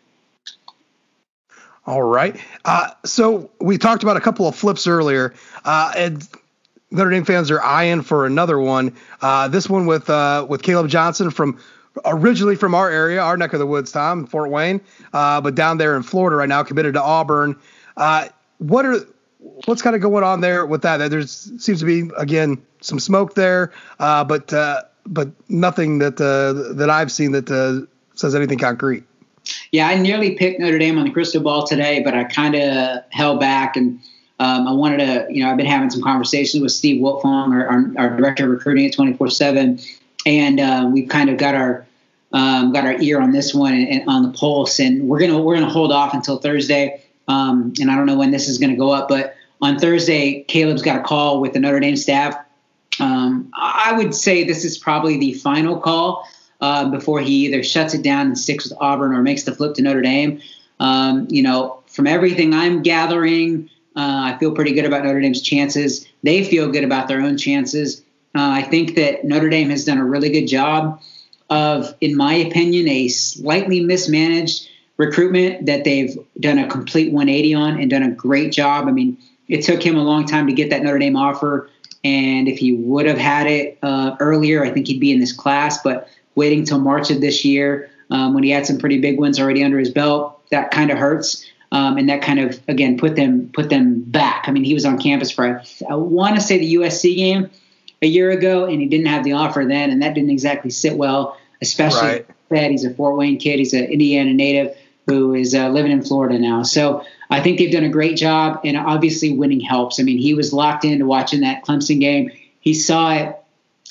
All 1.87 2.03
right. 2.03 2.37
Uh, 2.65 2.91
so 3.05 3.51
we 3.61 3.79
talked 3.79 4.03
about 4.03 4.17
a 4.17 4.21
couple 4.21 4.47
of 4.47 4.55
flips 4.55 4.87
earlier, 4.87 5.35
uh, 5.65 5.93
and 5.97 6.29
Notre 6.91 7.11
Dame 7.11 7.25
fans 7.25 7.51
are 7.51 7.63
eyeing 7.63 8.03
for 8.03 8.27
another 8.27 8.59
one. 8.59 8.95
Uh, 9.23 9.49
this 9.49 9.71
one 9.71 9.87
with 9.87 10.11
uh, 10.11 10.47
with 10.49 10.63
Caleb 10.63 10.89
Johnson 10.89 11.31
from 11.31 11.59
originally 12.05 12.57
from 12.57 12.75
our 12.75 12.91
area, 12.91 13.21
our 13.21 13.37
neck 13.37 13.53
of 13.53 13.59
the 13.59 13.67
woods, 13.67 13.91
Tom, 13.91 14.27
Fort 14.27 14.51
Wayne, 14.51 14.81
uh, 15.13 15.41
but 15.41 15.55
down 15.55 15.79
there 15.79 15.97
in 15.97 16.03
Florida 16.03 16.37
right 16.37 16.49
now, 16.49 16.63
committed 16.63 16.95
to 16.95 17.03
Auburn. 17.03 17.57
Uh, 17.97 18.29
what 18.59 18.85
are 18.85 19.01
what's 19.65 19.83
kind 19.83 19.97
of 19.97 20.03
going 20.03 20.25
on 20.25 20.41
there 20.41 20.67
with 20.67 20.83
that? 20.83 21.11
There 21.11 21.27
seems 21.27 21.81
to 21.81 21.85
be 21.85 22.11
again 22.17 22.63
some 22.81 23.01
smoke 23.01 23.35
there, 23.35 23.73
uh, 23.99 24.25
but 24.25 24.53
uh, 24.53 24.83
but 25.09 25.29
nothing 25.49 25.99
that 25.99 26.21
uh, 26.21 26.75
that 26.75 26.91
I've 26.91 27.11
seen 27.11 27.33
that 27.33 27.51
uh, 27.51 27.87
says 28.15 28.35
anything 28.35 28.59
concrete. 28.59 29.05
Yeah, 29.73 29.89
I 29.89 29.97
nearly 29.97 30.35
picked 30.37 30.61
Notre 30.61 30.79
Dame 30.79 30.99
on 30.99 31.05
the 31.05 31.11
crystal 31.11 31.43
ball 31.43 31.67
today, 31.67 32.03
but 32.03 32.15
I 32.15 32.25
kind 32.25 32.55
of 32.55 33.03
held 33.11 33.41
back 33.41 33.77
and. 33.77 34.01
Um, 34.41 34.69
I 34.69 34.73
wanted 34.73 34.99
to, 34.99 35.27
you 35.29 35.43
know, 35.43 35.51
I've 35.51 35.57
been 35.57 35.67
having 35.67 35.91
some 35.91 36.01
conversations 36.01 36.63
with 36.63 36.71
Steve 36.71 37.03
Wiltfong, 37.03 37.53
our, 37.53 37.67
our, 37.67 37.93
our 37.99 38.17
director 38.17 38.45
of 38.45 38.51
recruiting 38.51 38.87
at 38.87 38.93
24 38.93 39.31
7, 39.31 39.81
and 40.27 40.61
uh, 40.61 40.89
we've 40.93 41.09
kind 41.09 41.29
of 41.29 41.39
got 41.39 41.57
our 41.57 41.89
um, 42.33 42.73
got 42.73 42.85
our 42.85 43.01
ear 43.01 43.21
on 43.21 43.33
this 43.33 43.55
one 43.55 43.75
and, 43.75 43.89
and, 43.89 44.09
on 44.09 44.23
the 44.23 44.31
pulse, 44.39 44.79
and 44.79 45.09
we're 45.09 45.19
gonna 45.19 45.41
we're 45.41 45.55
gonna 45.55 45.69
hold 45.69 45.93
off 45.93 46.15
until 46.15 46.39
Thursday. 46.39 47.03
Um, 47.27 47.73
and 47.81 47.91
I 47.91 47.97
don't 47.97 48.07
know 48.07 48.17
when 48.17 48.31
this 48.31 48.49
is 48.49 48.59
gonna 48.59 48.77
go 48.77 48.91
up, 48.91 49.09
but 49.09 49.35
on 49.61 49.79
Thursday, 49.79 50.45
Caleb's 50.45 50.83
got 50.83 51.01
a 51.01 51.03
call 51.03 51.41
with 51.41 51.53
the 51.53 51.61
Notre 51.61 51.81
Dame 51.81 51.97
staff. 51.97 52.37
Um, 53.01 53.51
I 53.55 53.95
would 53.97 54.15
say 54.15 54.45
this 54.45 54.65
is 54.65 54.79
probably 54.79 55.19
the 55.19 55.35
final 55.35 55.79
call 55.79 56.29
uh, 56.61 56.91
before 56.91 57.21
he 57.21 57.47
either 57.47 57.63
shuts 57.63 57.95
it 57.95 58.03
down 58.03 58.27
and 58.27 58.39
sticks 58.39 58.69
with 58.69 58.79
Auburn 58.81 59.13
or 59.13 59.23
makes 59.23 59.45
the 59.45 59.55
flip 59.55 59.75
to 59.75 59.83
Notre 59.83 60.03
Dame. 60.03 60.41
Um, 60.81 61.27
you 61.31 61.43
know, 61.43 61.83
from 61.87 62.07
everything 62.07 62.55
I'm 62.55 62.83
gathering, 62.83 63.71
uh, 63.97 64.33
I 64.35 64.39
feel 64.39 64.53
pretty 64.53 64.73
good 64.73 64.85
about 64.85 65.05
Notre 65.05 65.21
Dame's 65.21 65.43
chances. 65.43 66.07
They 66.23 66.45
feel 66.45 66.71
good 66.71 66.85
about 66.85 67.09
their 67.09 67.21
own 67.21 67.37
chances. 67.37 68.03
Uh, 68.35 68.51
I 68.51 68.63
think 68.63 68.95
that 68.97 69.25
Notre 69.25 69.49
Dame 69.49 69.71
has 69.71 69.85
done 69.85 69.99
a 69.99 70.05
really 70.05 70.31
good 70.31 70.47
job 70.47 71.01
of, 71.51 71.95
in 72.01 72.17
my 72.17 72.35
opinion, 72.35 72.89
a 72.89 73.09
slightly 73.09 73.81
mismanaged 73.81 74.69
recruitment 74.97 75.67
that 75.67 75.85
they've 75.85 76.17
done 76.39 76.59
a 76.59 76.69
complete 76.69 77.13
180 77.13 77.55
on 77.55 77.81
and 77.81 77.91
done 77.91 78.03
a 78.03 78.11
great 78.11 78.53
job. 78.53 78.87
I 78.87 78.93
mean, 78.93 79.17
it 79.49 79.63
took 79.63 79.83
him 79.83 79.97
a 79.97 80.03
long 80.03 80.27
time 80.27 80.47
to 80.47 80.53
get 80.53 80.71
that 80.71 80.83
Notre 80.83 80.99
Dame 80.99 81.17
offer. 81.17 81.71
And 82.05 82.49
if 82.49 82.59
he 82.59 82.73
would 82.75 83.07
have 83.07 83.19
had 83.19 83.47
it 83.47 83.79
uh, 83.83 84.17
earlier, 84.21 84.65
I 84.65 84.71
think 84.71 84.87
he'd 84.87 85.01
be 85.01 85.13
in 85.13 85.21
this 85.21 85.33
class. 85.33 85.83
But 85.83 86.09
waiting 86.35 86.65
till 86.65 86.79
March 86.79 87.11
of 87.11 87.21
this 87.21 87.45
year, 87.45 87.91
um, 88.11 88.35
when 88.35 88.45
he 88.45 88.51
had 88.51 88.67
some 88.67 88.79
pretty 88.79 89.01
big 89.01 89.19
wins 89.19 89.39
already 89.39 89.65
under 89.65 89.79
his 89.79 89.91
belt, 89.91 90.41
that 90.51 90.71
kind 90.71 90.91
of 90.91 90.99
hurts. 90.99 91.45
Um, 91.71 91.99
and 91.99 92.09
that 92.09 92.23
kind 92.23 92.41
of 92.41 92.59
again 92.67 92.97
put 92.97 93.15
them 93.15 93.51
put 93.53 93.69
them 93.69 94.01
back. 94.01 94.45
I 94.47 94.53
mean, 94.53 94.65
he 94.65 94.73
was 94.73 94.87
on 94.87 94.99
campus 94.99 95.31
for 95.31 95.61
I, 95.61 95.65
I 95.91 95.97
want 95.97 96.37
to 96.37 96.41
say 96.41 96.57
the 96.57 96.77
USC 96.77 97.15
game 97.15 97.51
a 98.01 98.07
year 98.07 98.31
ago, 98.31 98.65
and 98.65 98.81
he 98.81 98.87
didn't 98.87 99.07
have 99.07 99.23
the 99.23 99.33
offer 99.33 99.67
then, 99.69 99.91
and 99.91 100.01
that 100.03 100.15
didn't 100.15 100.31
exactly 100.31 100.71
sit 100.71 100.97
well, 100.97 101.37
especially 101.61 102.09
right. 102.09 102.27
that 102.51 102.71
he's 102.71 102.85
a 102.85 102.95
Fort 102.95 103.17
Wayne 103.17 103.39
kid, 103.39 103.59
he's 103.59 103.75
an 103.75 103.85
Indiana 103.85 104.33
native 104.33 104.75
who 105.09 105.35
is 105.35 105.55
uh, 105.55 105.69
living 105.71 105.91
in 105.91 106.03
Florida 106.03 106.39
now. 106.39 106.63
So 106.63 107.05
I 107.31 107.41
think 107.41 107.59
they've 107.59 107.73
done 107.73 107.85
a 107.85 107.91
great 107.91 108.17
job, 108.17 108.61
and 108.65 108.77
obviously 108.77 109.37
winning 109.37 109.61
helps. 109.61 110.01
I 110.01 110.03
mean, 110.03 110.19
he 110.19 110.35
was 110.35 110.53
locked 110.53 110.85
into 110.85 111.07
watching 111.07 111.41
that 111.41 111.65
Clemson 111.65 112.01
game. 112.01 112.31
He 112.61 112.75
saw 112.75 113.15
it. 113.15 113.37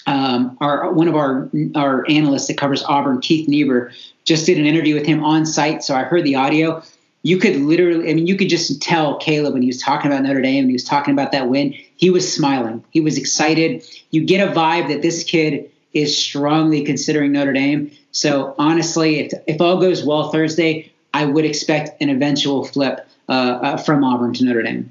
Um, 0.05 0.57
our 0.61 0.93
one 0.93 1.09
of 1.09 1.15
our 1.15 1.49
our 1.75 2.09
analysts 2.09 2.47
that 2.47 2.57
covers 2.57 2.81
Auburn, 2.83 3.19
Keith 3.19 3.47
Niebuhr, 3.49 3.91
just 4.23 4.45
did 4.45 4.57
an 4.57 4.65
interview 4.65 4.95
with 4.95 5.05
him 5.05 5.23
on 5.23 5.45
site. 5.45 5.83
So 5.83 5.95
I 5.95 6.03
heard 6.03 6.23
the 6.23 6.35
audio. 6.35 6.81
You 7.23 7.37
could 7.39 7.57
literally, 7.57 8.09
I 8.09 8.13
mean, 8.13 8.25
you 8.25 8.37
could 8.37 8.47
just 8.47 8.81
tell 8.81 9.17
Caleb 9.17 9.53
when 9.53 9.61
he 9.61 9.67
was 9.67 9.81
talking 9.81 10.09
about 10.09 10.23
Notre 10.23 10.41
Dame 10.41 10.63
and 10.63 10.69
he 10.69 10.73
was 10.73 10.85
talking 10.85 11.13
about 11.13 11.33
that 11.33 11.49
win. 11.49 11.75
He 11.97 12.09
was 12.09 12.31
smiling. 12.31 12.85
He 12.91 13.01
was 13.01 13.17
excited. 13.17 13.83
You 14.11 14.23
get 14.23 14.47
a 14.47 14.53
vibe 14.53 14.87
that 14.87 15.01
this 15.01 15.25
kid 15.25 15.69
is 15.93 16.17
strongly 16.17 16.83
considering 16.83 17.33
Notre 17.33 17.51
Dame. 17.53 17.91
So 18.11 18.55
honestly, 18.57 19.19
if 19.19 19.33
if 19.45 19.59
all 19.59 19.79
goes 19.79 20.05
well 20.05 20.31
Thursday, 20.31 20.91
I 21.13 21.25
would 21.25 21.45
expect 21.45 22.01
an 22.01 22.09
eventual 22.09 22.65
flip 22.65 23.07
uh, 23.29 23.31
uh, 23.31 23.77
from 23.77 24.03
Auburn 24.03 24.33
to 24.33 24.45
Notre 24.45 24.63
Dame. 24.63 24.89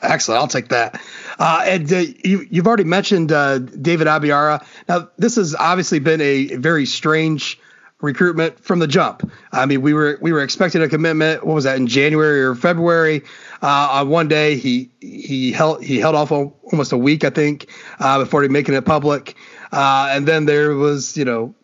Excellent. 0.00 0.40
I'll 0.40 0.48
take 0.48 0.68
that. 0.68 1.00
Uh, 1.38 1.62
and 1.64 1.92
uh, 1.92 2.02
you, 2.24 2.48
have 2.56 2.66
already 2.66 2.84
mentioned 2.84 3.30
uh, 3.30 3.58
David 3.58 4.08
Abiara. 4.08 4.64
Now, 4.88 5.08
this 5.16 5.36
has 5.36 5.54
obviously 5.54 6.00
been 6.00 6.20
a 6.20 6.56
very 6.56 6.86
strange 6.86 7.58
recruitment 8.00 8.58
from 8.58 8.80
the 8.80 8.88
jump. 8.88 9.30
I 9.52 9.64
mean, 9.64 9.80
we 9.80 9.94
were 9.94 10.18
we 10.20 10.32
were 10.32 10.42
expecting 10.42 10.82
a 10.82 10.88
commitment. 10.88 11.46
What 11.46 11.54
was 11.54 11.64
that 11.64 11.76
in 11.76 11.86
January 11.86 12.42
or 12.42 12.56
February? 12.56 13.22
Uh, 13.62 13.88
on 13.92 14.08
one 14.08 14.26
day, 14.26 14.56
he 14.56 14.90
he 15.00 15.52
held 15.52 15.82
he 15.82 15.98
held 15.98 16.16
off 16.16 16.32
almost 16.32 16.92
a 16.92 16.98
week, 16.98 17.24
I 17.24 17.30
think, 17.30 17.70
uh, 18.00 18.18
before 18.18 18.46
making 18.48 18.74
it 18.74 18.84
public. 18.84 19.36
Uh, 19.70 20.08
and 20.10 20.26
then 20.26 20.44
there 20.44 20.74
was, 20.74 21.16
you 21.16 21.24
know, 21.24 21.54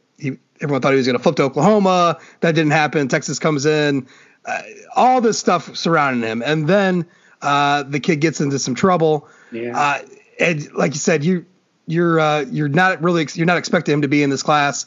everyone 0.60 0.80
thought 0.80 0.92
he 0.92 0.96
was 0.96 1.06
going 1.06 1.16
to 1.16 1.22
flip 1.22 1.36
to 1.36 1.44
Oklahoma. 1.44 2.18
That 2.40 2.54
didn't 2.54 2.72
happen. 2.72 3.08
Texas 3.08 3.38
comes 3.38 3.66
in. 3.66 4.06
Uh, 4.44 4.62
all 4.96 5.20
this 5.20 5.38
stuff 5.38 5.76
surrounding 5.76 6.28
him, 6.28 6.42
and 6.44 6.66
then 6.66 7.06
uh, 7.42 7.82
the 7.82 8.00
kid 8.00 8.16
gets 8.16 8.40
into 8.40 8.58
some 8.58 8.74
trouble. 8.74 9.28
Yeah. 9.52 9.78
Uh, 9.78 9.98
and 10.40 10.72
like 10.72 10.92
you 10.92 11.00
said, 11.00 11.24
you 11.24 11.44
you're 11.86 12.18
uh, 12.20 12.40
you're 12.50 12.68
not 12.68 13.02
really 13.02 13.26
you're 13.34 13.46
not 13.46 13.58
expecting 13.58 13.94
him 13.94 14.02
to 14.02 14.08
be 14.08 14.22
in 14.22 14.30
this 14.30 14.42
class. 14.42 14.86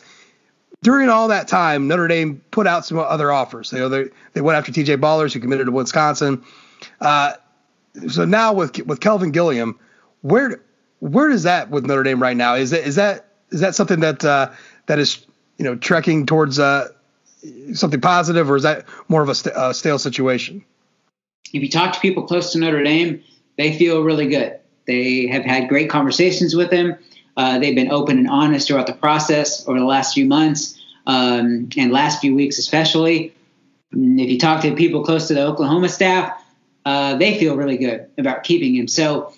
During 0.81 1.10
all 1.10 1.27
that 1.27 1.47
time, 1.47 1.88
Notre 1.88 2.07
Dame 2.07 2.41
put 2.49 2.65
out 2.65 2.86
some 2.86 2.97
other 2.97 3.31
offers. 3.31 3.71
You 3.71 3.79
know, 3.79 3.89
they 3.89 4.05
they 4.34 4.41
went 4.41 4.57
after 4.57 4.71
T.J. 4.71 4.97
Bollers, 4.97 5.34
who 5.34 5.39
committed 5.39 5.67
to 5.67 5.71
Wisconsin. 5.71 6.43
Uh, 6.99 7.34
so 8.07 8.25
now 8.25 8.53
with 8.53 8.86
with 8.88 8.99
Kelvin 8.99 9.31
Gilliam, 9.31 9.77
where 10.21 10.62
where 10.99 11.29
is 11.29 11.43
that 11.43 11.69
with 11.69 11.86
Notre 11.86 12.03
Dame 12.03 12.21
right 12.21 12.38
now? 12.38 12.55
Is 12.55 12.71
that 12.71 12.84
is 12.84 12.95
that 12.95 13.27
is 13.51 13.60
that 13.60 13.75
something 13.75 13.99
that 13.99 14.23
uh, 14.25 14.51
that 14.88 14.97
is 14.97 15.25
you 15.57 15.65
know 15.65 15.75
trekking 15.75 16.25
towards 16.25 16.59
uh, 16.59 16.89
something 17.73 18.01
positive, 18.01 18.49
or 18.49 18.55
is 18.55 18.63
that 18.63 18.85
more 19.07 19.21
of 19.21 19.29
a 19.29 19.35
st- 19.35 19.75
stale 19.75 19.99
situation? 19.99 20.63
If 21.53 21.61
you 21.61 21.69
talk 21.69 21.93
to 21.93 21.99
people 21.99 22.23
close 22.23 22.51
to 22.53 22.59
Notre 22.59 22.83
Dame, 22.83 23.23
they 23.57 23.77
feel 23.77 24.03
really 24.03 24.27
good. 24.27 24.59
They 24.87 25.27
have 25.27 25.43
had 25.43 25.69
great 25.69 25.89
conversations 25.89 26.55
with 26.55 26.71
him. 26.71 26.95
Uh, 27.37 27.59
they've 27.59 27.75
been 27.75 27.91
open 27.91 28.17
and 28.17 28.29
honest 28.29 28.67
throughout 28.67 28.87
the 28.87 28.93
process 28.93 29.67
over 29.67 29.79
the 29.79 29.85
last 29.85 30.13
few 30.13 30.25
months 30.25 30.81
um, 31.07 31.69
and 31.77 31.91
last 31.91 32.21
few 32.21 32.35
weeks, 32.35 32.57
especially. 32.57 33.33
If 33.93 34.29
you 34.29 34.39
talk 34.39 34.61
to 34.61 34.73
people 34.75 35.03
close 35.03 35.27
to 35.27 35.33
the 35.33 35.45
Oklahoma 35.45 35.89
staff, 35.89 36.41
uh, 36.85 37.17
they 37.17 37.37
feel 37.39 37.55
really 37.55 37.77
good 37.77 38.07
about 38.17 38.43
keeping 38.43 38.75
him. 38.75 38.87
So 38.87 39.33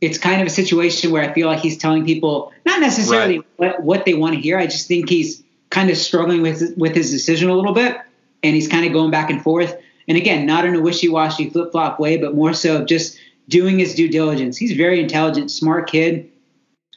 it's 0.00 0.18
kind 0.18 0.40
of 0.40 0.46
a 0.46 0.50
situation 0.50 1.10
where 1.10 1.22
I 1.22 1.32
feel 1.32 1.46
like 1.46 1.60
he's 1.60 1.76
telling 1.76 2.04
people 2.04 2.52
not 2.64 2.80
necessarily 2.80 3.38
right. 3.38 3.46
what, 3.56 3.82
what 3.82 4.04
they 4.04 4.14
want 4.14 4.34
to 4.34 4.40
hear. 4.40 4.58
I 4.58 4.66
just 4.66 4.88
think 4.88 5.08
he's 5.08 5.42
kind 5.70 5.90
of 5.90 5.96
struggling 5.96 6.42
with 6.42 6.76
with 6.76 6.94
his 6.94 7.10
decision 7.10 7.48
a 7.48 7.54
little 7.54 7.72
bit, 7.72 7.98
and 8.42 8.54
he's 8.54 8.68
kind 8.68 8.86
of 8.86 8.92
going 8.92 9.10
back 9.10 9.30
and 9.30 9.42
forth. 9.42 9.76
And 10.08 10.16
again, 10.16 10.46
not 10.46 10.64
in 10.64 10.74
a 10.74 10.80
wishy 10.80 11.08
washy 11.08 11.50
flip 11.50 11.72
flop 11.72 12.00
way, 12.00 12.16
but 12.16 12.34
more 12.34 12.52
so 12.52 12.84
just 12.84 13.18
doing 13.48 13.78
his 13.78 13.94
due 13.94 14.08
diligence. 14.08 14.56
He's 14.56 14.72
very 14.72 15.00
intelligent, 15.00 15.50
smart 15.50 15.88
kid. 15.88 16.30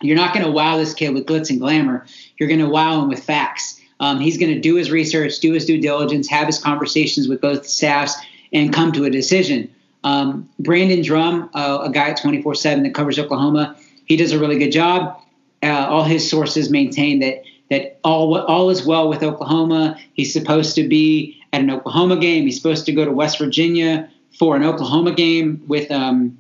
You're 0.01 0.17
not 0.17 0.33
going 0.33 0.45
to 0.45 0.51
wow 0.51 0.77
this 0.77 0.93
kid 0.93 1.13
with 1.13 1.25
glitz 1.25 1.49
and 1.49 1.59
glamour. 1.59 2.05
You're 2.37 2.49
going 2.49 2.59
to 2.59 2.69
wow 2.69 3.01
him 3.01 3.09
with 3.09 3.23
facts. 3.23 3.79
Um, 3.99 4.19
he's 4.19 4.37
going 4.37 4.53
to 4.53 4.59
do 4.59 4.75
his 4.75 4.91
research, 4.91 5.39
do 5.39 5.53
his 5.53 5.65
due 5.65 5.79
diligence, 5.79 6.27
have 6.27 6.47
his 6.47 6.59
conversations 6.59 7.27
with 7.27 7.39
both 7.39 7.67
staffs, 7.67 8.15
and 8.51 8.73
come 8.73 8.91
to 8.93 9.05
a 9.05 9.09
decision. 9.09 9.73
Um, 10.03 10.49
Brandon 10.59 11.01
Drumm, 11.01 11.49
uh, 11.53 11.79
a 11.83 11.89
guy 11.89 12.09
at 12.09 12.17
24 12.21 12.55
7 12.55 12.83
that 12.83 12.93
covers 12.93 13.17
Oklahoma, 13.17 13.77
he 14.05 14.17
does 14.17 14.31
a 14.31 14.39
really 14.39 14.59
good 14.59 14.71
job. 14.71 15.19
Uh, 15.61 15.87
all 15.89 16.03
his 16.03 16.29
sources 16.29 16.69
maintain 16.69 17.19
that 17.19 17.43
that 17.73 17.99
all 18.03 18.37
all 18.37 18.69
is 18.69 18.85
well 18.85 19.09
with 19.09 19.23
Oklahoma. 19.23 19.97
He's 20.13 20.31
supposed 20.31 20.75
to 20.75 20.87
be 20.87 21.41
at 21.51 21.61
an 21.61 21.69
Oklahoma 21.69 22.17
game. 22.17 22.45
He's 22.45 22.57
supposed 22.57 22.85
to 22.85 22.91
go 22.91 23.03
to 23.03 23.11
West 23.11 23.39
Virginia 23.39 24.09
for 24.37 24.55
an 24.55 24.63
Oklahoma 24.63 25.13
game 25.13 25.63
with 25.67 25.89
um, 25.91 26.37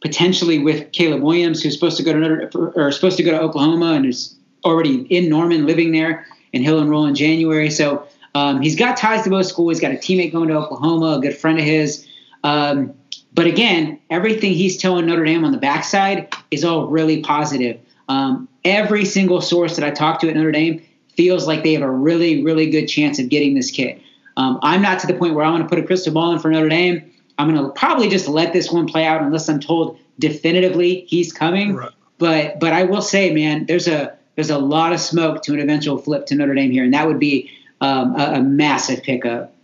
potentially 0.00 0.58
with 0.58 0.92
Caleb 0.92 1.22
Williams, 1.22 1.62
who's 1.62 1.74
supposed 1.74 1.96
to 1.98 2.02
go 2.02 2.12
to 2.12 2.18
another, 2.18 2.72
or 2.74 2.90
supposed 2.92 3.18
to 3.18 3.22
go 3.22 3.30
to 3.30 3.40
Oklahoma 3.40 3.92
and 3.92 4.06
is 4.06 4.34
already 4.64 5.02
in 5.14 5.28
Norman, 5.28 5.66
living 5.66 5.92
there, 5.92 6.26
and 6.54 6.62
he'll 6.62 6.80
enroll 6.80 7.06
in 7.06 7.14
January. 7.14 7.70
So 7.70 8.06
um, 8.34 8.60
he's 8.60 8.76
got 8.76 8.96
ties 8.96 9.24
to 9.24 9.30
both 9.30 9.46
schools. 9.46 9.76
He's 9.76 9.80
got 9.80 9.92
a 9.92 9.96
teammate 9.96 10.32
going 10.32 10.48
to 10.48 10.54
Oklahoma, 10.54 11.18
a 11.18 11.20
good 11.20 11.36
friend 11.36 11.58
of 11.58 11.64
his. 11.64 12.06
Um, 12.42 12.94
but 13.32 13.46
again, 13.46 14.00
everything 14.08 14.52
he's 14.54 14.76
telling 14.76 15.06
Notre 15.06 15.24
Dame 15.24 15.44
on 15.44 15.52
the 15.52 15.58
backside 15.58 16.34
is 16.50 16.64
all 16.64 16.86
really 16.86 17.22
positive. 17.22 17.78
Um, 18.08 18.48
every 18.64 19.04
single 19.04 19.40
source 19.40 19.76
that 19.76 19.84
I 19.84 19.90
talk 19.90 20.20
to 20.20 20.28
at 20.28 20.34
Notre 20.34 20.52
Dame 20.52 20.82
feels 21.16 21.46
like 21.46 21.62
they 21.62 21.72
have 21.74 21.82
a 21.82 21.90
really, 21.90 22.42
really 22.42 22.70
good 22.70 22.86
chance 22.86 23.18
of 23.18 23.28
getting 23.28 23.54
this 23.54 23.70
kid. 23.70 24.00
Um, 24.36 24.58
I'm 24.62 24.82
not 24.82 25.00
to 25.00 25.06
the 25.06 25.14
point 25.14 25.34
where 25.34 25.44
I 25.44 25.50
want 25.50 25.62
to 25.62 25.68
put 25.68 25.78
a 25.78 25.86
crystal 25.86 26.12
ball 26.12 26.32
in 26.32 26.38
for 26.38 26.50
Notre 26.50 26.68
Dame. 26.68 27.10
I'm 27.38 27.52
going 27.52 27.62
to 27.62 27.70
probably 27.72 28.08
just 28.08 28.28
let 28.28 28.52
this 28.52 28.70
one 28.70 28.86
play 28.86 29.04
out 29.06 29.22
unless 29.22 29.48
I'm 29.48 29.60
told 29.60 29.98
definitively 30.18 31.04
he's 31.08 31.32
coming. 31.32 31.74
Right. 31.74 31.90
But 32.18 32.60
but 32.60 32.72
I 32.72 32.84
will 32.84 33.02
say, 33.02 33.32
man, 33.32 33.66
there's 33.66 33.88
a 33.88 34.16
there's 34.34 34.50
a 34.50 34.58
lot 34.58 34.92
of 34.92 35.00
smoke 35.00 35.42
to 35.44 35.54
an 35.54 35.60
eventual 35.60 35.98
flip 35.98 36.26
to 36.26 36.34
Notre 36.34 36.54
Dame 36.54 36.70
here, 36.70 36.84
and 36.84 36.92
that 36.94 37.06
would 37.06 37.18
be 37.18 37.50
um, 37.80 38.14
a, 38.18 38.34
a 38.34 38.42
massive 38.42 39.02
pickup. 39.02 39.54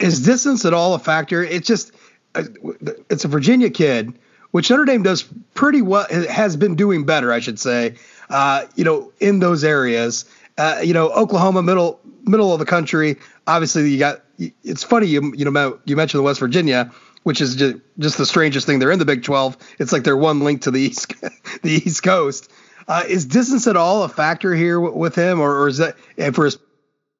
Is 0.00 0.20
distance 0.20 0.64
at 0.64 0.74
all 0.74 0.94
a 0.94 0.98
factor? 0.98 1.44
It's 1.44 1.66
just 1.66 1.92
it's 2.34 3.24
a 3.24 3.28
Virginia 3.28 3.70
kid, 3.70 4.12
which 4.50 4.70
Notre 4.70 4.84
Dame 4.84 5.02
does 5.02 5.24
pretty 5.54 5.82
well, 5.82 6.06
has 6.28 6.56
been 6.56 6.74
doing 6.74 7.04
better, 7.04 7.32
I 7.32 7.40
should 7.40 7.60
say. 7.60 7.94
Uh, 8.32 8.66
you 8.76 8.82
know, 8.82 9.12
in 9.20 9.40
those 9.40 9.62
areas, 9.62 10.24
uh, 10.56 10.80
you 10.82 10.94
know, 10.94 11.10
Oklahoma, 11.10 11.62
middle 11.62 12.00
middle 12.22 12.52
of 12.52 12.58
the 12.58 12.64
country. 12.64 13.16
Obviously, 13.46 13.90
you 13.90 13.98
got. 13.98 14.22
It's 14.64 14.82
funny 14.82 15.06
you 15.06 15.32
you 15.36 15.44
know 15.44 15.78
you 15.84 15.96
mentioned 15.96 16.18
the 16.18 16.22
West 16.22 16.40
Virginia, 16.40 16.90
which 17.24 17.42
is 17.42 17.54
just, 17.56 17.76
just 17.98 18.16
the 18.16 18.24
strangest 18.24 18.66
thing. 18.66 18.78
They're 18.78 18.90
in 18.90 18.98
the 18.98 19.04
Big 19.04 19.22
12. 19.22 19.56
It's 19.78 19.92
like 19.92 20.02
they're 20.04 20.16
one 20.16 20.40
link 20.40 20.62
to 20.62 20.70
the 20.70 20.80
east 20.80 21.14
the 21.62 21.82
East 21.84 22.02
Coast. 22.02 22.50
Uh, 22.88 23.04
is 23.06 23.26
distance 23.26 23.66
at 23.66 23.76
all 23.76 24.02
a 24.02 24.08
factor 24.08 24.54
here 24.54 24.76
w- 24.76 24.96
with 24.96 25.14
him, 25.14 25.38
or, 25.38 25.54
or 25.60 25.68
is 25.68 25.76
that 25.76 25.96
and 26.16 26.34
for 26.34 26.48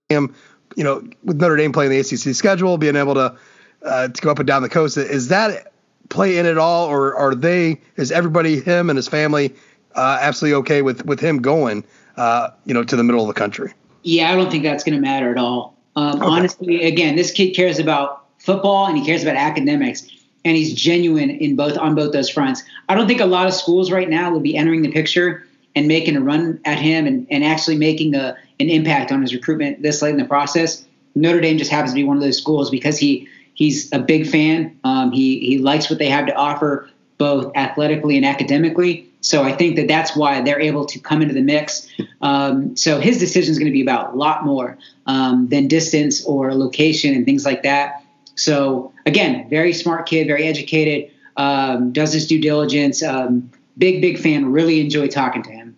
him? 0.09 0.35
You 0.77 0.85
know, 0.85 1.07
with 1.23 1.39
Notre 1.39 1.57
Dame 1.57 1.73
playing 1.73 1.91
the 1.91 2.01
ACC 2.01 2.35
schedule, 2.35 2.79
being 2.79 2.97
able 2.97 3.15
to 3.15 3.37
uh, 3.83 4.09
to 4.09 4.23
go 4.23 4.31
up 4.31 4.39
and 4.39 4.47
down 4.47 4.63
the 4.63 4.71
coast. 4.71 4.97
Is 4.97 5.29
that 5.29 5.73
play 6.09 6.39
in 6.39 6.47
at 6.47 6.57
all, 6.57 6.89
or 6.89 7.15
are 7.15 7.35
they? 7.35 7.83
Is 7.97 8.11
everybody 8.11 8.61
him 8.61 8.89
and 8.89 8.97
his 8.97 9.09
family 9.09 9.55
uh, 9.95 10.19
absolutely 10.21 10.57
okay 10.61 10.83
with 10.83 11.05
with 11.07 11.21
him 11.21 11.41
going? 11.41 11.85
Uh, 12.17 12.51
you 12.67 12.75
know, 12.75 12.85
to 12.85 12.95
the 12.95 13.03
middle 13.03 13.23
of 13.23 13.29
the 13.29 13.39
country. 13.39 13.73
Yeah, 14.03 14.31
I 14.31 14.37
don't 14.37 14.51
think 14.51 14.65
that's 14.65 14.85
going 14.85 14.95
to 14.95 15.01
matter 15.01 15.31
at 15.31 15.39
all. 15.39 15.77
Um, 15.97 16.17
okay. 16.17 16.25
Honestly, 16.27 16.83
again, 16.85 17.17
this 17.17 17.31
kid 17.31 17.53
cares 17.53 17.79
about 17.79 18.27
football 18.39 18.87
and 18.87 18.99
he 18.99 19.05
cares 19.05 19.23
about 19.23 19.37
academics, 19.37 20.07
and 20.45 20.57
he's 20.57 20.75
genuine 20.75 21.31
in 21.31 21.57
both 21.57 21.79
on 21.79 21.95
both 21.95 22.13
those 22.13 22.29
fronts. 22.29 22.63
I 22.89 22.95
don't 22.95 23.07
think 23.07 23.21
a 23.21 23.27
lot 23.27 23.47
of 23.47 23.55
schools 23.55 23.91
right 23.91 24.11
now 24.11 24.33
would 24.33 24.43
be 24.43 24.57
entering 24.57 24.83
the 24.83 24.93
picture 24.93 25.47
and 25.75 25.89
making 25.89 26.17
a 26.17 26.21
run 26.21 26.61
at 26.65 26.79
him 26.79 27.07
and, 27.07 27.27
and 27.31 27.45
actually 27.45 27.77
making 27.77 28.15
a, 28.15 28.37
an 28.61 28.69
impact 28.69 29.11
on 29.11 29.23
his 29.23 29.33
recruitment 29.33 29.83
this 29.83 30.03
late 30.03 30.11
in 30.11 30.19
the 30.19 30.25
process. 30.25 30.85
Notre 31.15 31.41
Dame 31.41 31.59
just 31.59 31.71
happens 31.71 31.93
to 31.93 31.95
be 31.95 32.05
one 32.05 32.17
of 32.17 32.23
those 32.23 32.39
schools 32.39 32.71
because 32.71 32.99
he 32.99 33.29
he's 33.55 33.91
a 33.93 33.99
big 33.99 34.27
fan. 34.27 34.79
Um, 34.85 35.13
he 35.13 35.39
he 35.41 35.59
likes 35.59 35.89
what 35.89 35.99
they 35.99 36.09
have 36.09 36.27
to 36.27 36.35
offer, 36.35 36.91
both 37.19 37.55
athletically 37.57 38.17
and 38.17 38.27
academically. 38.27 39.09
So 39.23 39.43
I 39.43 39.53
think 39.53 39.77
that 39.77 39.89
that's 39.89 40.15
why 40.15 40.43
they're 40.43 40.61
able 40.61 40.85
to 40.87 40.99
come 40.99 41.23
into 41.23 41.33
the 41.33 41.43
mix. 41.43 41.89
Um, 42.21 42.77
so 42.77 43.01
his 43.01 43.19
decision 43.19 43.53
is 43.53 43.59
going 43.59 43.71
to 43.71 43.73
be 43.73 43.81
about 43.81 44.13
a 44.13 44.17
lot 44.17 44.45
more 44.45 44.79
um, 45.07 45.49
than 45.49 45.69
distance 45.69 46.25
or 46.25 46.55
location 46.55 47.15
and 47.15 47.25
things 47.25 47.47
like 47.47 47.63
that. 47.63 48.05
So 48.35 48.93
again, 49.07 49.49
very 49.49 49.73
smart 49.73 50.07
kid, 50.07 50.27
very 50.27 50.45
educated, 50.45 51.11
um, 51.37 51.93
does 51.93 52.13
his 52.13 52.27
due 52.27 52.41
diligence. 52.41 53.03
Um, 53.03 53.51
big 53.79 54.03
big 54.03 54.19
fan. 54.19 54.53
Really 54.53 54.81
enjoy 54.81 55.09
talking 55.09 55.43
to 55.45 55.51
him. 55.51 55.77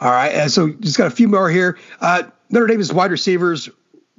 All 0.00 0.10
right, 0.10 0.32
uh, 0.34 0.48
so 0.48 0.70
just 0.80 0.96
got 0.96 1.08
a 1.08 1.10
few 1.10 1.28
more 1.28 1.50
here. 1.50 1.78
Uh, 2.00 2.22
Notre 2.48 2.66
Dame's 2.66 2.92
wide 2.92 3.10
receivers 3.10 3.68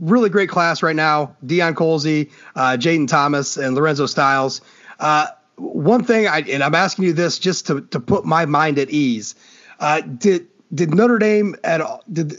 really 0.02 0.30
great 0.30 0.50
class 0.50 0.84
right 0.84 0.95
now. 0.95 1.36
Deion 1.45 1.74
Colzie, 1.74 2.32
uh, 2.56 2.76
Jayden 2.78 3.08
Thomas, 3.08 3.56
and 3.56 3.76
Lorenzo 3.76 4.08
Styles. 4.08 4.62
Uh, 5.00 5.28
one 5.62 6.04
thing, 6.04 6.28
I, 6.28 6.39
and 6.39 6.63
I'm 6.63 6.76
asking 6.76 7.06
you 7.06 7.13
this 7.13 7.39
just 7.39 7.67
to, 7.67 7.82
to 7.82 8.00
put 8.00 8.26
my 8.26 8.45
mind 8.45 8.80
at 8.80 8.89
ease. 8.89 9.36
Uh, 9.80 10.02
did 10.02 10.47
did 10.74 10.93
Notre 10.93 11.19
Dame 11.19 11.56
at 11.63 11.82
all? 11.82 12.04
Did 12.12 12.36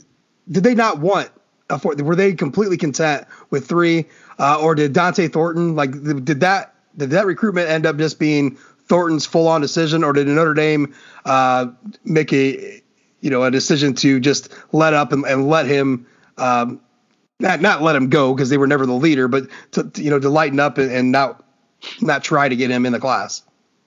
did 0.50 0.64
they 0.64 0.74
not 0.74 0.98
want 0.98 1.30
a 1.70 1.78
four? 1.78 1.94
Were 1.96 2.16
they 2.16 2.34
completely 2.34 2.76
content 2.76 3.26
with 3.50 3.66
three, 3.66 4.06
uh, 4.38 4.58
or 4.60 4.74
did 4.74 4.92
Dont'e 4.92 5.32
Thornton 5.32 5.74
like 5.74 5.92
did 5.92 6.40
that 6.40 6.74
did 6.96 7.10
that 7.10 7.26
recruitment 7.26 7.68
end 7.68 7.86
up 7.86 7.96
just 7.96 8.18
being 8.18 8.56
Thornton's 8.86 9.26
full 9.26 9.48
on 9.48 9.60
decision, 9.60 10.04
or 10.04 10.12
did 10.12 10.26
Notre 10.26 10.54
Dame 10.54 10.94
uh, 11.24 11.66
make 12.04 12.32
a 12.32 12.82
you 13.20 13.30
know 13.30 13.42
a 13.44 13.50
decision 13.50 13.94
to 13.94 14.20
just 14.20 14.52
let 14.72 14.94
up 14.94 15.12
and, 15.12 15.24
and 15.24 15.48
let 15.48 15.66
him 15.66 16.06
um, 16.38 16.80
not 17.38 17.60
not 17.60 17.82
let 17.82 17.96
him 17.96 18.08
go 18.08 18.34
because 18.34 18.50
they 18.50 18.58
were 18.58 18.66
never 18.66 18.86
the 18.86 18.92
leader, 18.92 19.28
but 19.28 19.48
to, 19.72 19.84
to, 19.84 20.02
you 20.02 20.10
know 20.10 20.18
to 20.18 20.28
lighten 20.28 20.60
up 20.60 20.78
and, 20.78 20.90
and 20.90 21.12
not 21.12 21.44
not 22.00 22.24
try 22.24 22.48
to 22.48 22.56
get 22.56 22.70
him 22.70 22.86
in 22.86 22.92
the 22.92 23.00
class. 23.00 23.42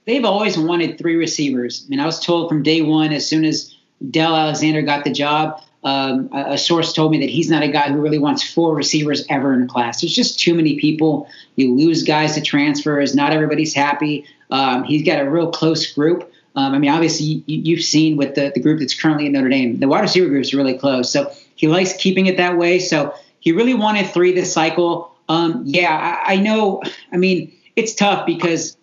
They've 0.06 0.26
always 0.26 0.58
wanted 0.58 0.98
three 0.98 1.16
receivers. 1.16 1.86
I 1.86 1.90
mean, 1.90 2.00
I 2.00 2.06
was 2.06 2.24
told 2.24 2.50
from 2.50 2.64
day 2.64 2.82
one, 2.82 3.12
as 3.12 3.28
soon 3.28 3.44
as 3.44 3.76
Del 4.12 4.36
Alexander 4.36 4.82
got 4.82 5.04
the 5.04 5.12
job, 5.12 5.62
um, 5.84 6.30
a, 6.34 6.54
a, 6.54 6.58
source 6.58 6.94
told 6.94 7.12
me 7.12 7.20
that 7.20 7.30
he's 7.30 7.50
not 7.50 7.62
a 7.62 7.68
guy 7.68 7.90
who 7.90 8.02
really 8.02 8.18
wants 8.18 8.44
four 8.44 8.74
receivers 8.74 9.24
ever 9.30 9.54
in 9.54 9.64
a 9.64 9.68
class. 9.68 10.02
There's 10.02 10.16
just 10.16 10.40
too 10.40 10.56
many 10.56 10.80
people. 10.80 11.30
You 11.56 11.76
lose 11.76 12.02
guys 12.02 12.34
to 12.36 12.42
transfers. 12.42 13.14
Not 13.14 13.32
everybody's 13.32 13.74
happy. 13.74 14.26
Um, 14.50 14.84
he's 14.84 15.06
got 15.06 15.20
a 15.20 15.30
real 15.30 15.52
close 15.52 15.94
group. 15.94 16.32
Um, 16.56 16.74
I 16.74 16.80
mean, 16.80 16.90
obviously, 16.90 17.44
you, 17.46 17.76
have 17.76 17.86
seen 17.86 18.18
with 18.18 18.34
the, 18.36 18.52
the 18.54 18.62
group 18.62 18.80
that's 18.80 19.00
currently 19.00 19.28
at 19.28 19.32
Notre 19.32 19.50
Dame, 19.50 19.80
the 19.80 19.88
wide 19.88 20.02
receiver 20.02 20.28
group 20.28 20.42
is 20.42 20.54
really 20.54 20.78
close. 20.78 21.12
So 21.12 21.32
he 21.56 21.68
likes 21.68 21.94
keeping 21.94 22.26
it 22.28 22.38
that 22.38 22.58
way. 22.58 22.80
So 22.80 23.14
he 23.40 23.52
really 23.52 23.74
wanted 23.74 24.10
three 24.10 24.34
this 24.34 24.52
cycle. 24.52 25.14
Um, 25.28 25.64
yeah, 25.66 26.22
I, 26.26 26.34
I, 26.34 26.36
know. 26.38 26.82
I 27.12 27.18
mean, 27.18 27.54
it's 27.76 27.94
tough 27.94 28.26
because 28.26 28.78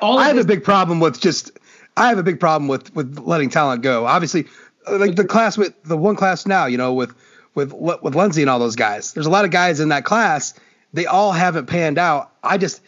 all. 0.00 0.18
I 0.18 0.26
have 0.26 0.36
this- 0.36 0.44
a 0.44 0.48
big 0.48 0.64
problem 0.64 1.00
with 1.00 1.20
just. 1.20 1.50
I 1.96 2.08
have 2.08 2.18
a 2.18 2.22
big 2.22 2.40
problem 2.40 2.68
with 2.68 2.94
with 2.94 3.18
letting 3.18 3.50
talent 3.50 3.82
go. 3.82 4.06
Obviously, 4.06 4.46
like 4.90 5.16
the 5.16 5.24
class 5.24 5.58
with 5.58 5.74
the 5.84 5.96
one 5.96 6.16
class 6.16 6.46
now, 6.46 6.66
you 6.66 6.78
know, 6.78 6.92
with 6.94 7.14
with 7.54 7.72
with 7.72 8.14
Lenzy 8.14 8.42
and 8.42 8.50
all 8.50 8.58
those 8.58 8.76
guys. 8.76 9.12
There's 9.12 9.26
a 9.26 9.30
lot 9.30 9.44
of 9.44 9.50
guys 9.50 9.80
in 9.80 9.90
that 9.90 10.04
class. 10.04 10.54
They 10.94 11.06
all 11.06 11.32
haven't 11.32 11.66
panned 11.66 11.98
out. 11.98 12.32
I 12.42 12.58
just 12.58 12.80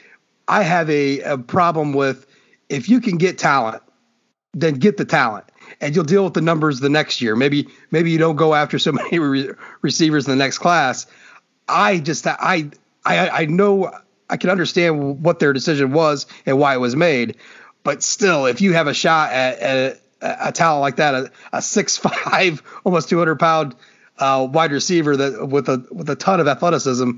I 0.48 0.62
have 0.62 0.88
a, 0.90 1.20
a 1.20 1.38
problem 1.38 1.92
with 1.92 2.26
if 2.68 2.88
you 2.88 3.00
can 3.00 3.18
get 3.18 3.38
talent, 3.38 3.82
then 4.54 4.74
get 4.74 4.96
the 4.96 5.04
talent, 5.04 5.44
and 5.80 5.94
you'll 5.94 6.04
deal 6.04 6.24
with 6.24 6.34
the 6.34 6.40
numbers 6.40 6.80
the 6.80 6.88
next 6.88 7.20
year. 7.20 7.36
Maybe 7.36 7.68
maybe 7.90 8.10
you 8.10 8.18
don't 8.18 8.36
go 8.36 8.54
after 8.54 8.78
so 8.78 8.92
many 8.92 9.18
re- 9.18 9.50
receivers 9.82 10.26
in 10.26 10.30
the 10.30 10.36
next 10.42 10.58
class. 10.58 11.06
I 11.68 11.98
just 11.98 12.26
I 12.26 12.70
I 13.04 13.28
I 13.28 13.46
know 13.46 13.92
I 14.28 14.36
can 14.36 14.50
understand 14.50 15.22
what 15.22 15.38
their 15.38 15.52
decision 15.52 15.92
was 15.92 16.26
and 16.46 16.58
why 16.58 16.74
it 16.74 16.78
was 16.78 16.96
made, 16.96 17.36
but 17.82 18.02
still, 18.02 18.46
if 18.46 18.60
you 18.60 18.72
have 18.72 18.86
a 18.86 18.94
shot 18.94 19.32
at, 19.32 19.58
at 19.58 20.00
a, 20.22 20.48
a 20.48 20.52
talent 20.52 20.80
like 20.80 20.96
that, 20.96 21.14
a, 21.14 21.30
a 21.52 21.62
six 21.62 21.96
five, 21.96 22.62
almost 22.84 23.08
two 23.08 23.18
hundred 23.18 23.38
pound 23.38 23.74
uh, 24.18 24.46
wide 24.50 24.72
receiver 24.72 25.16
that 25.16 25.48
with 25.48 25.68
a 25.68 25.86
with 25.90 26.08
a 26.08 26.16
ton 26.16 26.40
of 26.40 26.48
athleticism, 26.48 27.10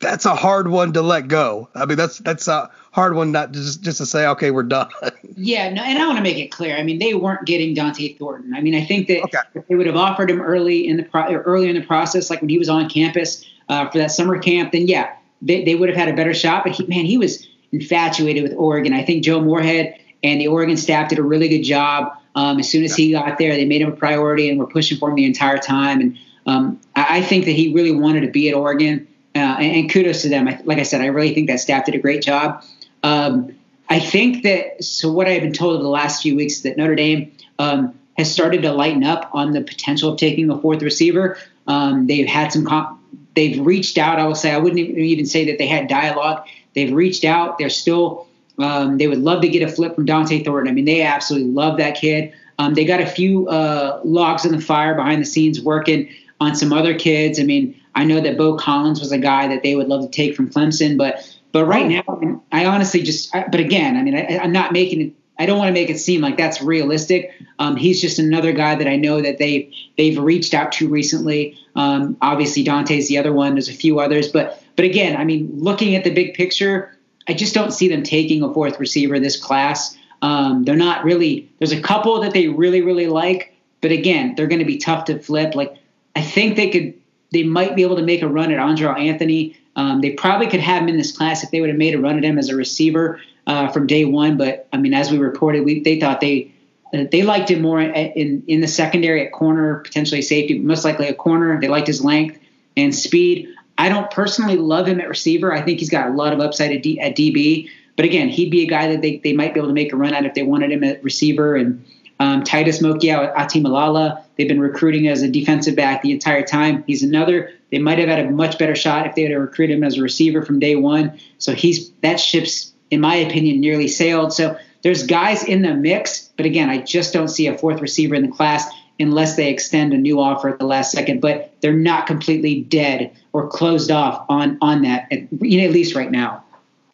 that's 0.00 0.24
a 0.24 0.34
hard 0.34 0.68
one 0.68 0.92
to 0.94 1.02
let 1.02 1.28
go. 1.28 1.68
I 1.74 1.84
mean, 1.86 1.96
that's 1.96 2.18
that's 2.18 2.48
a 2.48 2.70
hard 2.92 3.14
one 3.14 3.32
not 3.32 3.52
just 3.52 3.82
just 3.82 3.98
to 3.98 4.06
say, 4.06 4.26
okay, 4.28 4.50
we're 4.50 4.62
done. 4.62 4.88
yeah, 5.36 5.70
no, 5.70 5.82
and 5.82 5.98
I 5.98 6.06
want 6.06 6.16
to 6.18 6.22
make 6.22 6.38
it 6.38 6.48
clear. 6.48 6.76
I 6.76 6.82
mean, 6.82 6.98
they 6.98 7.14
weren't 7.14 7.46
getting 7.46 7.74
Dont'e 7.74 8.18
Thornton. 8.18 8.54
I 8.54 8.60
mean, 8.60 8.74
I 8.74 8.84
think 8.84 9.08
that 9.08 9.24
okay. 9.24 9.38
if 9.54 9.66
they 9.66 9.74
would 9.74 9.86
have 9.86 9.96
offered 9.96 10.30
him 10.30 10.40
early 10.40 10.86
in 10.86 10.96
the 10.96 11.02
pro- 11.02 11.32
earlier 11.32 11.68
in 11.68 11.76
the 11.76 11.86
process, 11.86 12.30
like 12.30 12.40
when 12.40 12.48
he 12.48 12.58
was 12.58 12.68
on 12.68 12.88
campus 12.88 13.44
uh, 13.68 13.88
for 13.90 13.98
that 13.98 14.10
summer 14.10 14.38
camp, 14.38 14.72
then 14.72 14.86
yeah, 14.86 15.14
they, 15.42 15.64
they 15.64 15.74
would 15.74 15.88
have 15.88 15.98
had 15.98 16.08
a 16.08 16.14
better 16.14 16.34
shot. 16.34 16.64
But 16.64 16.74
he, 16.74 16.86
man, 16.86 17.04
he 17.04 17.18
was 17.18 17.46
infatuated 17.72 18.42
with 18.42 18.54
Oregon. 18.54 18.92
I 18.92 19.04
think 19.04 19.24
Joe 19.24 19.40
Moorhead 19.40 19.98
and 20.22 20.40
the 20.40 20.48
Oregon 20.48 20.76
staff 20.76 21.10
did 21.10 21.18
a 21.18 21.22
really 21.22 21.48
good 21.48 21.62
job. 21.62 22.12
Um, 22.34 22.58
as 22.58 22.68
soon 22.68 22.84
as 22.84 22.94
he 22.94 23.12
got 23.12 23.38
there, 23.38 23.54
they 23.54 23.64
made 23.64 23.82
him 23.82 23.92
a 23.92 23.96
priority 23.96 24.48
and 24.48 24.58
were 24.58 24.66
pushing 24.66 24.98
for 24.98 25.10
him 25.10 25.16
the 25.16 25.24
entire 25.24 25.58
time. 25.58 26.00
And 26.00 26.18
um, 26.46 26.80
I, 26.94 27.18
I, 27.18 27.22
think 27.22 27.46
that 27.46 27.52
he 27.52 27.74
really 27.74 27.90
wanted 27.90 28.20
to 28.20 28.28
be 28.28 28.48
at 28.48 28.54
Oregon. 28.54 29.08
Uh, 29.34 29.38
and, 29.38 29.76
and, 29.76 29.90
kudos 29.90 30.22
to 30.22 30.28
them. 30.28 30.48
I, 30.48 30.60
like 30.64 30.78
I 30.78 30.82
said, 30.82 31.00
I 31.00 31.06
really 31.06 31.34
think 31.34 31.48
that 31.48 31.60
staff 31.60 31.84
did 31.84 31.94
a 31.94 31.98
great 31.98 32.22
job. 32.22 32.64
Um, 33.02 33.56
I 33.88 34.00
think 34.00 34.42
that 34.44 34.82
so 34.82 35.10
what 35.12 35.28
I've 35.28 35.42
been 35.42 35.52
told 35.52 35.74
over 35.74 35.82
the 35.82 35.88
last 35.88 36.22
few 36.22 36.36
weeks 36.36 36.56
is 36.56 36.62
that 36.62 36.76
Notre 36.76 36.94
Dame 36.94 37.32
um, 37.58 37.98
has 38.16 38.32
started 38.32 38.62
to 38.62 38.72
lighten 38.72 39.04
up 39.04 39.30
on 39.32 39.52
the 39.52 39.60
potential 39.60 40.12
of 40.12 40.18
taking 40.18 40.50
a 40.50 40.58
fourth 40.58 40.82
receiver. 40.82 41.38
Um, 41.66 42.06
they've 42.06 42.26
had 42.26 42.52
some. 42.52 42.97
They've 43.38 43.64
reached 43.64 43.98
out. 43.98 44.18
I 44.18 44.26
will 44.26 44.34
say 44.34 44.50
I 44.50 44.58
wouldn't 44.58 44.80
even 44.80 45.24
say 45.24 45.44
that 45.44 45.58
they 45.58 45.68
had 45.68 45.86
dialogue. 45.86 46.44
They've 46.74 46.92
reached 46.92 47.24
out. 47.24 47.56
They're 47.56 47.70
still. 47.70 48.26
Um, 48.58 48.98
they 48.98 49.06
would 49.06 49.20
love 49.20 49.42
to 49.42 49.48
get 49.48 49.62
a 49.62 49.72
flip 49.72 49.94
from 49.94 50.06
Dont'e 50.06 50.44
Thornton. 50.44 50.68
I 50.68 50.74
mean, 50.74 50.86
they 50.86 51.02
absolutely 51.02 51.52
love 51.52 51.78
that 51.78 51.94
kid. 51.94 52.32
Um, 52.58 52.74
they 52.74 52.84
got 52.84 53.00
a 53.00 53.06
few 53.06 53.46
uh, 53.48 54.00
logs 54.02 54.44
in 54.44 54.50
the 54.50 54.60
fire 54.60 54.96
behind 54.96 55.22
the 55.22 55.24
scenes 55.24 55.60
working 55.60 56.08
on 56.40 56.56
some 56.56 56.72
other 56.72 56.98
kids. 56.98 57.38
I 57.38 57.44
mean, 57.44 57.80
I 57.94 58.02
know 58.02 58.20
that 58.20 58.36
Beaux 58.36 58.56
Collins 58.56 58.98
was 58.98 59.12
a 59.12 59.18
guy 59.18 59.46
that 59.46 59.62
they 59.62 59.76
would 59.76 59.86
love 59.86 60.02
to 60.02 60.10
take 60.10 60.34
from 60.34 60.50
Clemson, 60.50 60.98
but 60.98 61.24
but 61.52 61.64
right 61.64 61.84
oh. 61.84 61.88
now, 61.88 62.02
I, 62.08 62.16
mean, 62.16 62.40
I 62.50 62.66
honestly 62.66 63.04
just. 63.04 63.32
I, 63.32 63.46
but 63.48 63.60
again, 63.60 63.96
I 63.96 64.02
mean, 64.02 64.16
I, 64.16 64.42
am 64.42 64.50
not 64.50 64.72
making 64.72 65.00
it. 65.00 65.12
I 65.38 65.46
don't 65.46 65.58
want 65.58 65.68
to 65.68 65.72
make 65.72 65.88
it 65.88 65.98
seem 65.98 66.20
like 66.20 66.36
that's 66.36 66.60
realistic. 66.60 67.32
Um, 67.58 67.76
he's 67.76 68.00
just 68.00 68.18
another 68.18 68.52
guy 68.52 68.74
that 68.74 68.88
I 68.88 68.96
know 68.96 69.20
that 69.20 69.38
they 69.38 69.72
they've 69.96 70.18
reached 70.18 70.52
out 70.52 70.72
to 70.72 70.88
recently. 70.88 71.56
Um, 71.76 72.16
obviously, 72.20 72.64
Dont'e's 72.64 73.08
the 73.08 73.18
other 73.18 73.32
one. 73.32 73.54
There's 73.54 73.68
a 73.68 73.74
few 73.74 74.00
others, 74.00 74.28
but 74.28 74.62
but 74.74 74.84
again, 74.84 75.16
I 75.16 75.24
mean, 75.24 75.50
looking 75.54 75.94
at 75.94 76.04
the 76.04 76.10
big 76.10 76.34
picture, 76.34 76.96
I 77.28 77.34
just 77.34 77.54
don't 77.54 77.72
see 77.72 77.88
them 77.88 78.02
taking 78.02 78.42
a 78.42 78.52
fourth 78.52 78.80
receiver 78.80 79.20
this 79.20 79.40
class. 79.40 79.96
Um, 80.22 80.64
they're 80.64 80.76
not 80.76 81.04
really. 81.04 81.48
There's 81.58 81.72
a 81.72 81.80
couple 81.80 82.20
that 82.20 82.32
they 82.32 82.48
really 82.48 82.82
really 82.82 83.06
like, 83.06 83.54
but 83.80 83.92
again, 83.92 84.34
they're 84.34 84.48
going 84.48 84.58
to 84.58 84.64
be 84.64 84.78
tough 84.78 85.04
to 85.04 85.20
flip. 85.20 85.54
Like 85.54 85.76
I 86.16 86.22
think 86.22 86.56
they 86.56 86.70
could 86.70 86.94
they 87.30 87.44
might 87.44 87.76
be 87.76 87.82
able 87.82 87.96
to 87.96 88.02
make 88.02 88.22
a 88.22 88.28
run 88.28 88.50
at 88.50 88.58
Andre 88.58 89.06
Anthony. 89.06 89.56
Um, 89.76 90.00
they 90.00 90.10
probably 90.10 90.48
could 90.48 90.60
have 90.60 90.82
him 90.82 90.88
in 90.88 90.96
this 90.96 91.16
class 91.16 91.44
if 91.44 91.52
they 91.52 91.60
would 91.60 91.70
have 91.70 91.78
made 91.78 91.94
a 91.94 92.00
run 92.00 92.16
at 92.18 92.24
him 92.24 92.38
as 92.38 92.48
a 92.48 92.56
receiver 92.56 93.20
uh, 93.48 93.68
from 93.68 93.88
day 93.88 94.04
one. 94.04 94.36
But 94.36 94.68
I 94.72 94.76
mean, 94.76 94.94
as 94.94 95.10
we 95.10 95.18
reported, 95.18 95.64
we, 95.64 95.80
they 95.80 95.98
thought 95.98 96.20
they 96.20 96.52
uh, 96.94 97.04
they 97.10 97.22
liked 97.22 97.50
him 97.50 97.62
more 97.62 97.80
in 97.80 98.44
in 98.46 98.60
the 98.60 98.68
secondary 98.68 99.26
at 99.26 99.32
corner, 99.32 99.80
potentially 99.80 100.22
safety, 100.22 100.58
most 100.60 100.84
likely 100.84 101.08
a 101.08 101.14
corner. 101.14 101.60
They 101.60 101.68
liked 101.68 101.88
his 101.88 102.04
length 102.04 102.38
and 102.76 102.94
speed. 102.94 103.48
I 103.76 103.88
don't 103.88 104.10
personally 104.10 104.56
love 104.56 104.86
him 104.86 105.00
at 105.00 105.08
receiver. 105.08 105.52
I 105.52 105.62
think 105.62 105.78
he's 105.78 105.90
got 105.90 106.08
a 106.08 106.12
lot 106.12 106.32
of 106.32 106.40
upside 106.40 106.72
at, 106.72 106.82
D, 106.82 107.00
at 107.00 107.16
DB. 107.16 107.68
But 107.96 108.04
again, 108.04 108.28
he'd 108.28 108.50
be 108.50 108.62
a 108.62 108.66
guy 108.66 108.88
that 108.88 109.02
they, 109.02 109.18
they 109.18 109.32
might 109.32 109.54
be 109.54 109.60
able 109.60 109.68
to 109.68 109.74
make 109.74 109.92
a 109.92 109.96
run 109.96 110.14
at 110.14 110.24
if 110.24 110.34
they 110.34 110.42
wanted 110.42 110.72
him 110.72 110.84
at 110.84 111.02
receiver. 111.02 111.54
And 111.54 111.84
um, 112.20 112.42
Titus 112.42 112.82
Mokiao-Atimalala, 112.82 114.22
they've 114.36 114.48
been 114.48 114.60
recruiting 114.60 115.06
as 115.06 115.22
a 115.22 115.28
defensive 115.28 115.76
back 115.76 116.02
the 116.02 116.12
entire 116.12 116.42
time. 116.42 116.82
He's 116.86 117.04
another. 117.04 117.52
They 117.70 117.78
might 117.78 117.98
have 117.98 118.08
had 118.08 118.20
a 118.20 118.30
much 118.30 118.58
better 118.58 118.74
shot 118.74 119.06
if 119.06 119.14
they 119.14 119.22
had 119.22 119.32
recruited 119.32 119.76
him 119.76 119.84
as 119.84 119.96
a 119.96 120.02
receiver 120.02 120.42
from 120.42 120.58
day 120.58 120.74
one. 120.74 121.18
So 121.38 121.54
he's 121.54 121.90
that 122.02 122.18
ship's, 122.18 122.72
in 122.90 123.00
my 123.00 123.16
opinion, 123.16 123.60
nearly 123.60 123.88
sailed. 123.88 124.32
So 124.32 124.58
there's 124.82 125.06
guys 125.06 125.44
in 125.44 125.62
the 125.62 125.74
mix, 125.74 126.30
but 126.36 126.46
again, 126.46 126.70
I 126.70 126.78
just 126.78 127.12
don't 127.12 127.28
see 127.28 127.46
a 127.46 127.56
fourth 127.56 127.80
receiver 127.80 128.14
in 128.14 128.22
the 128.22 128.32
class 128.32 128.68
unless 129.00 129.36
they 129.36 129.50
extend 129.50 129.92
a 129.92 129.98
new 129.98 130.20
offer 130.20 130.48
at 130.48 130.58
the 130.58 130.66
last 130.66 130.92
second. 130.92 131.20
But 131.20 131.52
they're 131.60 131.72
not 131.72 132.06
completely 132.06 132.62
dead 132.62 133.12
or 133.32 133.48
closed 133.48 133.90
off 133.90 134.24
on 134.28 134.58
on 134.60 134.82
that, 134.82 135.08
at, 135.12 135.18
at 135.20 135.30
least 135.40 135.94
right 135.94 136.10
now. 136.10 136.44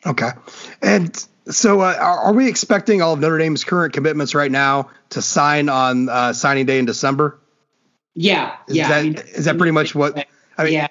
Okay, 0.06 0.30
and 0.82 1.26
so, 1.46 1.80
uh, 1.80 1.94
are, 2.00 2.32
we 2.32 2.48
expecting 2.48 3.02
all 3.02 3.12
of 3.12 3.20
Notre 3.20 3.38
Dame's 3.38 3.64
current 3.64 3.92
commitments 3.92 4.34
right 4.34 4.50
now 4.50 4.88
to 5.10 5.20
sign 5.20 5.68
on 5.68 6.08
uh, 6.08 6.32
signing 6.32 6.64
day 6.64 6.78
in 6.78 6.86
December? 6.86 7.38
Yeah, 8.14 8.56
is 8.66 8.76
yeah. 8.76 8.88
That, 8.88 8.98
I 8.98 9.02
mean, 9.02 9.14
is 9.14 9.44
that 9.44 9.58
pretty 9.58 9.72
much 9.72 9.94
what? 9.94 10.26
I 10.56 10.64
mean, 10.64 10.72
yeah, 10.72 10.88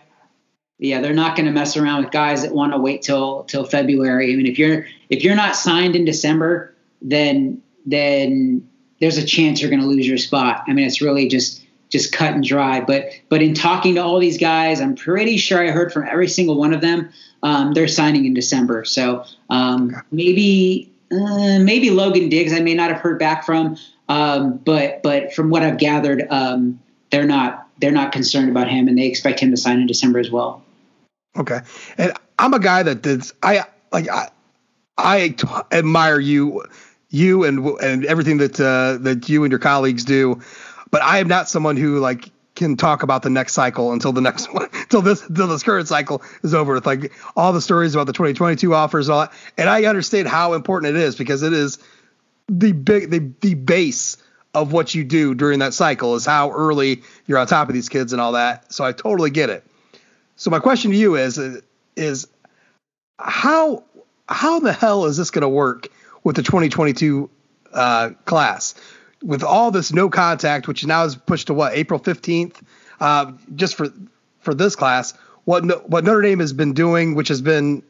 yeah. 0.79 1.01
They're 1.01 1.13
not 1.13 1.35
going 1.35 1.45
to 1.45 1.51
mess 1.51 1.77
around 1.77 2.03
with 2.03 2.11
guys 2.11 2.41
that 2.43 2.53
want 2.53 2.73
to 2.73 2.79
wait 2.79 3.01
till 3.01 3.43
till 3.43 3.63
February. 3.63 4.33
I 4.33 4.35
mean, 4.35 4.47
if 4.47 4.57
you're 4.59 4.85
if 5.09 5.23
you're 5.23 5.35
not 5.35 5.55
signed 5.55 5.95
in 5.95 6.05
December, 6.05 6.73
then 7.01 7.61
then 7.85 8.67
there's 8.99 9.17
a 9.17 9.25
chance 9.25 9.61
you're 9.61 9.69
going 9.69 9.81
to 9.81 9.87
lose 9.87 10.07
your 10.07 10.17
spot. 10.17 10.63
I 10.67 10.73
mean, 10.73 10.85
it's 10.85 11.01
really 11.01 11.27
just 11.27 11.65
just 11.89 12.11
cut 12.11 12.33
and 12.33 12.43
dry. 12.43 12.81
But 12.81 13.09
but 13.29 13.41
in 13.41 13.53
talking 13.53 13.95
to 13.95 14.03
all 14.03 14.19
these 14.19 14.37
guys, 14.37 14.81
I'm 14.81 14.95
pretty 14.95 15.37
sure 15.37 15.65
I 15.65 15.71
heard 15.71 15.93
from 15.93 16.07
every 16.07 16.27
single 16.27 16.57
one 16.57 16.73
of 16.73 16.81
them 16.81 17.09
um, 17.43 17.73
they're 17.73 17.87
signing 17.87 18.25
in 18.25 18.33
December. 18.33 18.85
So 18.85 19.25
um, 19.49 19.95
maybe 20.11 20.91
uh, 21.11 21.59
maybe 21.59 21.91
Logan 21.91 22.29
Diggs 22.29 22.53
I 22.53 22.61
may 22.61 22.73
not 22.73 22.89
have 22.89 23.01
heard 23.01 23.19
back 23.19 23.45
from, 23.45 23.77
um, 24.09 24.57
but 24.57 25.03
but 25.03 25.33
from 25.33 25.49
what 25.49 25.61
I've 25.61 25.77
gathered, 25.77 26.25
um, 26.29 26.79
they're 27.13 27.25
not 27.25 27.67
they're 27.77 27.91
not 27.91 28.11
concerned 28.11 28.49
about 28.49 28.67
him, 28.67 28.87
and 28.87 28.97
they 28.97 29.05
expect 29.05 29.39
him 29.39 29.51
to 29.51 29.57
sign 29.57 29.79
in 29.79 29.87
December 29.87 30.17
as 30.19 30.31
well. 30.31 30.63
Okay, 31.37 31.59
and 31.97 32.11
I'm 32.39 32.53
a 32.53 32.59
guy 32.59 32.81
that 32.83 33.03
does 33.03 33.33
I 33.43 33.65
like 33.91 34.09
I 34.09 34.29
I 34.97 35.29
t- 35.29 35.47
admire 35.71 36.19
you 36.19 36.63
you 37.09 37.43
and 37.43 37.65
and 37.81 38.03
everything 38.05 38.37
that 38.37 38.59
uh, 38.59 38.97
that 39.03 39.29
you 39.29 39.43
and 39.43 39.51
your 39.51 39.59
colleagues 39.59 40.03
do, 40.03 40.41
but 40.89 41.03
I 41.03 41.19
am 41.19 41.27
not 41.27 41.47
someone 41.47 41.77
who 41.77 41.99
like 41.99 42.31
can 42.55 42.77
talk 42.77 43.03
about 43.03 43.21
the 43.21 43.29
next 43.29 43.53
cycle 43.53 43.93
until 43.93 44.11
the 44.11 44.21
next 44.21 44.51
one, 44.53 44.69
until 44.73 45.03
this, 45.03 45.23
until 45.27 45.47
this 45.47 45.61
current 45.61 45.87
cycle 45.87 46.23
is 46.41 46.55
over. 46.55 46.73
With 46.73 46.87
like 46.87 47.11
all 47.35 47.53
the 47.53 47.61
stories 47.61 47.93
about 47.93 48.07
the 48.07 48.13
2022 48.13 48.73
offers, 48.73 49.07
all 49.07 49.21
that, 49.21 49.33
and 49.55 49.69
I 49.69 49.83
understand 49.85 50.27
how 50.27 50.53
important 50.53 50.95
it 50.95 51.01
is 51.01 51.15
because 51.15 51.43
it 51.43 51.53
is 51.53 51.77
the 52.47 52.71
big, 52.71 53.11
the 53.11 53.31
the 53.41 53.53
base 53.53 54.17
of 54.53 54.71
what 54.71 54.93
you 54.93 55.03
do 55.03 55.33
during 55.33 55.59
that 55.59 55.73
cycle 55.73 56.15
is 56.15 56.25
how 56.25 56.51
early 56.51 57.01
you're 57.25 57.37
on 57.37 57.47
top 57.47 57.69
of 57.69 57.73
these 57.73 57.89
kids 57.89 58.13
and 58.13 58.21
all 58.21 58.33
that. 58.33 58.71
So 58.71 58.83
I 58.83 58.91
totally 58.91 59.29
get 59.29 59.49
it. 59.49 59.65
So 60.35 60.49
my 60.51 60.59
question 60.59 60.91
to 60.91 60.97
you 60.97 61.15
is 61.15 61.39
is 61.95 62.27
how 63.19 63.83
how 64.27 64.59
the 64.59 64.73
hell 64.73 65.05
is 65.05 65.17
this 65.17 65.31
going 65.31 65.41
to 65.41 65.49
work 65.49 65.87
with 66.23 66.35
the 66.35 66.43
2022 66.43 67.29
uh, 67.73 68.11
class? 68.25 68.75
with 69.23 69.43
all 69.43 69.71
this 69.71 69.93
no 69.93 70.09
contact, 70.09 70.67
which 70.67 70.85
now 70.85 71.05
is 71.05 71.15
pushed 71.15 71.47
to 71.47 71.53
what 71.53 71.73
April 71.73 71.99
fifteenth, 71.99 72.61
uh, 72.99 73.31
just 73.55 73.75
for 73.75 73.87
for 74.39 74.53
this 74.53 74.75
class. 74.75 75.13
What 75.45 75.89
what 75.89 76.03
Notre 76.03 76.21
Dame 76.21 76.39
has 76.39 76.53
been 76.53 76.73
doing, 76.73 77.15
which 77.15 77.29
has 77.29 77.41
been 77.41 77.81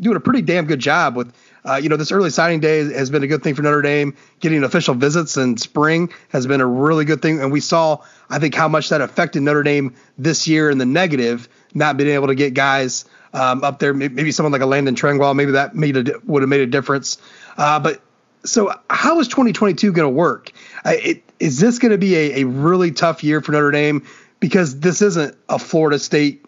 doing 0.00 0.16
a 0.16 0.20
pretty 0.20 0.42
damn 0.42 0.66
good 0.66 0.80
job 0.80 1.14
with, 1.14 1.32
uh, 1.64 1.76
you 1.76 1.88
know, 1.88 1.96
this 1.96 2.12
early 2.12 2.30
signing 2.30 2.60
day 2.60 2.78
has 2.92 3.10
been 3.10 3.22
a 3.22 3.26
good 3.26 3.42
thing 3.42 3.54
for 3.54 3.62
Notre 3.62 3.82
Dame. 3.82 4.16
Getting 4.40 4.64
official 4.64 4.94
visits 4.94 5.36
in 5.36 5.56
spring 5.56 6.12
has 6.28 6.46
been 6.46 6.60
a 6.60 6.66
really 6.66 7.04
good 7.04 7.22
thing, 7.22 7.40
and 7.40 7.52
we 7.52 7.60
saw, 7.60 7.98
I 8.30 8.38
think, 8.38 8.54
how 8.54 8.68
much 8.68 8.88
that 8.90 9.00
affected 9.00 9.42
Notre 9.42 9.62
Dame 9.62 9.94
this 10.16 10.46
year 10.46 10.70
in 10.70 10.78
the 10.78 10.86
negative, 10.86 11.48
not 11.74 11.96
being 11.96 12.10
able 12.10 12.28
to 12.28 12.34
get 12.34 12.54
guys 12.54 13.04
um, 13.32 13.64
up 13.64 13.78
there. 13.78 13.92
Maybe 13.94 14.32
someone 14.32 14.52
like 14.52 14.62
a 14.62 14.66
Landon 14.66 14.94
Tengwall, 14.94 15.34
maybe 15.34 15.52
that 15.52 15.74
made 15.74 15.96
a, 15.96 16.18
would 16.24 16.42
have 16.42 16.48
made 16.48 16.60
a 16.60 16.66
difference. 16.66 17.18
Uh, 17.56 17.80
but 17.80 18.00
so 18.44 18.72
how 18.88 19.20
is 19.20 19.28
2022 19.28 19.92
going 19.92 20.06
to 20.06 20.14
work? 20.14 20.50
It, 20.84 21.22
is 21.40 21.60
this 21.60 21.78
going 21.78 21.92
to 21.92 21.98
be 21.98 22.14
a, 22.16 22.40
a 22.40 22.46
really 22.46 22.92
tough 22.92 23.22
year 23.22 23.40
for 23.40 23.52
Notre 23.52 23.70
Dame 23.70 24.04
because 24.40 24.80
this 24.80 25.02
isn't 25.02 25.36
a 25.48 25.58
Florida 25.58 25.98
State 25.98 26.44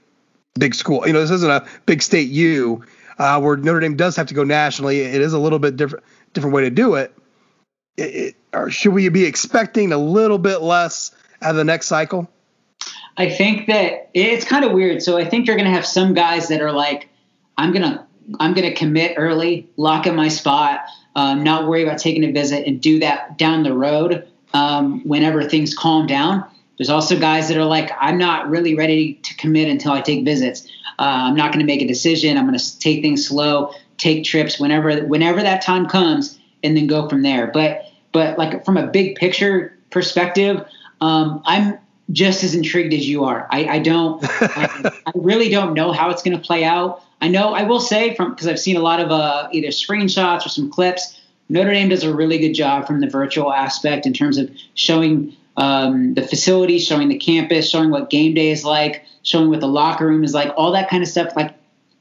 big 0.58 0.74
school. 0.74 1.06
You 1.06 1.12
know, 1.12 1.20
this 1.20 1.30
isn't 1.30 1.50
a 1.50 1.66
big 1.86 2.02
state 2.02 2.28
U 2.28 2.84
uh, 3.20 3.38
where 3.38 3.54
Notre 3.54 3.80
Dame 3.80 3.96
does 3.96 4.16
have 4.16 4.28
to 4.28 4.34
go 4.34 4.44
nationally. 4.44 5.00
It 5.00 5.20
is 5.20 5.34
a 5.34 5.38
little 5.38 5.58
bit 5.58 5.76
different 5.76 6.04
different 6.32 6.54
way 6.54 6.62
to 6.62 6.70
do 6.70 6.94
it. 6.94 7.14
it, 7.98 8.34
it 8.54 8.72
should 8.72 8.94
we 8.94 9.08
be 9.10 9.24
expecting 9.24 9.92
a 9.92 9.98
little 9.98 10.38
bit 10.38 10.62
less 10.62 11.14
out 11.42 11.50
of 11.50 11.56
the 11.56 11.64
next 11.64 11.86
cycle? 11.86 12.30
I 13.18 13.28
think 13.28 13.66
that 13.66 14.08
it's 14.14 14.46
kind 14.46 14.64
of 14.64 14.72
weird. 14.72 15.02
So 15.02 15.18
I 15.18 15.26
think 15.26 15.46
you're 15.46 15.56
going 15.56 15.68
to 15.68 15.74
have 15.74 15.84
some 15.84 16.14
guys 16.14 16.48
that 16.48 16.62
are 16.62 16.72
like, 16.72 17.10
I'm 17.58 17.72
going 17.72 17.82
to 17.82 18.06
I'm 18.38 18.54
going 18.54 18.68
to 18.68 18.74
commit 18.74 19.14
early, 19.18 19.68
lock 19.76 20.06
in 20.06 20.16
my 20.16 20.28
spot. 20.28 20.80
um, 21.14 21.42
not 21.42 21.68
worry 21.68 21.82
about 21.82 21.98
taking 21.98 22.24
a 22.24 22.32
visit 22.32 22.66
and 22.66 22.80
do 22.80 23.00
that 23.00 23.36
down 23.36 23.64
the 23.64 23.74
road 23.74 24.26
um, 24.54 25.06
whenever 25.06 25.44
things 25.44 25.74
calm 25.74 26.06
down. 26.06 26.49
There's 26.80 26.88
also 26.88 27.20
guys 27.20 27.48
that 27.48 27.58
are 27.58 27.66
like, 27.66 27.90
I'm 28.00 28.16
not 28.16 28.48
really 28.48 28.74
ready 28.74 29.16
to 29.16 29.36
commit 29.36 29.68
until 29.68 29.92
I 29.92 30.00
take 30.00 30.24
visits. 30.24 30.66
Uh, 30.98 31.28
I'm 31.28 31.36
not 31.36 31.52
going 31.52 31.60
to 31.60 31.66
make 31.66 31.82
a 31.82 31.86
decision. 31.86 32.38
I'm 32.38 32.46
going 32.46 32.58
to 32.58 32.78
take 32.78 33.02
things 33.02 33.28
slow, 33.28 33.74
take 33.98 34.24
trips 34.24 34.58
whenever 34.58 35.04
whenever 35.04 35.42
that 35.42 35.60
time 35.60 35.86
comes, 35.86 36.38
and 36.64 36.74
then 36.74 36.86
go 36.86 37.06
from 37.06 37.20
there. 37.20 37.48
But 37.48 37.84
but 38.12 38.38
like 38.38 38.64
from 38.64 38.78
a 38.78 38.86
big 38.86 39.16
picture 39.16 39.76
perspective, 39.90 40.66
um, 41.02 41.42
I'm 41.44 41.76
just 42.12 42.42
as 42.44 42.54
intrigued 42.54 42.94
as 42.94 43.06
you 43.06 43.24
are. 43.24 43.46
I, 43.50 43.66
I 43.66 43.78
don't, 43.80 44.24
I, 44.40 44.90
I, 45.06 45.12
really 45.14 45.50
don't 45.50 45.74
know 45.74 45.92
how 45.92 46.08
it's 46.08 46.22
going 46.22 46.34
to 46.34 46.42
play 46.42 46.64
out. 46.64 47.04
I 47.20 47.28
know, 47.28 47.52
I 47.52 47.64
will 47.64 47.80
say 47.80 48.14
from 48.14 48.30
because 48.30 48.46
I've 48.46 48.58
seen 48.58 48.76
a 48.76 48.80
lot 48.80 49.00
of 49.00 49.10
uh, 49.10 49.50
either 49.52 49.68
screenshots 49.68 50.46
or 50.46 50.48
some 50.48 50.70
clips. 50.70 51.20
Notre 51.50 51.74
Dame 51.74 51.90
does 51.90 52.04
a 52.04 52.14
really 52.14 52.38
good 52.38 52.54
job 52.54 52.86
from 52.86 53.00
the 53.00 53.06
virtual 53.06 53.52
aspect 53.52 54.06
in 54.06 54.14
terms 54.14 54.38
of 54.38 54.50
showing 54.72 55.36
um, 55.60 56.14
the 56.14 56.22
facility, 56.22 56.78
showing 56.78 57.08
the 57.08 57.18
campus, 57.18 57.68
showing 57.68 57.90
what 57.90 58.08
game 58.08 58.32
day 58.34 58.50
is 58.50 58.64
like, 58.64 59.04
showing 59.22 59.50
what 59.50 59.60
the 59.60 59.68
locker 59.68 60.06
room 60.06 60.24
is 60.24 60.32
like, 60.32 60.50
all 60.56 60.72
that 60.72 60.88
kind 60.88 61.02
of 61.02 61.08
stuff. 61.08 61.36
Like 61.36 61.54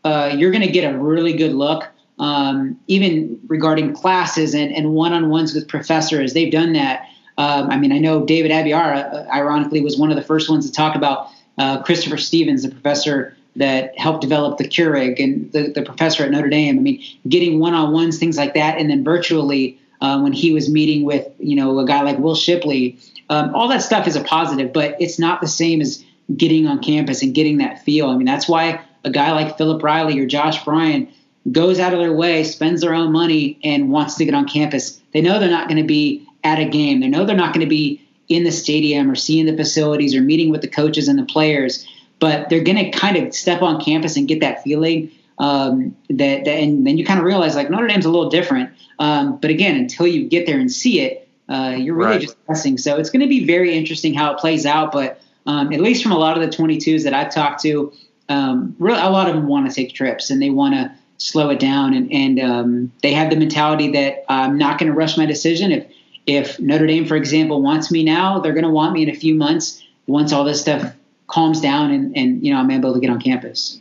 uh, 0.06 0.34
you're 0.34 0.52
going 0.52 0.66
to 0.66 0.72
get 0.72 0.92
a 0.92 0.98
really 0.98 1.34
good 1.34 1.54
look, 1.54 1.84
um, 2.20 2.80
even 2.88 3.40
regarding 3.48 3.94
classes 3.94 4.56
and, 4.56 4.72
and 4.74 4.94
one-on-ones 4.94 5.54
with 5.54 5.68
professors. 5.68 6.34
They've 6.34 6.52
done 6.52 6.72
that. 6.74 7.06
Um, 7.38 7.70
I 7.70 7.78
mean, 7.78 7.92
I 7.92 8.00
know 8.00 8.26
David 8.26 8.52
Abiara, 8.52 9.14
uh, 9.14 9.28
ironically, 9.32 9.82
was 9.82 9.98
one 9.98 10.10
of 10.10 10.16
the 10.16 10.24
first 10.24 10.50
ones 10.50 10.66
to 10.66 10.72
talk 10.72 10.96
about 10.96 11.28
uh, 11.58 11.84
Christopher 11.84 12.18
Stevens, 12.18 12.64
the 12.64 12.72
professor 12.72 13.36
that 13.58 13.98
helped 14.00 14.22
develop 14.22 14.58
the 14.58 14.64
Keurig 14.64 15.22
and 15.22 15.52
the, 15.52 15.72
the 15.74 15.82
professor 15.82 16.24
at 16.24 16.32
Notre 16.32 16.50
Dame. 16.50 16.78
I 16.78 16.82
mean, 16.82 17.04
getting 17.28 17.60
one-on-ones, 17.60 18.18
things 18.18 18.38
like 18.38 18.54
that, 18.54 18.78
and 18.78 18.90
then 18.90 19.04
virtually 19.04 19.78
uh, 20.00 20.20
when 20.22 20.32
he 20.32 20.54
was 20.54 20.70
meeting 20.70 21.04
with, 21.04 21.28
you 21.40 21.58
know, 21.58 21.78
a 21.80 21.86
guy 21.86 22.02
like 22.04 22.20
Will 22.20 22.36
Shipley, 22.36 22.98
um, 23.30 23.54
all 23.56 23.68
that 23.70 23.82
stuff 23.82 24.08
is 24.08 24.16
a 24.16 24.24
positive, 24.24 24.74
but 24.74 24.96
it's 25.00 25.20
not 25.20 25.42
the 25.42 25.48
same 25.48 25.82
as 25.82 26.04
getting 26.36 26.68
on 26.68 26.82
campus 26.82 27.22
and 27.24 27.34
getting 27.34 27.58
that 27.58 27.84
feel. 27.84 28.10
I 28.10 28.16
mean, 28.16 28.26
that's 28.26 28.48
why 28.48 28.82
a 29.04 29.10
guy 29.10 29.32
like 29.32 29.58
Philip 29.58 29.82
Riley 29.82 30.20
or 30.20 30.26
Josh 30.26 30.64
Bryan 30.64 31.08
goes 31.52 31.80
out 31.80 31.94
of 31.94 32.00
their 32.00 32.14
way, 32.14 32.44
spends 32.44 32.82
their 32.82 32.94
own 32.94 33.12
money, 33.12 33.60
and 33.64 33.90
wants 33.90 34.16
to 34.16 34.26
get 34.26 34.34
on 34.34 34.48
campus. 34.48 35.02
They 35.14 35.22
know 35.22 35.40
they're 35.40 35.50
not 35.50 35.68
going 35.68 35.82
to 35.82 35.88
be 35.88 36.28
at 36.44 36.60
a 36.60 36.66
game. 36.66 37.00
They 37.00 37.08
know 37.08 37.26
they're 37.26 37.36
not 37.36 37.54
going 37.54 37.66
to 37.66 37.70
be 37.70 38.06
in 38.28 38.44
the 38.44 38.52
stadium 38.52 39.10
or 39.10 39.16
seeing 39.16 39.46
the 39.46 39.58
facilities 39.58 40.14
or 40.16 40.22
meeting 40.22 40.52
with 40.52 40.62
the 40.62 40.68
coaches 40.68 41.08
and 41.08 41.18
the 41.18 41.26
players 41.26 41.88
but 42.20 42.50
they're 42.50 42.64
going 42.64 42.78
to 42.78 42.92
kind 42.92 43.18
of 43.18 43.34
step 43.34 43.62
on 43.62 43.82
campus 43.82 44.18
and 44.18 44.28
get 44.28 44.42
that 44.42 44.64
feeling 44.64 45.12
um, 45.40 45.96
that, 46.10 46.44
that, 46.46 46.52
and 46.52 46.86
then 46.86 46.98
you 46.98 47.06
kind 47.06 47.20
of 47.20 47.26
realize 47.26 47.56
like 47.56 47.70
Notre 47.70 47.88
Dame's 47.88 48.06
a 48.06 48.10
little 48.10 48.30
different. 48.30 48.72
Um, 49.00 49.38
but 49.38 49.50
again, 49.50 49.78
until 49.78 50.06
you 50.06 50.28
get 50.28 50.46
there 50.46 50.60
and 50.60 50.72
see 50.72 51.00
it, 51.00 51.29
uh, 51.50 51.76
you're 51.78 51.96
really 51.96 52.12
right. 52.12 52.22
just 52.22 52.38
guessing. 52.48 52.78
So 52.78 52.98
it's 52.98 53.10
going 53.10 53.22
to 53.22 53.28
be 53.28 53.46
very 53.46 53.76
interesting 53.76 54.14
how 54.14 54.34
it 54.34 54.40
plays 54.40 54.66
out. 54.66 54.92
But 54.92 55.20
um, 55.46 55.74
at 55.74 55.82
least 55.82 56.04
from 56.04 56.12
a 56.12 56.18
lot 56.18 56.38
of 56.38 56.50
the 56.50 56.56
22s 56.56 57.04
that 57.04 57.14
I've 57.14 57.34
talked 57.34 57.62
to, 57.64 57.92
um, 58.30 58.76
really, 58.78 59.00
a 59.00 59.10
lot 59.10 59.28
of 59.28 59.36
them 59.36 59.48
want 59.48 59.68
to 59.68 59.76
take 59.76 59.94
trips 59.94 60.30
and 60.30 60.42
they 60.42 60.52
want 60.52 60.76
to 60.76 60.94
slow 61.18 61.50
it 61.50 61.60
down. 61.60 61.94
And, 61.94 62.12
and 62.14 62.40
um, 62.40 62.92
they 63.02 63.14
have 63.14 63.32
the 63.32 63.36
mentality 63.36 63.92
that 63.94 64.26
I'm 64.30 64.58
not 64.58 64.78
going 64.78 64.92
to 64.92 64.98
rush 64.98 65.18
my 65.18 65.26
decision. 65.26 65.72
If 65.72 65.88
if 66.28 66.60
Notre 66.60 66.86
Dame, 66.86 67.08
for 67.08 67.16
example, 67.16 67.60
wants 67.64 67.90
me 67.90 68.04
now, 68.04 68.40
they're 68.40 68.54
going 68.54 68.66
to 68.66 68.70
want 68.70 68.94
me 68.94 69.02
in 69.02 69.10
a 69.10 69.16
few 69.16 69.34
months 69.34 69.84
once 70.06 70.32
all 70.32 70.44
this 70.44 70.62
stuff 70.62 70.94
calms 71.26 71.62
down 71.62 71.92
and, 71.92 72.16
and 72.16 72.46
you 72.46 72.54
know 72.54 72.60
I'm 72.60 72.70
able 72.70 72.94
to 72.94 73.00
get 73.00 73.10
on 73.10 73.20
campus. 73.20 73.80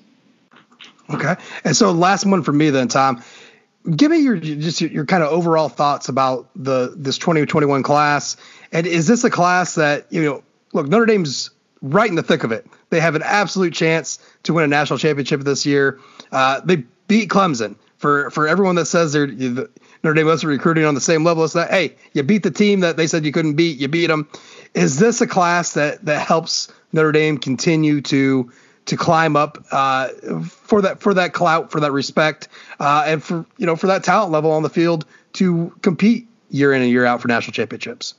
Okay, 1.11 1.37
and 1.65 1.77
so 1.77 1.93
last 1.93 2.25
one 2.25 2.43
for 2.43 2.53
me 2.53 2.71
then, 2.71 2.89
Tom. 2.89 3.23
Give 3.95 4.11
me 4.11 4.19
your 4.19 4.37
just 4.37 4.81
your, 4.81 4.91
your 4.91 5.07
kind 5.07 5.23
of 5.23 5.31
overall 5.31 5.69
thoughts 5.69 6.09
about 6.09 6.49
the 6.55 6.95
this 6.97 7.19
2021 7.19 7.83
class, 7.83 8.37
and 8.73 8.87
is 8.87 9.07
this 9.07 9.25
a 9.25 9.31
class 9.31 9.77
that 9.77 10.07
you 10.11 10.25
know? 10.25 10.43
Look, 10.75 10.89
Notre 10.89 11.07
Dame's 11.07 11.51
right 11.81 12.09
in 12.09 12.17
the 12.17 12.23
thick 12.23 12.45
of 12.45 12.53
it. 12.53 12.67
They 12.91 13.01
have 13.01 13.15
an 13.15 13.23
absolute 13.23 13.73
chance 13.73 14.19
to 14.43 14.53
win 14.53 14.65
a 14.65 14.69
national 14.69 14.99
championship 14.99 15.41
this 15.41 15.65
year. 15.65 16.01
Uh, 16.31 16.61
they 16.65 16.85
beat 17.07 17.31
Clemson. 17.31 17.77
For 17.97 18.31
for 18.31 18.47
everyone 18.47 18.77
that 18.77 18.87
says 18.87 19.13
they're 19.13 19.27
Notre 19.27 20.15
Dame 20.15 20.27
wasn't 20.27 20.51
recruiting 20.51 20.85
on 20.85 20.95
the 20.95 21.01
same 21.01 21.25
level 21.25 21.43
as 21.43 21.55
that, 21.55 21.71
hey, 21.71 21.97
you 22.13 22.23
beat 22.23 22.45
the 22.45 22.51
team 22.51 22.81
that 22.81 22.97
they 22.97 23.07
said 23.07 23.25
you 23.25 23.33
couldn't 23.33 23.55
beat. 23.55 23.79
You 23.79 23.89
beat 23.89 24.07
them. 24.07 24.29
Is 24.75 24.99
this 24.99 25.21
a 25.21 25.27
class 25.27 25.73
that 25.73 26.05
that 26.05 26.25
helps 26.25 26.69
Notre 26.93 27.13
Dame 27.13 27.39
continue 27.39 28.01
to 28.03 28.53
to 28.89 28.97
climb 28.97 29.37
up 29.37 29.65
uh, 29.71 30.09
for 30.43 30.83
that 30.83 31.01
for 31.01 31.15
that 31.15 31.33
clout, 31.33 31.71
for 31.71 31.81
that 31.81 31.93
respect, 31.93 32.49
uh, 32.81 33.05
and 33.07 33.23
for 33.23 33.47
you 33.57 33.67
know 33.67 33.77
for 33.77 33.87
that 33.87 34.05
talent 34.05 34.33
level 34.33 34.51
on 34.51 34.63
the 34.63 34.71
field 34.71 35.05
to 35.35 35.73
compete 35.83 36.27
year 36.51 36.73
in 36.73 36.83
and 36.83 36.91
year 36.91 37.05
out 37.05 37.21
for 37.21 37.29
national 37.29 37.53
championships. 37.53 38.15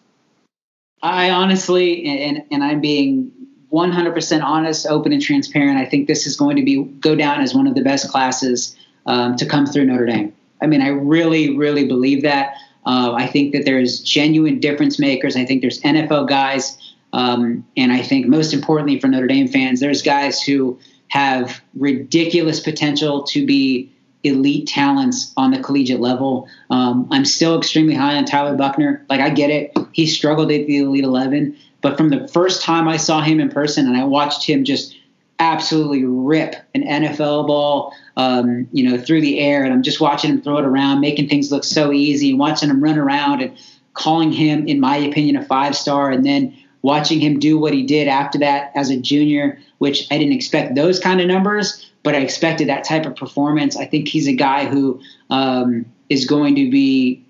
I 1.02 1.32
honestly, 1.32 2.06
and 2.06 2.44
and 2.52 2.64
I'm 2.64 2.82
being 2.82 3.32
100% 3.72 4.44
honest, 4.44 4.88
open, 4.88 5.12
and 5.12 5.22
transparent. 5.22 5.78
I 5.78 5.86
think 5.86 6.08
this 6.08 6.26
is 6.26 6.36
going 6.36 6.56
to 6.56 6.64
be 6.64 6.84
go 6.84 7.16
down 7.16 7.42
as 7.42 7.54
one 7.54 7.68
of 7.68 7.76
the 7.76 7.84
best 7.84 8.10
classes 8.10 8.76
um, 9.06 9.36
to 9.38 9.46
come 9.46 9.66
through 9.66 9.86
Notre 9.86 10.06
Dame. 10.06 10.34
I 10.62 10.68
mean, 10.68 10.82
I 10.82 10.90
really, 10.90 11.56
really 11.56 11.88
believe 11.88 12.22
that. 12.24 12.56
Uh, 12.86 13.14
I 13.14 13.28
think 13.28 13.54
that 13.54 13.66
there's 13.66 14.00
genuine 14.00 14.60
difference 14.60 15.00
makers. 15.00 15.36
I 15.36 15.46
think 15.46 15.62
there's 15.62 15.82
NFL 15.82 16.28
guys 16.28 16.78
um, 17.14 17.66
and 17.76 17.92
I 17.92 18.02
think 18.02 18.28
most 18.28 18.54
importantly 18.54 19.00
for 19.00 19.08
Notre 19.08 19.28
Dame 19.28 19.48
fans, 19.48 19.80
there's 19.80 20.02
guys 20.02 20.42
who 20.42 20.80
have 21.10 21.62
ridiculous 21.74 22.60
potential 22.60 23.24
to 23.24 23.46
be 23.46 23.92
elite 24.24 24.68
talents 24.68 25.34
on 25.38 25.52
the 25.52 25.60
collegiate 25.60 26.00
level. 26.00 26.48
Um, 26.70 27.08
I'm 27.10 27.26
still 27.26 27.58
extremely 27.58 27.96
high 27.96 28.16
on 28.16 28.26
Tyler 28.26 28.56
Buchner. 28.56 29.06
Like 29.10 29.22
I 29.22 29.30
get 29.30 29.50
it, 29.50 29.76
he 29.92 30.06
struggled 30.06 30.52
at 30.52 30.68
the 30.68 30.78
Elite 30.78 31.04
11, 31.04 31.58
but 31.82 31.98
from 31.98 32.10
the 32.10 32.28
first 32.28 32.62
time 32.62 32.88
I 32.88 32.98
saw 32.98 33.22
him 33.22 33.40
in 33.40 33.50
person 33.50 33.88
and 33.88 33.96
I 33.98 34.04
watched 34.04 34.46
him 34.46 34.66
just 34.66 34.96
absolutely 35.40 36.04
rip 36.04 36.56
an 36.76 36.84
NFL 36.84 37.48
ball, 37.48 37.94
um, 38.18 38.68
you 38.74 38.90
know, 38.90 38.98
through 38.98 39.22
the 39.22 39.40
air, 39.40 39.64
and 39.64 39.74
I'm 39.74 39.84
just 39.84 40.02
watching 40.02 40.32
him 40.32 40.42
throw 40.42 40.58
it 40.58 40.66
around, 40.66 41.00
making 41.00 41.30
things 41.30 41.50
look 41.50 41.64
so 41.64 41.94
easy, 41.94 42.32
and 42.32 42.40
watching 42.40 42.70
him 42.70 42.84
run 42.84 42.98
around 42.98 43.42
and 43.42 43.58
calling 43.94 44.34
him, 44.34 44.68
in 44.68 44.82
my 44.82 44.98
opinion, 44.98 45.38
a 45.38 45.46
five 45.46 45.78
star, 45.78 46.12
and 46.12 46.26
then 46.26 46.56
watching 46.82 47.20
him 47.20 47.40
do 47.40 47.58
what 47.58 47.74
he 47.74 47.84
did 47.84 48.08
after 48.08 48.40
that 48.40 48.72
as 48.76 48.90
a 48.90 48.98
junior, 48.98 49.60
which 49.80 50.08
I 50.12 50.18
didn't 50.18 50.34
expect 50.34 50.76
those 50.76 51.00
kind 51.00 51.20
of 51.20 51.28
numbers, 51.28 51.90
but 52.04 52.16
I 52.16 52.20
expected 52.20 52.70
that 52.70 52.84
type 52.84 53.06
of 53.06 53.16
performance. 53.16 53.76
I 53.76 53.86
think 53.86 54.08
he's 54.08 54.28
a 54.28 54.34
guy 54.34 54.66
who 54.66 55.02
um, 55.30 55.86
is 56.10 56.26
going 56.26 56.56
to 56.56 56.72
be 56.72 57.26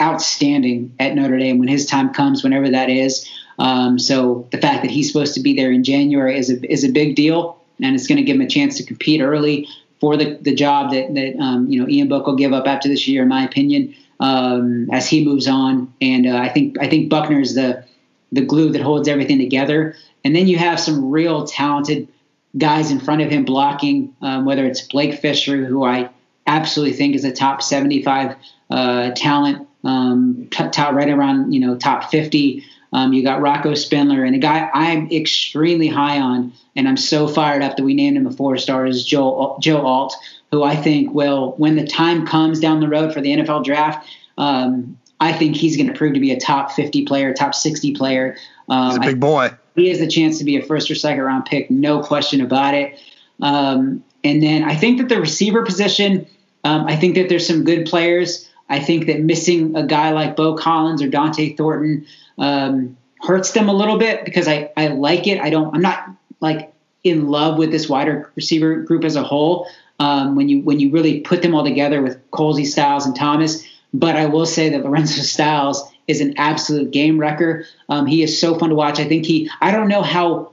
outstanding 0.00 0.94
at 0.98 1.14
Notre 1.14 1.38
Dame 1.38 1.58
when 1.58 1.68
his 1.68 1.86
time 1.86 2.12
comes, 2.12 2.42
whenever 2.42 2.70
that 2.70 2.88
is. 2.88 3.28
Um, 3.58 3.98
so 3.98 4.48
the 4.50 4.58
fact 4.58 4.82
that 4.82 4.90
he's 4.90 5.08
supposed 5.12 5.34
to 5.34 5.40
be 5.40 5.54
there 5.54 5.70
in 5.70 5.84
January 5.84 6.38
is 6.38 6.50
a 6.50 6.72
is 6.72 6.84
a 6.84 6.90
big 6.90 7.16
deal, 7.16 7.60
and 7.80 7.94
it's 7.94 8.06
going 8.06 8.16
to 8.16 8.24
give 8.24 8.36
him 8.36 8.42
a 8.42 8.48
chance 8.48 8.76
to 8.78 8.84
compete 8.84 9.20
early 9.20 9.68
for 10.00 10.16
the, 10.16 10.36
the 10.40 10.54
job 10.54 10.90
that 10.92 11.14
that 11.14 11.36
um, 11.38 11.70
you 11.70 11.80
know 11.80 11.88
Ian 11.88 12.08
Book 12.08 12.26
will 12.26 12.36
give 12.36 12.52
up 12.52 12.66
after 12.66 12.88
this 12.88 13.06
year, 13.06 13.22
in 13.22 13.28
my 13.28 13.44
opinion, 13.44 13.94
um, 14.20 14.88
as 14.90 15.08
he 15.08 15.24
moves 15.24 15.46
on. 15.46 15.92
And 16.00 16.26
uh, 16.26 16.36
I 16.36 16.48
think 16.48 16.76
I 16.80 16.88
think 16.88 17.10
Buchner 17.10 17.40
is 17.40 17.54
the 17.54 17.84
the 18.32 18.40
glue 18.40 18.70
that 18.72 18.80
holds 18.80 19.08
everything 19.08 19.38
together. 19.38 19.94
And 20.24 20.34
then 20.34 20.48
you 20.48 20.58
have 20.58 20.80
some 20.80 21.10
real 21.10 21.46
talented 21.46 22.08
guys 22.56 22.90
in 22.90 23.00
front 23.00 23.22
of 23.22 23.30
him 23.30 23.44
blocking, 23.44 24.14
um, 24.22 24.44
whether 24.44 24.64
it's 24.64 24.82
Blake 24.82 25.20
Fisher, 25.20 25.64
who 25.64 25.84
I 25.84 26.10
absolutely 26.46 26.96
think 26.96 27.14
is 27.14 27.24
a 27.24 27.32
top 27.32 27.62
75 27.62 28.36
uh, 28.70 29.10
talent, 29.12 29.68
um, 29.84 30.48
top 30.50 30.94
right 30.94 31.08
around 31.08 31.52
you 31.52 31.60
know 31.60 31.76
top 31.76 32.10
50. 32.10 32.64
Um, 32.94 33.14
you 33.14 33.22
got 33.22 33.40
Rocco 33.40 33.74
Spindler 33.74 34.22
and 34.22 34.34
a 34.34 34.38
guy 34.38 34.70
I'm 34.74 35.10
extremely 35.10 35.88
high 35.88 36.20
on, 36.20 36.52
and 36.76 36.86
I'm 36.86 36.98
so 36.98 37.26
fired 37.26 37.62
up 37.62 37.76
that 37.76 37.84
we 37.84 37.94
named 37.94 38.16
him 38.16 38.26
a 38.26 38.30
four 38.30 38.56
star 38.58 38.86
is 38.86 39.04
Joe 39.04 39.56
Joe 39.60 39.80
Alt, 39.84 40.14
who 40.50 40.62
I 40.62 40.76
think 40.76 41.12
will, 41.12 41.52
when 41.56 41.76
the 41.76 41.86
time 41.86 42.26
comes 42.26 42.60
down 42.60 42.80
the 42.80 42.88
road 42.88 43.12
for 43.12 43.20
the 43.20 43.30
NFL 43.30 43.64
draft, 43.64 44.06
um, 44.36 44.98
I 45.22 45.32
think 45.32 45.54
he's 45.54 45.76
going 45.76 45.86
to 45.86 45.92
prove 45.94 46.14
to 46.14 46.20
be 46.20 46.32
a 46.32 46.40
top 46.40 46.72
50 46.72 47.04
player, 47.04 47.32
top 47.32 47.54
60 47.54 47.94
player. 47.94 48.36
Um, 48.68 48.88
he's 48.88 48.96
a 48.96 49.00
big 49.12 49.20
boy. 49.20 49.52
He 49.76 49.88
has 49.88 50.00
the 50.00 50.08
chance 50.08 50.38
to 50.38 50.44
be 50.44 50.56
a 50.56 50.62
first 50.62 50.90
or 50.90 50.96
second 50.96 51.22
round 51.22 51.44
pick, 51.44 51.70
no 51.70 52.02
question 52.02 52.40
about 52.40 52.74
it. 52.74 52.98
Um, 53.40 54.02
and 54.24 54.42
then 54.42 54.64
I 54.64 54.74
think 54.74 54.98
that 54.98 55.08
the 55.08 55.20
receiver 55.20 55.64
position, 55.64 56.26
um, 56.64 56.86
I 56.86 56.96
think 56.96 57.14
that 57.14 57.28
there's 57.28 57.46
some 57.46 57.62
good 57.62 57.86
players. 57.86 58.50
I 58.68 58.80
think 58.80 59.06
that 59.06 59.20
missing 59.20 59.76
a 59.76 59.86
guy 59.86 60.10
like 60.10 60.34
Beaux 60.34 60.56
Collins 60.56 61.00
or 61.00 61.08
Dont'e 61.08 61.56
Thornton 61.56 62.04
um, 62.38 62.96
hurts 63.20 63.52
them 63.52 63.68
a 63.68 63.72
little 63.72 63.98
bit 63.98 64.24
because 64.24 64.48
I, 64.48 64.72
I 64.76 64.88
like 64.88 65.28
it. 65.28 65.38
I 65.38 65.50
don't. 65.50 65.72
I'm 65.72 65.82
not 65.82 66.08
like 66.40 66.72
in 67.04 67.28
love 67.28 67.58
with 67.58 67.70
this 67.70 67.88
wider 67.88 68.32
receiver 68.34 68.74
group 68.76 69.04
as 69.04 69.14
a 69.14 69.22
whole. 69.22 69.68
Um, 70.00 70.34
when 70.34 70.48
you 70.48 70.62
when 70.62 70.80
you 70.80 70.90
really 70.90 71.20
put 71.20 71.42
them 71.42 71.54
all 71.54 71.62
together 71.62 72.02
with 72.02 72.18
Colzie, 72.32 72.66
Styles, 72.66 73.06
and 73.06 73.14
Thomas, 73.14 73.64
but 73.92 74.16
I 74.16 74.26
will 74.26 74.46
say 74.46 74.68
that 74.70 74.84
Lorenzo 74.84 75.22
Styles 75.22 75.90
is 76.08 76.20
an 76.20 76.34
absolute 76.36 76.90
game 76.90 77.18
wrecker. 77.18 77.64
Um, 77.88 78.06
he 78.06 78.22
is 78.22 78.40
so 78.40 78.58
fun 78.58 78.70
to 78.70 78.74
watch. 78.74 78.98
I 78.98 79.04
think 79.04 79.24
he, 79.26 79.50
I 79.60 79.70
don't 79.70 79.88
know 79.88 80.02
how 80.02 80.52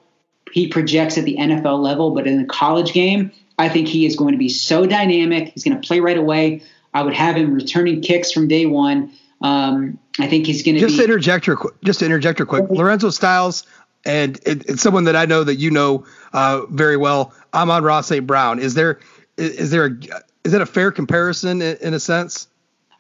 he 0.52 0.68
projects 0.68 1.18
at 1.18 1.26
the 1.26 1.38
NFL 1.38 1.82
level, 1.82 2.12
but 2.12 2.28
in 2.28 2.42
the 2.42 2.48
college 2.48 2.94
game, 2.94 3.32
I 3.58 3.70
think 3.70 3.88
he 3.88 4.06
is 4.06 4.16
going 4.16 4.32
to 4.32 4.38
be 4.38 4.50
so 4.50 4.86
dynamic. 4.86 5.50
He's 5.50 5.64
going 5.64 5.80
to 5.80 5.86
play 5.86 6.00
right 6.00 6.18
away. 6.18 6.64
I 6.94 7.04
would 7.04 7.14
have 7.14 7.36
him 7.36 7.54
returning 7.54 8.02
kicks 8.02 8.32
from 8.32 8.48
day 8.48 8.66
one. 8.66 9.12
Um, 9.42 10.00
I 10.20 10.28
think 10.28 10.46
he's 10.46 10.64
going 10.64 10.76
to 10.76 10.82
just 10.82 10.98
be, 10.98 11.04
interject 11.04 11.46
quick. 11.46 11.74
Just 11.84 12.00
to 12.00 12.06
interject 12.06 12.40
real 12.40 12.48
quick, 12.48 12.70
Lorenzo 12.70 13.10
Styles, 13.10 13.66
and 14.06 14.38
it, 14.46 14.70
it's 14.70 14.82
someone 14.82 15.06
that 15.06 15.16
I 15.16 15.26
know 15.26 15.44
that 15.44 15.56
you 15.56 15.72
know 15.72 16.06
uh, 16.34 16.66
very 16.70 16.98
well. 16.98 17.34
Amon-Ra 17.54 18.02
St. 18.02 18.26
Brown. 18.26 18.60
Is 18.60 18.74
there 18.74 19.00
is 19.38 19.72
there 19.72 19.86
a 19.86 19.92
is 20.44 20.52
that 20.52 20.62
a 20.62 20.66
fair 20.66 20.92
comparison 20.92 21.62
in, 21.62 21.78
in 21.78 21.94
a 21.94 22.00
sense? 22.00 22.49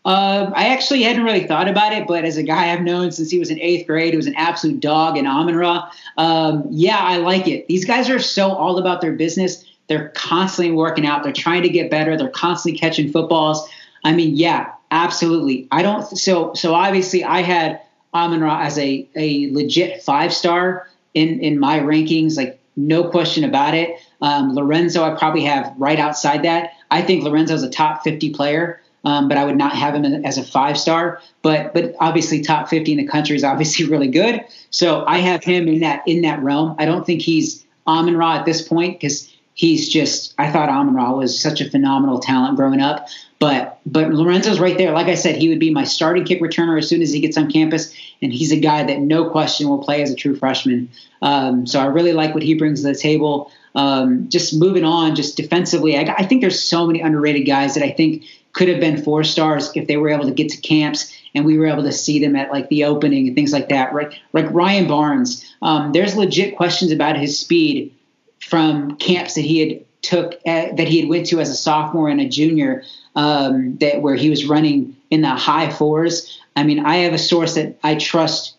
Uh, 0.10 0.52
I 0.56 0.70
actually 0.70 1.04
hadn't 1.04 1.24
really 1.24 1.46
thought 1.46 1.68
about 1.68 1.94
it, 1.94 2.08
but 2.08 2.26
as 2.26 2.36
a 2.36 2.42
guy 2.42 2.74
I've 2.74 2.82
known 2.82 3.12
since 3.12 3.30
he 3.30 3.38
was 3.38 3.52
in 3.52 3.60
eighth 3.60 3.86
grade, 3.86 4.12
who 4.12 4.18
was 4.18 4.26
an 4.26 4.34
absolute 4.38 4.80
dog 4.80 5.18
in 5.18 5.28
Amon 5.28 5.56
Ra, 5.56 5.88
um, 6.18 6.66
yeah, 6.72 6.98
I 6.98 7.18
like 7.18 7.48
it. 7.48 7.68
These 7.68 7.86
guys 7.86 8.10
are 8.10 8.18
so 8.18 8.52
all 8.52 8.80
about 8.80 9.02
their 9.02 9.12
business. 9.12 9.64
They're 9.86 10.10
constantly 10.16 10.74
working 10.74 11.06
out. 11.06 11.22
They're 11.22 11.32
trying 11.32 11.62
to 11.62 11.70
get 11.70 11.92
better. 11.92 12.18
They're 12.18 12.28
constantly 12.28 12.80
catching 12.80 13.12
footballs. 13.12 13.70
I 14.04 14.14
mean, 14.14 14.36
yeah, 14.36 14.72
absolutely. 14.90 15.68
I 15.70 15.84
don't. 15.84 16.04
So, 16.18 16.56
so 16.56 16.74
obviously, 16.74 17.24
I 17.24 17.42
had 17.44 17.80
Amon 18.12 18.42
Ra 18.42 18.62
as 18.62 18.80
a 18.80 19.08
a 19.16 19.54
legit 19.54 20.02
five 20.02 20.34
star 20.34 20.88
in 21.14 21.40
in 21.40 21.60
my 21.60 21.80
rankings, 21.82 22.36
like 22.36 22.60
no 22.76 23.04
question 23.04 23.44
about 23.44 23.76
it. 23.76 24.00
Um, 24.24 24.56
Lorenzo, 24.56 25.04
I 25.04 25.16
probably 25.16 25.44
have 25.44 25.72
right 25.78 26.00
outside 26.00 26.42
that. 26.46 26.72
I 26.90 27.04
think 27.04 27.24
Lorenzo's 27.24 27.62
a 27.62 27.70
top 27.70 28.04
50 28.04 28.32
player 28.32 28.82
um, 29.04 29.28
but 29.28 29.38
I 29.38 29.46
would 29.46 29.58
not 29.58 29.74
have 29.74 29.96
him 29.96 30.06
as 30.26 30.38
a 30.38 30.44
five 30.44 30.78
star. 30.78 31.22
But 31.42 31.74
but 31.74 31.96
obviously 32.00 32.42
top 32.42 32.70
50 32.70 32.92
in 32.92 32.98
the 32.98 33.08
country 33.08 33.36
is 33.36 33.44
obviously 33.44 33.86
really 33.90 34.10
good. 34.10 34.44
So 34.70 35.06
I 35.06 35.20
have 35.20 35.44
him 35.44 35.68
in 35.68 35.80
that 35.80 36.04
in 36.08 36.22
that 36.22 36.42
realm. 36.44 36.76
I 36.80 36.86
don't 36.86 37.06
think 37.06 37.22
he's 37.22 37.66
Amon 37.88 38.18
Ra 38.18 38.36
at 38.36 38.46
this 38.46 38.68
point 38.68 39.00
because 39.00 39.34
he's 39.54 39.90
just 39.90 40.34
I 40.38 40.52
thought 40.52 40.70
Amon 40.70 40.96
Ra 40.96 41.12
was 41.12 41.40
such 41.40 41.62
a 41.62 41.70
phenomenal 41.70 42.20
talent 42.20 42.56
growing 42.56 42.82
up. 42.82 43.08
But 43.40 43.80
but 43.86 44.12
Lorenzo's 44.12 44.60
right 44.60 44.78
there. 44.78 44.92
Like 44.92 45.08
I 45.08 45.16
said, 45.16 45.38
he 45.38 45.48
would 45.48 45.60
be 45.60 45.72
my 45.72 45.86
starting 45.86 46.26
kick 46.26 46.42
returner 46.42 46.78
as 46.78 46.90
soon 46.90 47.02
as 47.02 47.12
he 47.12 47.22
gets 47.22 47.38
on 47.38 47.50
campus, 47.50 47.94
and 48.22 48.34
he's 48.34 48.52
a 48.52 48.60
guy 48.60 48.84
that 48.84 49.00
no 49.00 49.30
question 49.30 49.70
will 49.70 49.84
play 49.84 50.02
as 50.02 50.12
a 50.12 50.16
true 50.16 50.36
freshman. 50.36 50.90
Um, 51.22 51.66
so 51.66 51.80
I 51.80 51.86
really 51.86 52.12
like 52.12 52.34
what 52.34 52.44
he 52.44 52.54
brings 52.54 52.82
to 52.82 52.88
the 52.88 52.96
table. 52.96 53.52
Um, 53.76 54.28
just 54.30 54.54
moving 54.54 54.84
on, 54.84 55.16
just 55.16 55.38
defensively, 55.38 55.98
I, 55.98 56.14
I 56.18 56.26
think 56.26 56.42
there's 56.42 56.62
so 56.62 56.88
many 56.88 57.02
underrated 57.02 57.46
guys 57.46 57.76
that 57.76 57.84
I 57.84 57.92
think 57.92 58.26
could 58.60 58.68
have 58.68 58.82
been 58.82 59.02
four 59.02 59.24
stars 59.24 59.72
if 59.74 59.88
they 59.88 59.96
were 59.96 60.10
able 60.10 60.26
to 60.26 60.34
get 60.34 60.50
to 60.50 60.58
camps 60.58 61.16
and 61.34 61.46
we 61.46 61.58
were 61.58 61.66
able 61.66 61.84
to 61.84 61.94
see 61.94 62.20
them 62.20 62.36
at 62.36 62.52
like 62.52 62.68
the 62.68 62.84
opening 62.84 63.26
and 63.26 63.34
things 63.34 63.54
like 63.54 63.70
that. 63.70 63.94
Right, 63.94 64.14
like 64.34 64.52
Ryan 64.52 64.86
Barnes. 64.86 65.50
Um, 65.62 65.94
there's 65.94 66.18
legit 66.18 66.58
questions 66.58 66.92
about 66.92 67.16
his 67.16 67.40
speed 67.40 67.96
from 68.42 68.98
camps 68.98 69.36
that 69.36 69.46
he 69.46 69.60
had 69.60 69.86
took 70.02 70.42
at, 70.46 70.76
that 70.76 70.90
he 70.90 71.00
had 71.00 71.08
went 71.08 71.28
to 71.28 71.40
as 71.40 71.50
a 71.50 71.56
sophomore 71.56 72.10
and 72.10 72.20
a 72.20 72.28
junior 72.28 72.84
um, 73.16 73.78
that 73.78 74.02
where 74.02 74.16
he 74.16 74.30
was 74.30 74.46
running 74.46 74.94
in 75.10 75.22
the 75.22 75.30
high 75.30 75.70
fours. 75.70 76.38
I 76.58 76.64
mean, 76.64 76.86
I 76.86 76.98
have 76.98 77.14
a 77.14 77.18
source 77.18 77.56
that 77.56 77.80
I 77.82 77.96
trust 77.96 78.58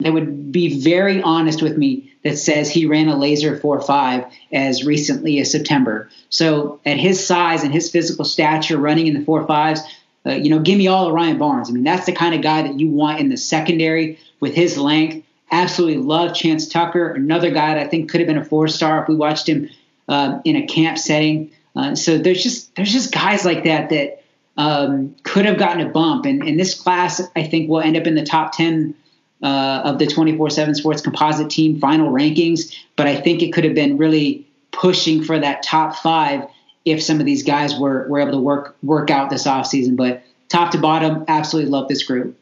that 0.00 0.12
would 0.12 0.52
be 0.52 0.80
very 0.80 1.22
honest 1.22 1.62
with 1.62 1.76
me 1.76 2.12
that 2.24 2.36
says 2.36 2.70
he 2.70 2.86
ran 2.86 3.08
a 3.08 3.16
laser 3.16 3.58
4.5 3.58 4.30
as 4.52 4.84
recently 4.84 5.38
as 5.40 5.50
September. 5.50 6.10
So 6.28 6.80
at 6.84 6.98
his 6.98 7.24
size 7.24 7.64
and 7.64 7.72
his 7.72 7.90
physical 7.90 8.24
stature, 8.24 8.76
running 8.76 9.06
in 9.06 9.14
the 9.14 9.24
4.5s, 9.24 9.80
uh, 10.26 10.30
you 10.32 10.50
know, 10.50 10.58
give 10.58 10.76
me 10.76 10.86
all 10.86 11.06
of 11.06 11.14
Ryan 11.14 11.38
Barnes. 11.38 11.70
I 11.70 11.72
mean, 11.72 11.84
that's 11.84 12.06
the 12.06 12.12
kind 12.12 12.34
of 12.34 12.42
guy 12.42 12.62
that 12.62 12.78
you 12.78 12.88
want 12.88 13.20
in 13.20 13.30
the 13.30 13.38
secondary 13.38 14.18
with 14.38 14.54
his 14.54 14.76
length. 14.76 15.26
Absolutely 15.50 16.02
love 16.02 16.34
Chance 16.34 16.68
Tucker, 16.68 17.12
another 17.12 17.50
guy 17.50 17.74
that 17.74 17.86
I 17.86 17.88
think 17.88 18.10
could 18.10 18.20
have 18.20 18.28
been 18.28 18.38
a 18.38 18.44
four 18.44 18.68
star 18.68 19.02
if 19.02 19.08
we 19.08 19.16
watched 19.16 19.48
him 19.48 19.70
uh, 20.08 20.40
in 20.44 20.56
a 20.56 20.66
camp 20.66 20.98
setting. 20.98 21.52
Uh, 21.74 21.94
so 21.94 22.18
there's 22.18 22.42
just 22.42 22.74
there's 22.76 22.92
just 22.92 23.12
guys 23.12 23.44
like 23.44 23.64
that 23.64 23.90
that 23.90 24.22
um, 24.56 25.16
could 25.22 25.46
have 25.46 25.58
gotten 25.58 25.80
a 25.80 25.88
bump, 25.88 26.26
and, 26.26 26.42
and 26.42 26.60
this 26.60 26.74
class 26.74 27.22
I 27.34 27.44
think 27.44 27.68
will 27.68 27.80
end 27.80 27.96
up 27.96 28.06
in 28.06 28.14
the 28.14 28.24
top 28.24 28.52
ten 28.52 28.94
uh, 29.42 29.82
of 29.84 29.98
the 29.98 30.06
24/7 30.06 30.74
Sports 30.74 31.00
Composite 31.00 31.50
Team 31.50 31.80
final 31.80 32.12
rankings, 32.12 32.74
but 32.96 33.06
I 33.06 33.16
think 33.16 33.42
it 33.42 33.52
could 33.52 33.64
have 33.64 33.74
been 33.74 33.96
really 33.96 34.46
pushing 34.70 35.22
for 35.22 35.38
that 35.38 35.62
top 35.62 35.96
five 35.96 36.46
if 36.84 37.02
some 37.02 37.20
of 37.20 37.26
these 37.26 37.42
guys 37.42 37.78
were 37.78 38.06
were 38.08 38.20
able 38.20 38.32
to 38.32 38.38
work 38.38 38.76
work 38.82 39.10
out 39.10 39.30
this 39.30 39.46
offseason. 39.46 39.96
But 39.96 40.22
top 40.48 40.72
to 40.72 40.78
bottom, 40.78 41.24
absolutely 41.28 41.70
love 41.70 41.88
this 41.88 42.02
group. 42.02 42.36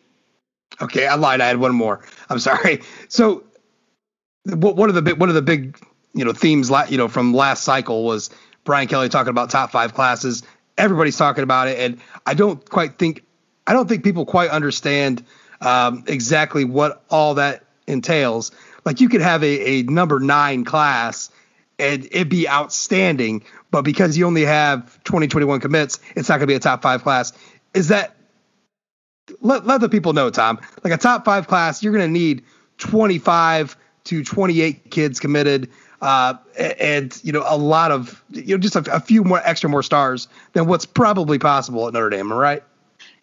Okay, 0.80 1.06
I 1.06 1.14
lied. 1.14 1.40
I 1.40 1.46
had 1.46 1.58
one 1.58 1.74
more. 1.74 2.00
I'm 2.28 2.38
sorry. 2.38 2.82
So, 3.08 3.44
one 4.44 4.88
of 4.88 4.94
the 4.94 5.02
big 5.02 5.18
one 5.18 5.28
of 5.28 5.34
the 5.34 5.42
big 5.42 5.78
you 6.14 6.24
know 6.24 6.32
themes 6.32 6.70
you 6.88 6.98
know 6.98 7.08
from 7.08 7.34
last 7.34 7.64
cycle 7.64 8.04
was 8.04 8.30
Brian 8.64 8.88
Kelly 8.88 9.08
talking 9.08 9.30
about 9.30 9.50
top 9.50 9.70
five 9.70 9.94
classes. 9.94 10.42
Everybody's 10.76 11.16
talking 11.16 11.42
about 11.42 11.68
it, 11.68 11.78
and 11.78 12.00
I 12.26 12.34
don't 12.34 12.68
quite 12.68 12.98
think 12.98 13.24
I 13.66 13.72
don't 13.72 13.88
think 13.88 14.04
people 14.04 14.26
quite 14.26 14.50
understand 14.50 15.24
um, 15.60 16.04
exactly 16.06 16.64
what 16.64 17.02
all 17.10 17.34
that 17.34 17.64
entails. 17.86 18.52
Like 18.84 19.00
you 19.00 19.08
could 19.08 19.20
have 19.20 19.42
a, 19.42 19.68
a 19.68 19.82
number 19.82 20.20
nine 20.20 20.64
class 20.64 21.30
and 21.78 22.04
it'd 22.06 22.28
be 22.28 22.48
outstanding, 22.48 23.44
but 23.70 23.82
because 23.82 24.16
you 24.16 24.26
only 24.26 24.44
have 24.44 25.02
2021 25.04 25.60
commits, 25.60 26.00
it's 26.16 26.28
not 26.28 26.36
going 26.36 26.42
to 26.42 26.46
be 26.48 26.54
a 26.54 26.60
top 26.60 26.82
five 26.82 27.02
class. 27.02 27.32
Is 27.74 27.88
that 27.88 28.16
let, 29.40 29.66
let 29.66 29.80
the 29.80 29.88
people 29.88 30.12
know, 30.12 30.30
Tom? 30.30 30.58
Like 30.82 30.92
a 30.92 30.96
top 30.96 31.24
five 31.24 31.46
class, 31.46 31.82
you're 31.82 31.92
going 31.92 32.06
to 32.06 32.12
need 32.12 32.44
25 32.78 33.76
to 34.04 34.24
28 34.24 34.90
kids 34.90 35.20
committed. 35.20 35.70
Uh, 36.00 36.34
and 36.78 37.18
you 37.24 37.32
know 37.32 37.44
a 37.44 37.56
lot 37.56 37.90
of 37.90 38.22
you 38.30 38.54
know 38.54 38.58
just 38.58 38.76
a, 38.76 38.94
a 38.94 39.00
few 39.00 39.24
more 39.24 39.40
extra 39.44 39.68
more 39.68 39.82
stars 39.82 40.28
than 40.52 40.66
what's 40.66 40.86
probably 40.86 41.40
possible 41.40 41.88
at 41.88 41.92
Notre 41.92 42.08
Dame, 42.08 42.32
right? 42.32 42.62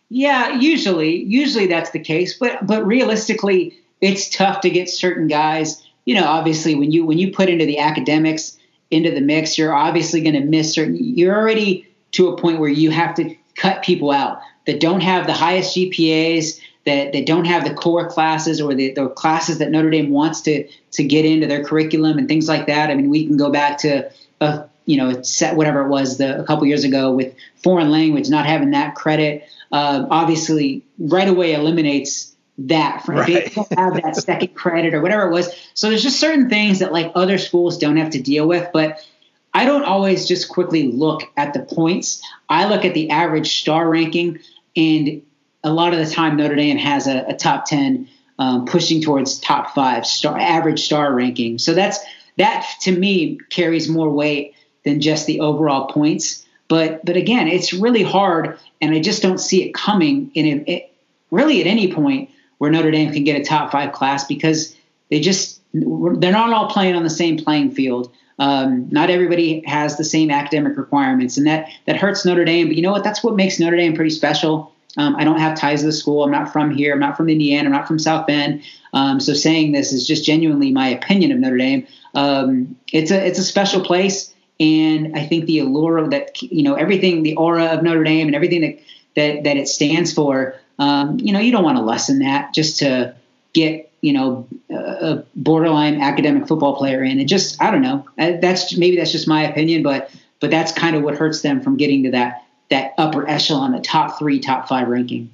Yeah, 0.09 0.59
usually, 0.59 1.23
usually 1.23 1.67
that's 1.67 1.91
the 1.91 1.99
case, 1.99 2.37
but 2.37 2.65
but 2.65 2.85
realistically, 2.85 3.77
it's 4.01 4.29
tough 4.29 4.61
to 4.61 4.69
get 4.69 4.89
certain 4.89 5.27
guys. 5.27 5.83
You 6.05 6.15
know, 6.15 6.25
obviously, 6.25 6.75
when 6.75 6.91
you 6.91 7.05
when 7.05 7.17
you 7.17 7.31
put 7.31 7.49
into 7.49 7.65
the 7.65 7.79
academics 7.79 8.57
into 8.91 9.11
the 9.11 9.21
mix, 9.21 9.57
you're 9.57 9.73
obviously 9.73 10.21
going 10.21 10.35
to 10.35 10.45
miss 10.45 10.73
certain. 10.73 10.97
You're 10.99 11.35
already 11.35 11.87
to 12.11 12.29
a 12.29 12.37
point 12.37 12.59
where 12.59 12.69
you 12.69 12.91
have 12.91 13.15
to 13.15 13.35
cut 13.55 13.83
people 13.83 14.11
out 14.11 14.39
that 14.67 14.79
don't 14.79 15.01
have 15.01 15.25
the 15.25 15.33
highest 15.33 15.75
GPAs, 15.75 16.59
that 16.85 17.13
that 17.13 17.25
don't 17.25 17.45
have 17.45 17.63
the 17.63 17.73
core 17.73 18.07
classes 18.07 18.61
or 18.61 18.75
the, 18.75 18.93
the 18.93 19.09
classes 19.09 19.57
that 19.57 19.71
Notre 19.71 19.89
Dame 19.89 20.11
wants 20.11 20.41
to 20.41 20.67
to 20.91 21.03
get 21.03 21.25
into 21.25 21.47
their 21.47 21.63
curriculum 21.63 22.19
and 22.19 22.27
things 22.27 22.47
like 22.47 22.67
that. 22.67 22.91
I 22.91 22.95
mean, 22.95 23.09
we 23.09 23.25
can 23.25 23.37
go 23.37 23.49
back 23.49 23.79
to 23.79 24.11
a 24.39 24.65
you 24.85 24.97
know 24.97 25.21
set 25.21 25.55
whatever 25.55 25.81
it 25.81 25.89
was 25.89 26.17
the, 26.17 26.39
a 26.39 26.43
couple 26.43 26.65
years 26.65 26.83
ago 26.83 27.11
with 27.11 27.33
foreign 27.63 27.91
language 27.91 28.29
not 28.29 28.45
having 28.45 28.71
that 28.71 28.95
credit 28.95 29.47
uh, 29.71 30.05
obviously 30.09 30.83
right 30.99 31.27
away 31.27 31.53
eliminates 31.53 32.35
that 32.57 33.03
from 33.03 33.15
right. 33.15 33.27
being 33.27 33.67
have 33.77 34.01
that 34.01 34.15
second 34.15 34.55
credit 34.55 34.93
or 34.93 35.01
whatever 35.01 35.27
it 35.27 35.31
was. 35.31 35.53
So 35.73 35.89
there's 35.89 36.03
just 36.03 36.19
certain 36.19 36.49
things 36.49 36.79
that 36.79 36.93
like 36.93 37.11
other 37.15 37.37
schools 37.37 37.77
don't 37.77 37.97
have 37.97 38.11
to 38.11 38.21
deal 38.21 38.47
with. 38.47 38.69
But 38.71 39.05
I 39.53 39.65
don't 39.65 39.83
always 39.83 40.27
just 40.27 40.49
quickly 40.49 40.91
look 40.91 41.23
at 41.37 41.53
the 41.53 41.61
points. 41.61 42.21
I 42.49 42.67
look 42.67 42.85
at 42.85 42.93
the 42.93 43.09
average 43.09 43.59
star 43.59 43.89
ranking, 43.89 44.39
and 44.75 45.21
a 45.63 45.71
lot 45.71 45.93
of 45.93 45.99
the 45.99 46.13
time 46.13 46.37
Notre 46.37 46.55
Dame 46.55 46.77
has 46.77 47.07
a, 47.07 47.25
a 47.27 47.35
top 47.35 47.65
ten 47.65 48.07
um, 48.37 48.65
pushing 48.65 49.01
towards 49.01 49.39
top 49.39 49.73
five 49.73 50.05
star 50.05 50.37
average 50.37 50.83
star 50.83 51.13
ranking. 51.13 51.57
So 51.57 51.73
that's 51.73 51.99
that 52.37 52.65
to 52.81 52.91
me 52.91 53.39
carries 53.49 53.87
more 53.87 54.09
weight 54.09 54.54
than 54.85 55.01
just 55.01 55.27
the 55.27 55.41
overall 55.41 55.87
points. 55.87 56.45
But 56.67 57.05
but 57.05 57.17
again, 57.17 57.47
it's 57.47 57.73
really 57.73 58.03
hard, 58.03 58.57
and 58.81 58.95
I 58.95 58.99
just 58.99 59.21
don't 59.21 59.39
see 59.39 59.63
it 59.63 59.73
coming 59.73 60.31
in 60.33 60.45
a, 60.45 60.71
it, 60.71 60.93
really 61.31 61.61
at 61.61 61.67
any 61.67 61.91
point 61.91 62.29
where 62.57 62.71
Notre 62.71 62.91
Dame 62.91 63.11
can 63.11 63.23
get 63.23 63.39
a 63.39 63.43
top 63.43 63.71
five 63.71 63.91
class 63.91 64.25
because 64.25 64.75
they 65.09 65.19
just 65.19 65.61
they're 65.73 66.31
not 66.31 66.53
all 66.53 66.69
playing 66.69 66.95
on 66.95 67.03
the 67.03 67.09
same 67.09 67.37
playing 67.37 67.71
field. 67.71 68.11
Um, 68.37 68.89
not 68.91 69.09
everybody 69.09 69.63
has 69.65 69.97
the 69.97 70.03
same 70.03 70.31
academic 70.31 70.77
requirements, 70.77 71.37
and 71.37 71.45
that 71.47 71.69
that 71.85 71.97
hurts 71.97 72.25
Notre 72.25 72.45
Dame. 72.45 72.67
But 72.67 72.75
you 72.75 72.81
know 72.81 72.91
what? 72.91 73.03
That's 73.03 73.23
what 73.23 73.35
makes 73.35 73.59
Notre 73.59 73.77
Dame 73.77 73.95
pretty 73.95 74.11
special. 74.11 74.73
Um, 74.97 75.15
I 75.17 75.23
don't 75.23 75.39
have 75.39 75.57
ties 75.57 75.81
to 75.81 75.87
the 75.87 75.91
school. 75.91 76.23
I'm 76.23 76.31
not 76.31 76.51
from 76.51 76.71
here. 76.71 76.93
I'm 76.93 76.99
not 76.99 77.17
from 77.17 77.29
Indiana. 77.29 77.65
I'm 77.65 77.73
not 77.73 77.87
from 77.87 77.99
South 77.99 78.27
Bend. 78.27 78.63
Um, 78.93 79.19
so 79.19 79.33
saying 79.33 79.73
this 79.73 79.91
is 79.91 80.07
just 80.07 80.25
genuinely 80.25 80.71
my 80.71 80.87
opinion 80.87 81.31
of 81.31 81.39
Notre 81.39 81.57
Dame. 81.57 81.85
Um, 82.13 82.77
it's 82.91 83.11
a 83.11 83.25
it's 83.25 83.39
a 83.39 83.43
special 83.43 83.81
place. 83.81 84.33
And 84.59 85.17
I 85.17 85.25
think 85.25 85.45
the 85.45 85.59
allure 85.59 86.07
that, 86.09 86.41
you 86.41 86.63
know, 86.63 86.75
everything, 86.75 87.23
the 87.23 87.35
aura 87.35 87.65
of 87.65 87.83
Notre 87.83 88.03
Dame 88.03 88.27
and 88.27 88.35
everything 88.35 88.61
that 88.61 88.79
that, 89.15 89.43
that 89.43 89.57
it 89.57 89.67
stands 89.67 90.13
for, 90.13 90.55
um, 90.77 91.19
you 91.19 91.31
know, 91.31 91.39
you 91.39 91.51
don't 91.51 91.63
want 91.63 91.77
to 91.77 91.83
lessen 91.83 92.19
that 92.19 92.53
just 92.53 92.79
to 92.79 93.15
get, 93.53 93.89
you 94.01 94.13
know, 94.13 94.47
a 94.69 95.23
borderline 95.35 96.01
academic 96.01 96.47
football 96.47 96.75
player 96.75 97.03
in. 97.03 97.19
And 97.19 97.27
just, 97.27 97.61
I 97.61 97.71
don't 97.71 97.81
know, 97.81 98.05
that's 98.17 98.77
maybe 98.77 98.97
that's 98.97 99.11
just 99.11 99.27
my 99.27 99.43
opinion, 99.43 99.83
but 99.83 100.11
but 100.39 100.51
that's 100.51 100.71
kind 100.71 100.95
of 100.95 101.03
what 101.03 101.15
hurts 101.15 101.41
them 101.41 101.61
from 101.61 101.77
getting 101.77 102.03
to 102.03 102.11
that 102.11 102.45
that 102.69 102.93
upper 102.97 103.27
echelon, 103.27 103.71
the 103.71 103.79
top 103.79 104.19
three, 104.19 104.39
top 104.39 104.67
five 104.67 104.87
ranking. 104.87 105.29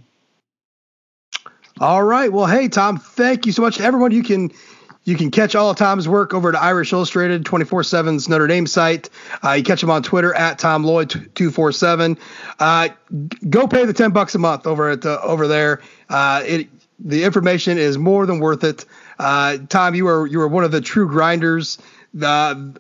All 1.79 2.03
right. 2.03 2.31
Well, 2.31 2.45
hey, 2.45 2.67
Tom, 2.67 2.97
thank 2.97 3.45
you 3.45 3.51
so 3.51 3.63
much. 3.63 3.79
Everyone, 3.81 4.11
you 4.11 4.21
can 4.21 4.51
You 5.03 5.15
can 5.15 5.31
catch 5.31 5.55
all 5.55 5.71
of 5.71 5.77
Tom's 5.77 6.07
work 6.07 6.33
over 6.33 6.49
at 6.49 6.55
Irish 6.55 6.93
Illustrated 6.93 7.43
24 7.45 7.81
7's 7.81 8.29
Notre 8.29 8.47
Dame 8.47 8.67
site. 8.67 9.09
Uh, 9.43 9.53
you 9.53 9.63
catch 9.63 9.81
him 9.81 9.89
on 9.89 10.03
Twitter 10.03 10.33
at 10.33 10.59
Tom 10.59 10.83
Loy 10.83 11.05
247. 11.05 12.17
Uh, 12.59 12.89
go 13.49 13.67
pay 13.67 13.85
the 13.85 13.93
10 13.93 14.11
bucks 14.11 14.35
a 14.35 14.39
month 14.39 14.67
over 14.67 14.91
at 14.91 15.05
uh, 15.05 15.19
over 15.23 15.47
there. 15.47 15.81
Uh, 16.09 16.43
it 16.45 16.67
the 17.03 17.23
information 17.23 17.79
is 17.79 17.97
more 17.97 18.27
than 18.27 18.39
worth 18.39 18.63
it. 18.63 18.85
Uh, 19.17 19.57
Tom, 19.69 19.95
you 19.95 20.07
are 20.07 20.27
you 20.27 20.39
are 20.41 20.47
one 20.47 20.63
of 20.63 20.71
the 20.71 20.81
true 20.81 21.07
grinders. 21.07 21.79
Uh, 22.21 22.71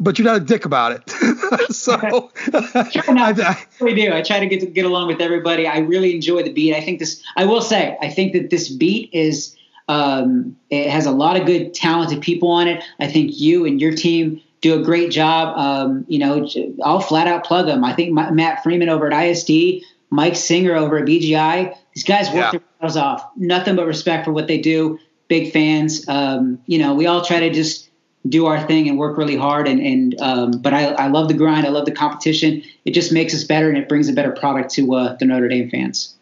but 0.00 0.18
you're 0.18 0.24
not 0.24 0.36
a 0.36 0.40
dick 0.40 0.64
about 0.64 0.92
it. 0.92 1.10
so 1.74 1.92
I, 2.54 3.34
I, 3.36 3.64
we 3.80 3.94
do. 3.94 4.12
I 4.12 4.22
try 4.22 4.40
to 4.40 4.46
get 4.46 4.60
to 4.60 4.66
get 4.66 4.86
along 4.86 5.08
with 5.08 5.20
everybody. 5.20 5.66
I 5.66 5.78
really 5.78 6.14
enjoy 6.14 6.42
the 6.42 6.52
beat. 6.52 6.74
I 6.74 6.80
think 6.80 6.98
this. 6.98 7.22
I 7.36 7.44
will 7.44 7.60
say. 7.60 7.96
I 8.00 8.08
think 8.08 8.32
that 8.32 8.50
this 8.50 8.68
beat 8.68 9.10
is. 9.12 9.56
Um, 9.90 10.56
it 10.70 10.88
has 10.88 11.06
a 11.06 11.10
lot 11.10 11.36
of 11.36 11.46
good, 11.46 11.74
talented 11.74 12.22
people 12.22 12.48
on 12.48 12.68
it. 12.68 12.84
I 13.00 13.08
think 13.08 13.40
you 13.40 13.66
and 13.66 13.80
your 13.80 13.92
team 13.92 14.40
do 14.60 14.80
a 14.80 14.84
great 14.84 15.10
job. 15.10 15.58
Um, 15.58 16.04
you 16.06 16.20
know, 16.20 16.46
I'll 16.84 17.00
flat 17.00 17.26
out 17.26 17.42
plug 17.44 17.66
them. 17.66 17.82
I 17.82 17.92
think 17.92 18.12
Matt 18.12 18.62
Freeman 18.62 18.88
over 18.88 19.12
at 19.12 19.24
ISD, 19.24 19.84
Mike 20.10 20.36
Singer 20.36 20.76
over 20.76 20.98
at 20.98 21.06
BGI. 21.06 21.76
These 21.94 22.04
guys 22.04 22.26
work 22.26 22.36
yeah. 22.36 22.50
their 22.52 22.60
tails 22.80 22.96
off. 22.96 23.28
Nothing 23.36 23.74
but 23.74 23.86
respect 23.86 24.24
for 24.24 24.32
what 24.32 24.46
they 24.46 24.58
do. 24.58 25.00
Big 25.26 25.52
fans. 25.52 26.08
Um, 26.08 26.60
you 26.66 26.78
know, 26.78 26.94
we 26.94 27.06
all 27.06 27.24
try 27.24 27.40
to 27.40 27.50
just 27.50 27.90
do 28.28 28.46
our 28.46 28.64
thing 28.68 28.88
and 28.88 28.96
work 28.96 29.18
really 29.18 29.36
hard. 29.36 29.66
And, 29.66 29.80
and 29.80 30.20
um, 30.20 30.50
but 30.62 30.72
I, 30.72 30.92
I 30.92 31.08
love 31.08 31.26
the 31.26 31.34
grind. 31.34 31.66
I 31.66 31.70
love 31.70 31.86
the 31.86 31.92
competition. 31.92 32.62
It 32.84 32.92
just 32.92 33.12
makes 33.12 33.34
us 33.34 33.42
better 33.42 33.68
and 33.68 33.76
it 33.76 33.88
brings 33.88 34.08
a 34.08 34.12
better 34.12 34.30
product 34.30 34.70
to 34.74 34.94
uh, 34.94 35.16
the 35.16 35.24
Notre 35.24 35.48
Dame 35.48 35.68
fans. 35.68 36.14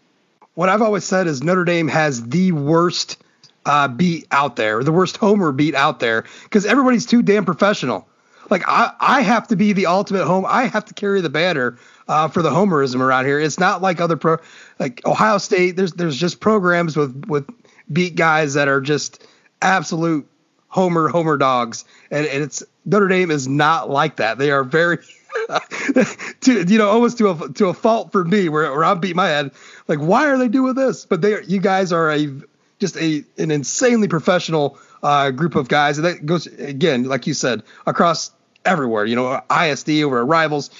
What 0.54 0.70
I've 0.70 0.82
always 0.82 1.04
said 1.04 1.26
is 1.26 1.42
Notre 1.42 1.64
Dame 1.64 1.88
has 1.88 2.26
the 2.26 2.52
worst 2.52 3.22
uh, 3.68 3.86
beat 3.86 4.26
out 4.30 4.56
there, 4.56 4.82
the 4.82 4.90
worst 4.90 5.18
homer 5.18 5.52
beat 5.52 5.74
out 5.74 6.00
there, 6.00 6.24
because 6.44 6.64
everybody's 6.64 7.04
too 7.04 7.20
damn 7.20 7.44
professional. 7.44 8.08
Like 8.48 8.62
I, 8.66 8.92
I 8.98 9.20
have 9.20 9.46
to 9.48 9.56
be 9.56 9.74
the 9.74 9.86
ultimate 9.86 10.24
home. 10.24 10.46
I 10.48 10.64
have 10.64 10.86
to 10.86 10.94
carry 10.94 11.20
the 11.20 11.28
banner 11.28 11.78
uh, 12.08 12.28
for 12.28 12.40
the 12.40 12.48
homerism 12.48 13.00
around 13.00 13.26
here. 13.26 13.38
It's 13.38 13.58
not 13.58 13.82
like 13.82 14.00
other 14.00 14.16
pro, 14.16 14.38
like 14.78 15.06
Ohio 15.06 15.36
State. 15.36 15.76
There's 15.76 15.92
there's 15.92 16.16
just 16.16 16.40
programs 16.40 16.96
with 16.96 17.26
with 17.26 17.46
beat 17.92 18.16
guys 18.16 18.54
that 18.54 18.68
are 18.68 18.80
just 18.80 19.26
absolute 19.60 20.26
homer 20.68 21.08
homer 21.08 21.36
dogs, 21.36 21.84
and, 22.10 22.26
and 22.26 22.42
it's 22.42 22.62
Notre 22.86 23.08
Dame 23.08 23.30
is 23.30 23.46
not 23.46 23.90
like 23.90 24.16
that. 24.16 24.38
They 24.38 24.50
are 24.50 24.64
very 24.64 24.96
to 26.40 26.64
you 26.66 26.78
know 26.78 26.88
almost 26.88 27.18
to 27.18 27.28
a 27.28 27.52
to 27.52 27.66
a 27.66 27.74
fault 27.74 28.12
for 28.12 28.24
me 28.24 28.48
where, 28.48 28.72
where 28.72 28.84
I'm 28.84 28.98
beating 28.98 29.16
my 29.16 29.28
head 29.28 29.50
like 29.88 29.98
why 29.98 30.26
are 30.26 30.38
they 30.38 30.48
doing 30.48 30.72
this? 30.72 31.04
But 31.04 31.20
they 31.20 31.44
you 31.44 31.60
guys 31.60 31.92
are 31.92 32.10
a 32.10 32.30
just 32.78 32.96
a 32.96 33.24
an 33.38 33.50
insanely 33.50 34.08
professional 34.08 34.78
uh, 35.02 35.30
group 35.30 35.54
of 35.54 35.68
guys, 35.68 35.98
and 35.98 36.06
that 36.06 36.26
goes 36.26 36.46
again 36.46 37.04
like 37.04 37.26
you 37.26 37.34
said 37.34 37.62
across 37.86 38.30
everywhere. 38.64 39.04
You 39.04 39.16
know 39.16 39.42
ISD 39.50 39.90
over 40.02 40.20
at 40.20 40.26
Rivals. 40.26 40.70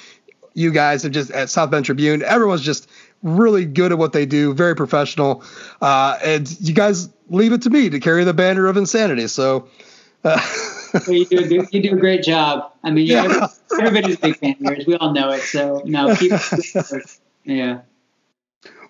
You 0.53 0.71
guys 0.71 1.03
have 1.03 1.11
just 1.11 1.31
at 1.31 1.49
South 1.49 1.71
Bend 1.71 1.85
Tribune. 1.85 2.21
Everyone's 2.23 2.61
just 2.61 2.89
really 3.21 3.65
good 3.65 3.91
at 3.91 3.97
what 3.97 4.13
they 4.13 4.25
do, 4.25 4.53
very 4.53 4.75
professional. 4.75 5.43
Uh, 5.81 6.17
and 6.23 6.49
you 6.59 6.73
guys 6.73 7.09
leave 7.29 7.53
it 7.53 7.61
to 7.63 7.69
me 7.69 7.89
to 7.89 7.99
carry 7.99 8.23
the 8.23 8.33
banner 8.33 8.67
of 8.67 8.77
insanity. 8.77 9.27
So. 9.27 9.67
Uh, 10.23 10.39
well, 11.07 11.15
you, 11.15 11.25
do 11.25 11.39
a 11.39 11.47
good, 11.47 11.67
you 11.71 11.81
do 11.81 11.93
a 11.93 11.99
great 11.99 12.23
job. 12.23 12.73
I 12.83 12.91
mean, 12.91 13.05
yeah, 13.05 13.47
everybody's 13.79 14.15
a 14.15 14.19
big 14.19 14.37
fan 14.37 14.51
of 14.51 14.61
yours. 14.61 14.85
We 14.85 14.95
all 14.95 15.13
know 15.13 15.29
it. 15.31 15.41
So 15.41 15.81
no, 15.85 16.13
keep. 16.15 16.33
yeah. 17.45 17.81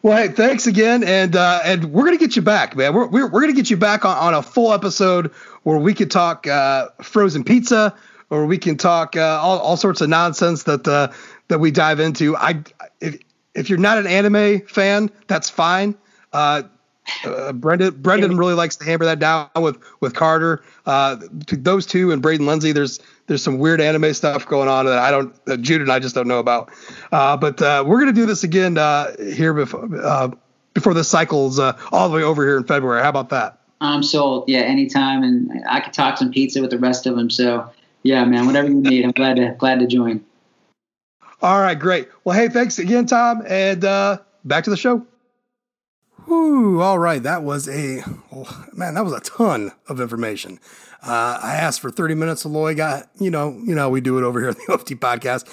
Well, 0.02 0.18
hey, 0.18 0.30
thanks 0.30 0.66
again, 0.66 1.04
and 1.04 1.36
uh, 1.36 1.60
and 1.66 1.92
we're 1.92 2.06
gonna 2.06 2.18
get 2.18 2.38
you 2.38 2.42
back, 2.42 2.74
man. 2.74 2.94
We're 2.94 3.08
we're, 3.08 3.28
we're 3.28 3.42
gonna 3.42 3.52
get 3.52 3.70
you 3.70 3.76
back 3.76 4.06
on, 4.06 4.18
on 4.18 4.34
a 4.34 4.42
full 4.42 4.72
episode 4.72 5.32
where 5.64 5.78
we 5.78 5.94
could 5.94 6.10
talk 6.10 6.48
uh, 6.48 6.88
frozen 7.02 7.44
pizza, 7.44 7.94
or 8.30 8.46
we 8.46 8.58
can 8.58 8.78
talk 8.78 9.18
uh, 9.18 9.40
all, 9.42 9.60
all 9.60 9.76
sorts 9.76 10.00
of 10.00 10.08
nonsense 10.08 10.64
that 10.64 10.88
uh, 10.88 11.12
that 11.50 11.60
we 11.60 11.72
dive 11.72 12.00
into. 12.00 12.38
I 12.38 12.64
if, 13.02 13.20
if 13.54 13.70
you're 13.70 13.78
not 13.78 13.98
an 13.98 14.08
anime 14.08 14.62
fan, 14.62 15.12
that's 15.28 15.50
fine. 15.50 15.96
Uh, 16.32 16.64
uh, 17.26 17.54
Brendan 17.54 18.02
Brendan 18.02 18.38
really 18.38 18.54
likes 18.54 18.76
to 18.78 18.86
hammer 18.86 19.06
that 19.06 19.20
down 19.20 19.50
with 19.56 19.78
with 20.00 20.14
Carter. 20.14 20.64
Uh, 20.86 21.18
those 21.52 21.86
two 21.86 22.12
and 22.12 22.22
Braden 22.22 22.46
Lindsay. 22.46 22.72
there's 22.72 23.00
there's 23.28 23.44
some 23.44 23.60
weird 23.60 23.80
anime 23.80 24.14
stuff 24.14 24.48
going 24.48 24.68
on 24.68 24.86
that 24.86 24.98
I 24.98 25.12
don't 25.12 25.46
that 25.46 25.62
Jude 25.62 25.82
and 25.82 25.92
I 25.92 26.00
just 26.00 26.16
don't 26.16 26.28
know 26.28 26.40
about. 26.40 26.72
Uh, 27.12 27.38
but 27.38 27.62
uh, 27.62 27.84
we're 27.86 28.00
gonna 28.00 28.14
do 28.14 28.26
this 28.26 28.44
again 28.44 28.78
uh, 28.78 29.16
here 29.18 29.54
before 29.54 29.88
uh, 30.02 30.32
before 30.74 30.94
this 30.94 31.08
cycle's 31.08 31.60
uh, 31.60 31.78
all 31.92 32.10
the 32.10 32.16
way 32.16 32.24
over 32.24 32.46
here 32.46 32.58
in 32.58 32.64
February. 32.64 33.02
How 33.02 33.10
about 33.10 33.30
that? 33.30 33.60
I'm 33.82 34.04
sold. 34.04 34.46
Yeah, 34.48 34.60
anytime, 34.60 35.24
and 35.24 35.64
I 35.70 35.80
could 35.80 35.94
talk 35.94 36.18
some 36.18 36.32
pizza 36.32 36.62
with 36.62 36.72
the 36.72 36.80
rest 36.80 37.06
of 37.06 37.16
them. 37.16 37.30
So 37.30 37.70
yeah, 38.04 38.26
man, 38.26 38.46
whatever 38.46 38.68
you 38.68 38.82
need, 38.82 39.06
I'm 39.06 39.12
glad 39.12 39.38
to 39.38 39.56
glad 39.58 39.80
to 39.80 39.88
join. 39.88 40.24
All 41.42 41.62
right, 41.62 41.80
great. 41.80 42.10
Well, 42.24 42.38
hey, 42.38 42.50
thanks 42.50 42.80
again, 42.80 43.06
Tom, 43.06 43.44
and 43.48 43.86
uh, 43.86 44.18
back 44.44 44.66
to 44.66 44.70
the 44.70 44.78
show. 44.78 45.06
All 46.32 47.00
right, 47.00 47.24
that 47.24 47.42
was 47.42 47.68
a 47.68 48.04
man. 48.72 48.94
That 48.94 49.04
was 49.04 49.14
a 49.14 49.20
ton 49.22 49.72
of 49.88 50.00
information. 50.00 50.60
Uh, 51.02 51.40
I 51.42 51.56
asked 51.56 51.82
for 51.82 51.90
30 51.90 52.14
minutes. 52.14 52.44
Aloy 52.44 52.78
got 52.78 53.10
you 53.20 53.32
know 53.32 53.60
you 53.66 53.74
know 53.74 53.90
we 53.90 54.00
do 54.00 54.20
it 54.20 54.24
over 54.24 54.40
here 54.40 54.50
on 54.50 54.56
the 54.56 54.74
OFT 54.74 54.90
podcast. 55.00 55.48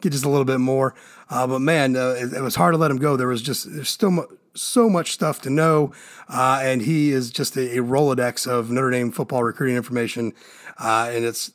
Get 0.00 0.12
just 0.12 0.24
a 0.24 0.28
little 0.28 0.44
bit 0.44 0.60
more, 0.60 0.94
uh, 1.30 1.48
but 1.48 1.58
man, 1.58 1.96
uh, 1.96 2.10
it, 2.10 2.32
it, 2.32 2.42
was 2.42 2.54
hard 2.54 2.74
to 2.74 2.78
let 2.78 2.92
him 2.92 2.98
go. 2.98 3.16
There 3.16 3.26
was 3.26 3.42
just 3.42 3.72
there's 3.74 3.88
still 3.88 4.28
so 4.54 4.88
much 4.88 5.12
stuff 5.12 5.42
to 5.42 5.50
know, 5.50 5.92
uh, 6.28 6.60
and 6.62 6.82
he 6.82 7.10
is 7.10 7.30
just 7.30 7.56
a, 7.56 7.78
a, 7.78 7.82
Rolodex 7.82 8.46
of 8.46 8.70
Notre 8.70 8.92
Dame 8.92 9.10
football 9.10 9.42
recruiting 9.42 9.76
information, 9.76 10.32
uh, 10.78 11.10
and 11.12 11.24
it's 11.24 11.52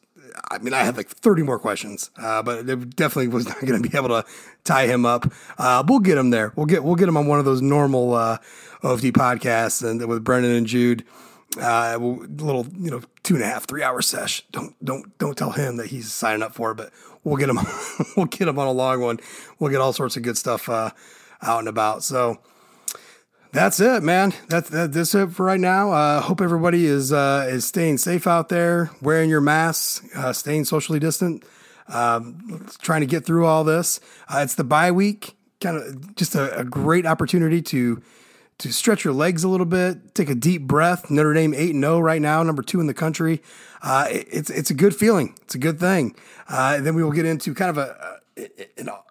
I 0.49 0.57
mean, 0.59 0.73
I 0.73 0.83
had 0.83 0.97
like 0.97 1.09
30 1.09 1.43
more 1.43 1.59
questions, 1.59 2.11
uh, 2.17 2.41
but 2.43 2.69
it 2.69 2.95
definitely 2.95 3.27
was 3.27 3.45
not 3.49 3.61
going 3.65 3.81
to 3.81 3.89
be 3.89 3.97
able 3.97 4.09
to 4.09 4.25
tie 4.63 4.87
him 4.87 5.05
up. 5.05 5.31
Uh, 5.57 5.83
we'll 5.87 5.99
get 5.99 6.17
him 6.17 6.29
there. 6.29 6.53
We'll 6.55 6.65
get 6.65 6.83
we'll 6.83 6.95
get 6.95 7.07
him 7.07 7.17
on 7.17 7.27
one 7.27 7.39
of 7.39 7.45
those 7.45 7.61
normal 7.61 8.13
uh, 8.13 8.37
OFT 8.83 9.05
podcasts 9.13 9.87
and 9.87 10.05
with 10.07 10.23
Brendan 10.23 10.51
and 10.51 10.67
Jude. 10.67 11.03
Uh, 11.61 11.97
little 11.99 12.67
you 12.77 12.91
know 12.91 13.01
two 13.23 13.35
and 13.35 13.43
a 13.43 13.47
half 13.47 13.65
three 13.65 13.83
hour 13.83 14.01
sesh. 14.01 14.43
Don't 14.51 14.75
don't 14.83 15.17
don't 15.17 15.37
tell 15.37 15.51
him 15.51 15.77
that 15.77 15.87
he's 15.87 16.11
signing 16.11 16.43
up 16.43 16.53
for 16.53 16.71
it, 16.71 16.75
but 16.75 16.91
we'll 17.23 17.37
get 17.37 17.49
him 17.49 17.59
we'll 18.17 18.25
get 18.25 18.47
him 18.47 18.59
on 18.59 18.67
a 18.67 18.71
long 18.71 19.01
one. 19.01 19.19
We'll 19.59 19.71
get 19.71 19.81
all 19.81 19.93
sorts 19.93 20.17
of 20.17 20.23
good 20.23 20.37
stuff 20.37 20.67
uh, 20.67 20.91
out 21.41 21.59
and 21.59 21.67
about. 21.67 22.03
So 22.03 22.39
that's 23.55 23.79
it, 23.79 24.03
man. 24.03 24.33
That's 24.49 24.69
that, 24.69 24.95
it 24.95 25.31
for 25.31 25.45
right 25.45 25.59
now. 25.59 25.91
Uh, 25.91 26.19
hope 26.19 26.41
everybody 26.41 26.85
is 26.85 27.13
uh, 27.13 27.47
is 27.49 27.65
staying 27.65 27.97
safe 27.99 28.27
out 28.27 28.49
there, 28.49 28.91
wearing 29.01 29.29
your 29.29 29.41
masks, 29.41 30.05
uh, 30.13 30.33
staying 30.33 30.65
socially 30.65 30.99
distant, 30.99 31.43
um, 31.87 32.67
trying 32.81 33.01
to 33.01 33.07
get 33.07 33.25
through 33.25 33.45
all 33.45 33.63
this. 33.63 34.01
Uh, 34.27 34.39
it's 34.39 34.55
the 34.55 34.65
bye 34.65 34.91
week, 34.91 35.37
kind 35.61 35.77
of 35.77 36.15
just 36.15 36.35
a, 36.35 36.59
a, 36.59 36.63
great 36.65 37.05
opportunity 37.05 37.61
to 37.61 38.01
to 38.57 38.73
stretch 38.73 39.05
your 39.05 39.13
legs 39.13 39.43
a 39.43 39.47
little 39.47 39.65
bit, 39.65 40.13
take 40.13 40.29
a 40.29 40.35
deep 40.35 40.63
breath. 40.63 41.09
Notre 41.09 41.33
Dame 41.33 41.53
eight 41.53 41.73
and 41.73 41.83
zero 41.83 41.95
oh 41.95 41.99
right 41.99 42.21
now, 42.21 42.43
number 42.43 42.61
two 42.61 42.81
in 42.81 42.87
the 42.87 42.93
country. 42.93 43.41
Uh, 43.81 44.07
it, 44.11 44.27
it's 44.31 44.49
it's 44.49 44.69
a 44.69 44.75
good 44.75 44.95
feeling. 44.95 45.33
It's 45.43 45.55
a 45.55 45.59
good 45.59 45.79
thing. 45.79 46.13
Uh, 46.49 46.81
then 46.81 46.93
we 46.93 47.03
will 47.03 47.11
get 47.11 47.25
into 47.25 47.53
kind 47.53 47.69
of 47.69 47.77
a, 47.77 48.19
a, 48.37 48.81
a 48.81 49.04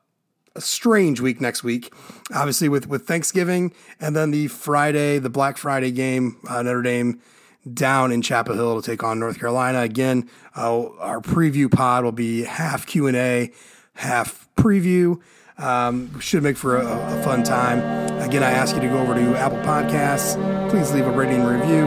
a 0.56 0.60
strange 0.60 1.20
week 1.20 1.40
next 1.40 1.64
week, 1.64 1.92
obviously 2.34 2.68
with 2.68 2.88
with 2.88 3.06
Thanksgiving 3.06 3.72
and 4.00 4.14
then 4.14 4.30
the 4.30 4.48
Friday, 4.48 5.18
the 5.18 5.30
Black 5.30 5.56
Friday 5.56 5.90
game, 5.90 6.36
uh, 6.48 6.62
Notre 6.62 6.82
Dame 6.82 7.20
down 7.72 8.12
in 8.12 8.22
Chapel 8.22 8.54
Hill 8.54 8.80
to 8.80 8.90
take 8.90 9.02
on 9.02 9.18
North 9.18 9.38
Carolina. 9.38 9.80
Again, 9.80 10.28
uh, 10.56 10.90
our 10.98 11.20
preview 11.20 11.70
pod 11.70 12.04
will 12.04 12.12
be 12.12 12.44
half 12.44 12.86
Q 12.86 13.06
and 13.06 13.16
A, 13.16 13.52
half 13.94 14.48
preview. 14.56 15.20
Um, 15.56 16.18
should 16.18 16.42
make 16.42 16.56
for 16.56 16.78
a, 16.78 16.84
a, 16.84 17.22
fun 17.22 17.44
time. 17.44 17.78
Again, 18.20 18.42
I 18.42 18.50
ask 18.50 18.74
you 18.74 18.82
to 18.82 18.88
go 18.88 18.98
over 18.98 19.14
to 19.14 19.36
Apple 19.36 19.58
Podcasts. 19.58 20.34
Please 20.68 20.92
leave 20.92 21.06
a 21.06 21.12
rating 21.12 21.42
and 21.42 21.60
review. 21.60 21.86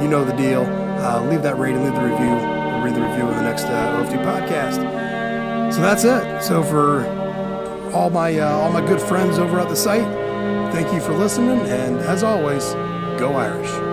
You 0.00 0.08
know 0.08 0.24
the 0.24 0.34
deal. 0.34 0.62
Uh, 0.62 1.24
leave 1.28 1.42
that 1.42 1.58
rating, 1.58 1.82
leave 1.82 1.94
the 1.94 2.00
review. 2.00 2.28
We'll 2.28 2.84
read 2.84 2.94
the 2.94 3.00
review 3.00 3.28
in 3.28 3.36
the 3.36 3.42
next 3.42 3.64
uh, 3.64 4.00
OFT 4.00 4.20
podcast. 4.20 5.72
So 5.74 5.80
that's 5.80 6.04
it. 6.04 6.42
So 6.44 6.62
for 6.62 7.02
all 7.92 8.10
my 8.10 8.38
uh, 8.38 8.50
all 8.50 8.70
my 8.70 8.84
good 8.86 9.00
friends 9.00 9.38
over 9.38 9.58
at 9.58 9.68
the 9.68 9.76
site. 9.76 10.06
Thank 10.72 10.92
you 10.92 11.00
for 11.00 11.12
listening, 11.12 11.60
and 11.60 11.98
as 12.00 12.22
always, 12.22 12.72
go 13.18 13.34
Irish. 13.34 13.87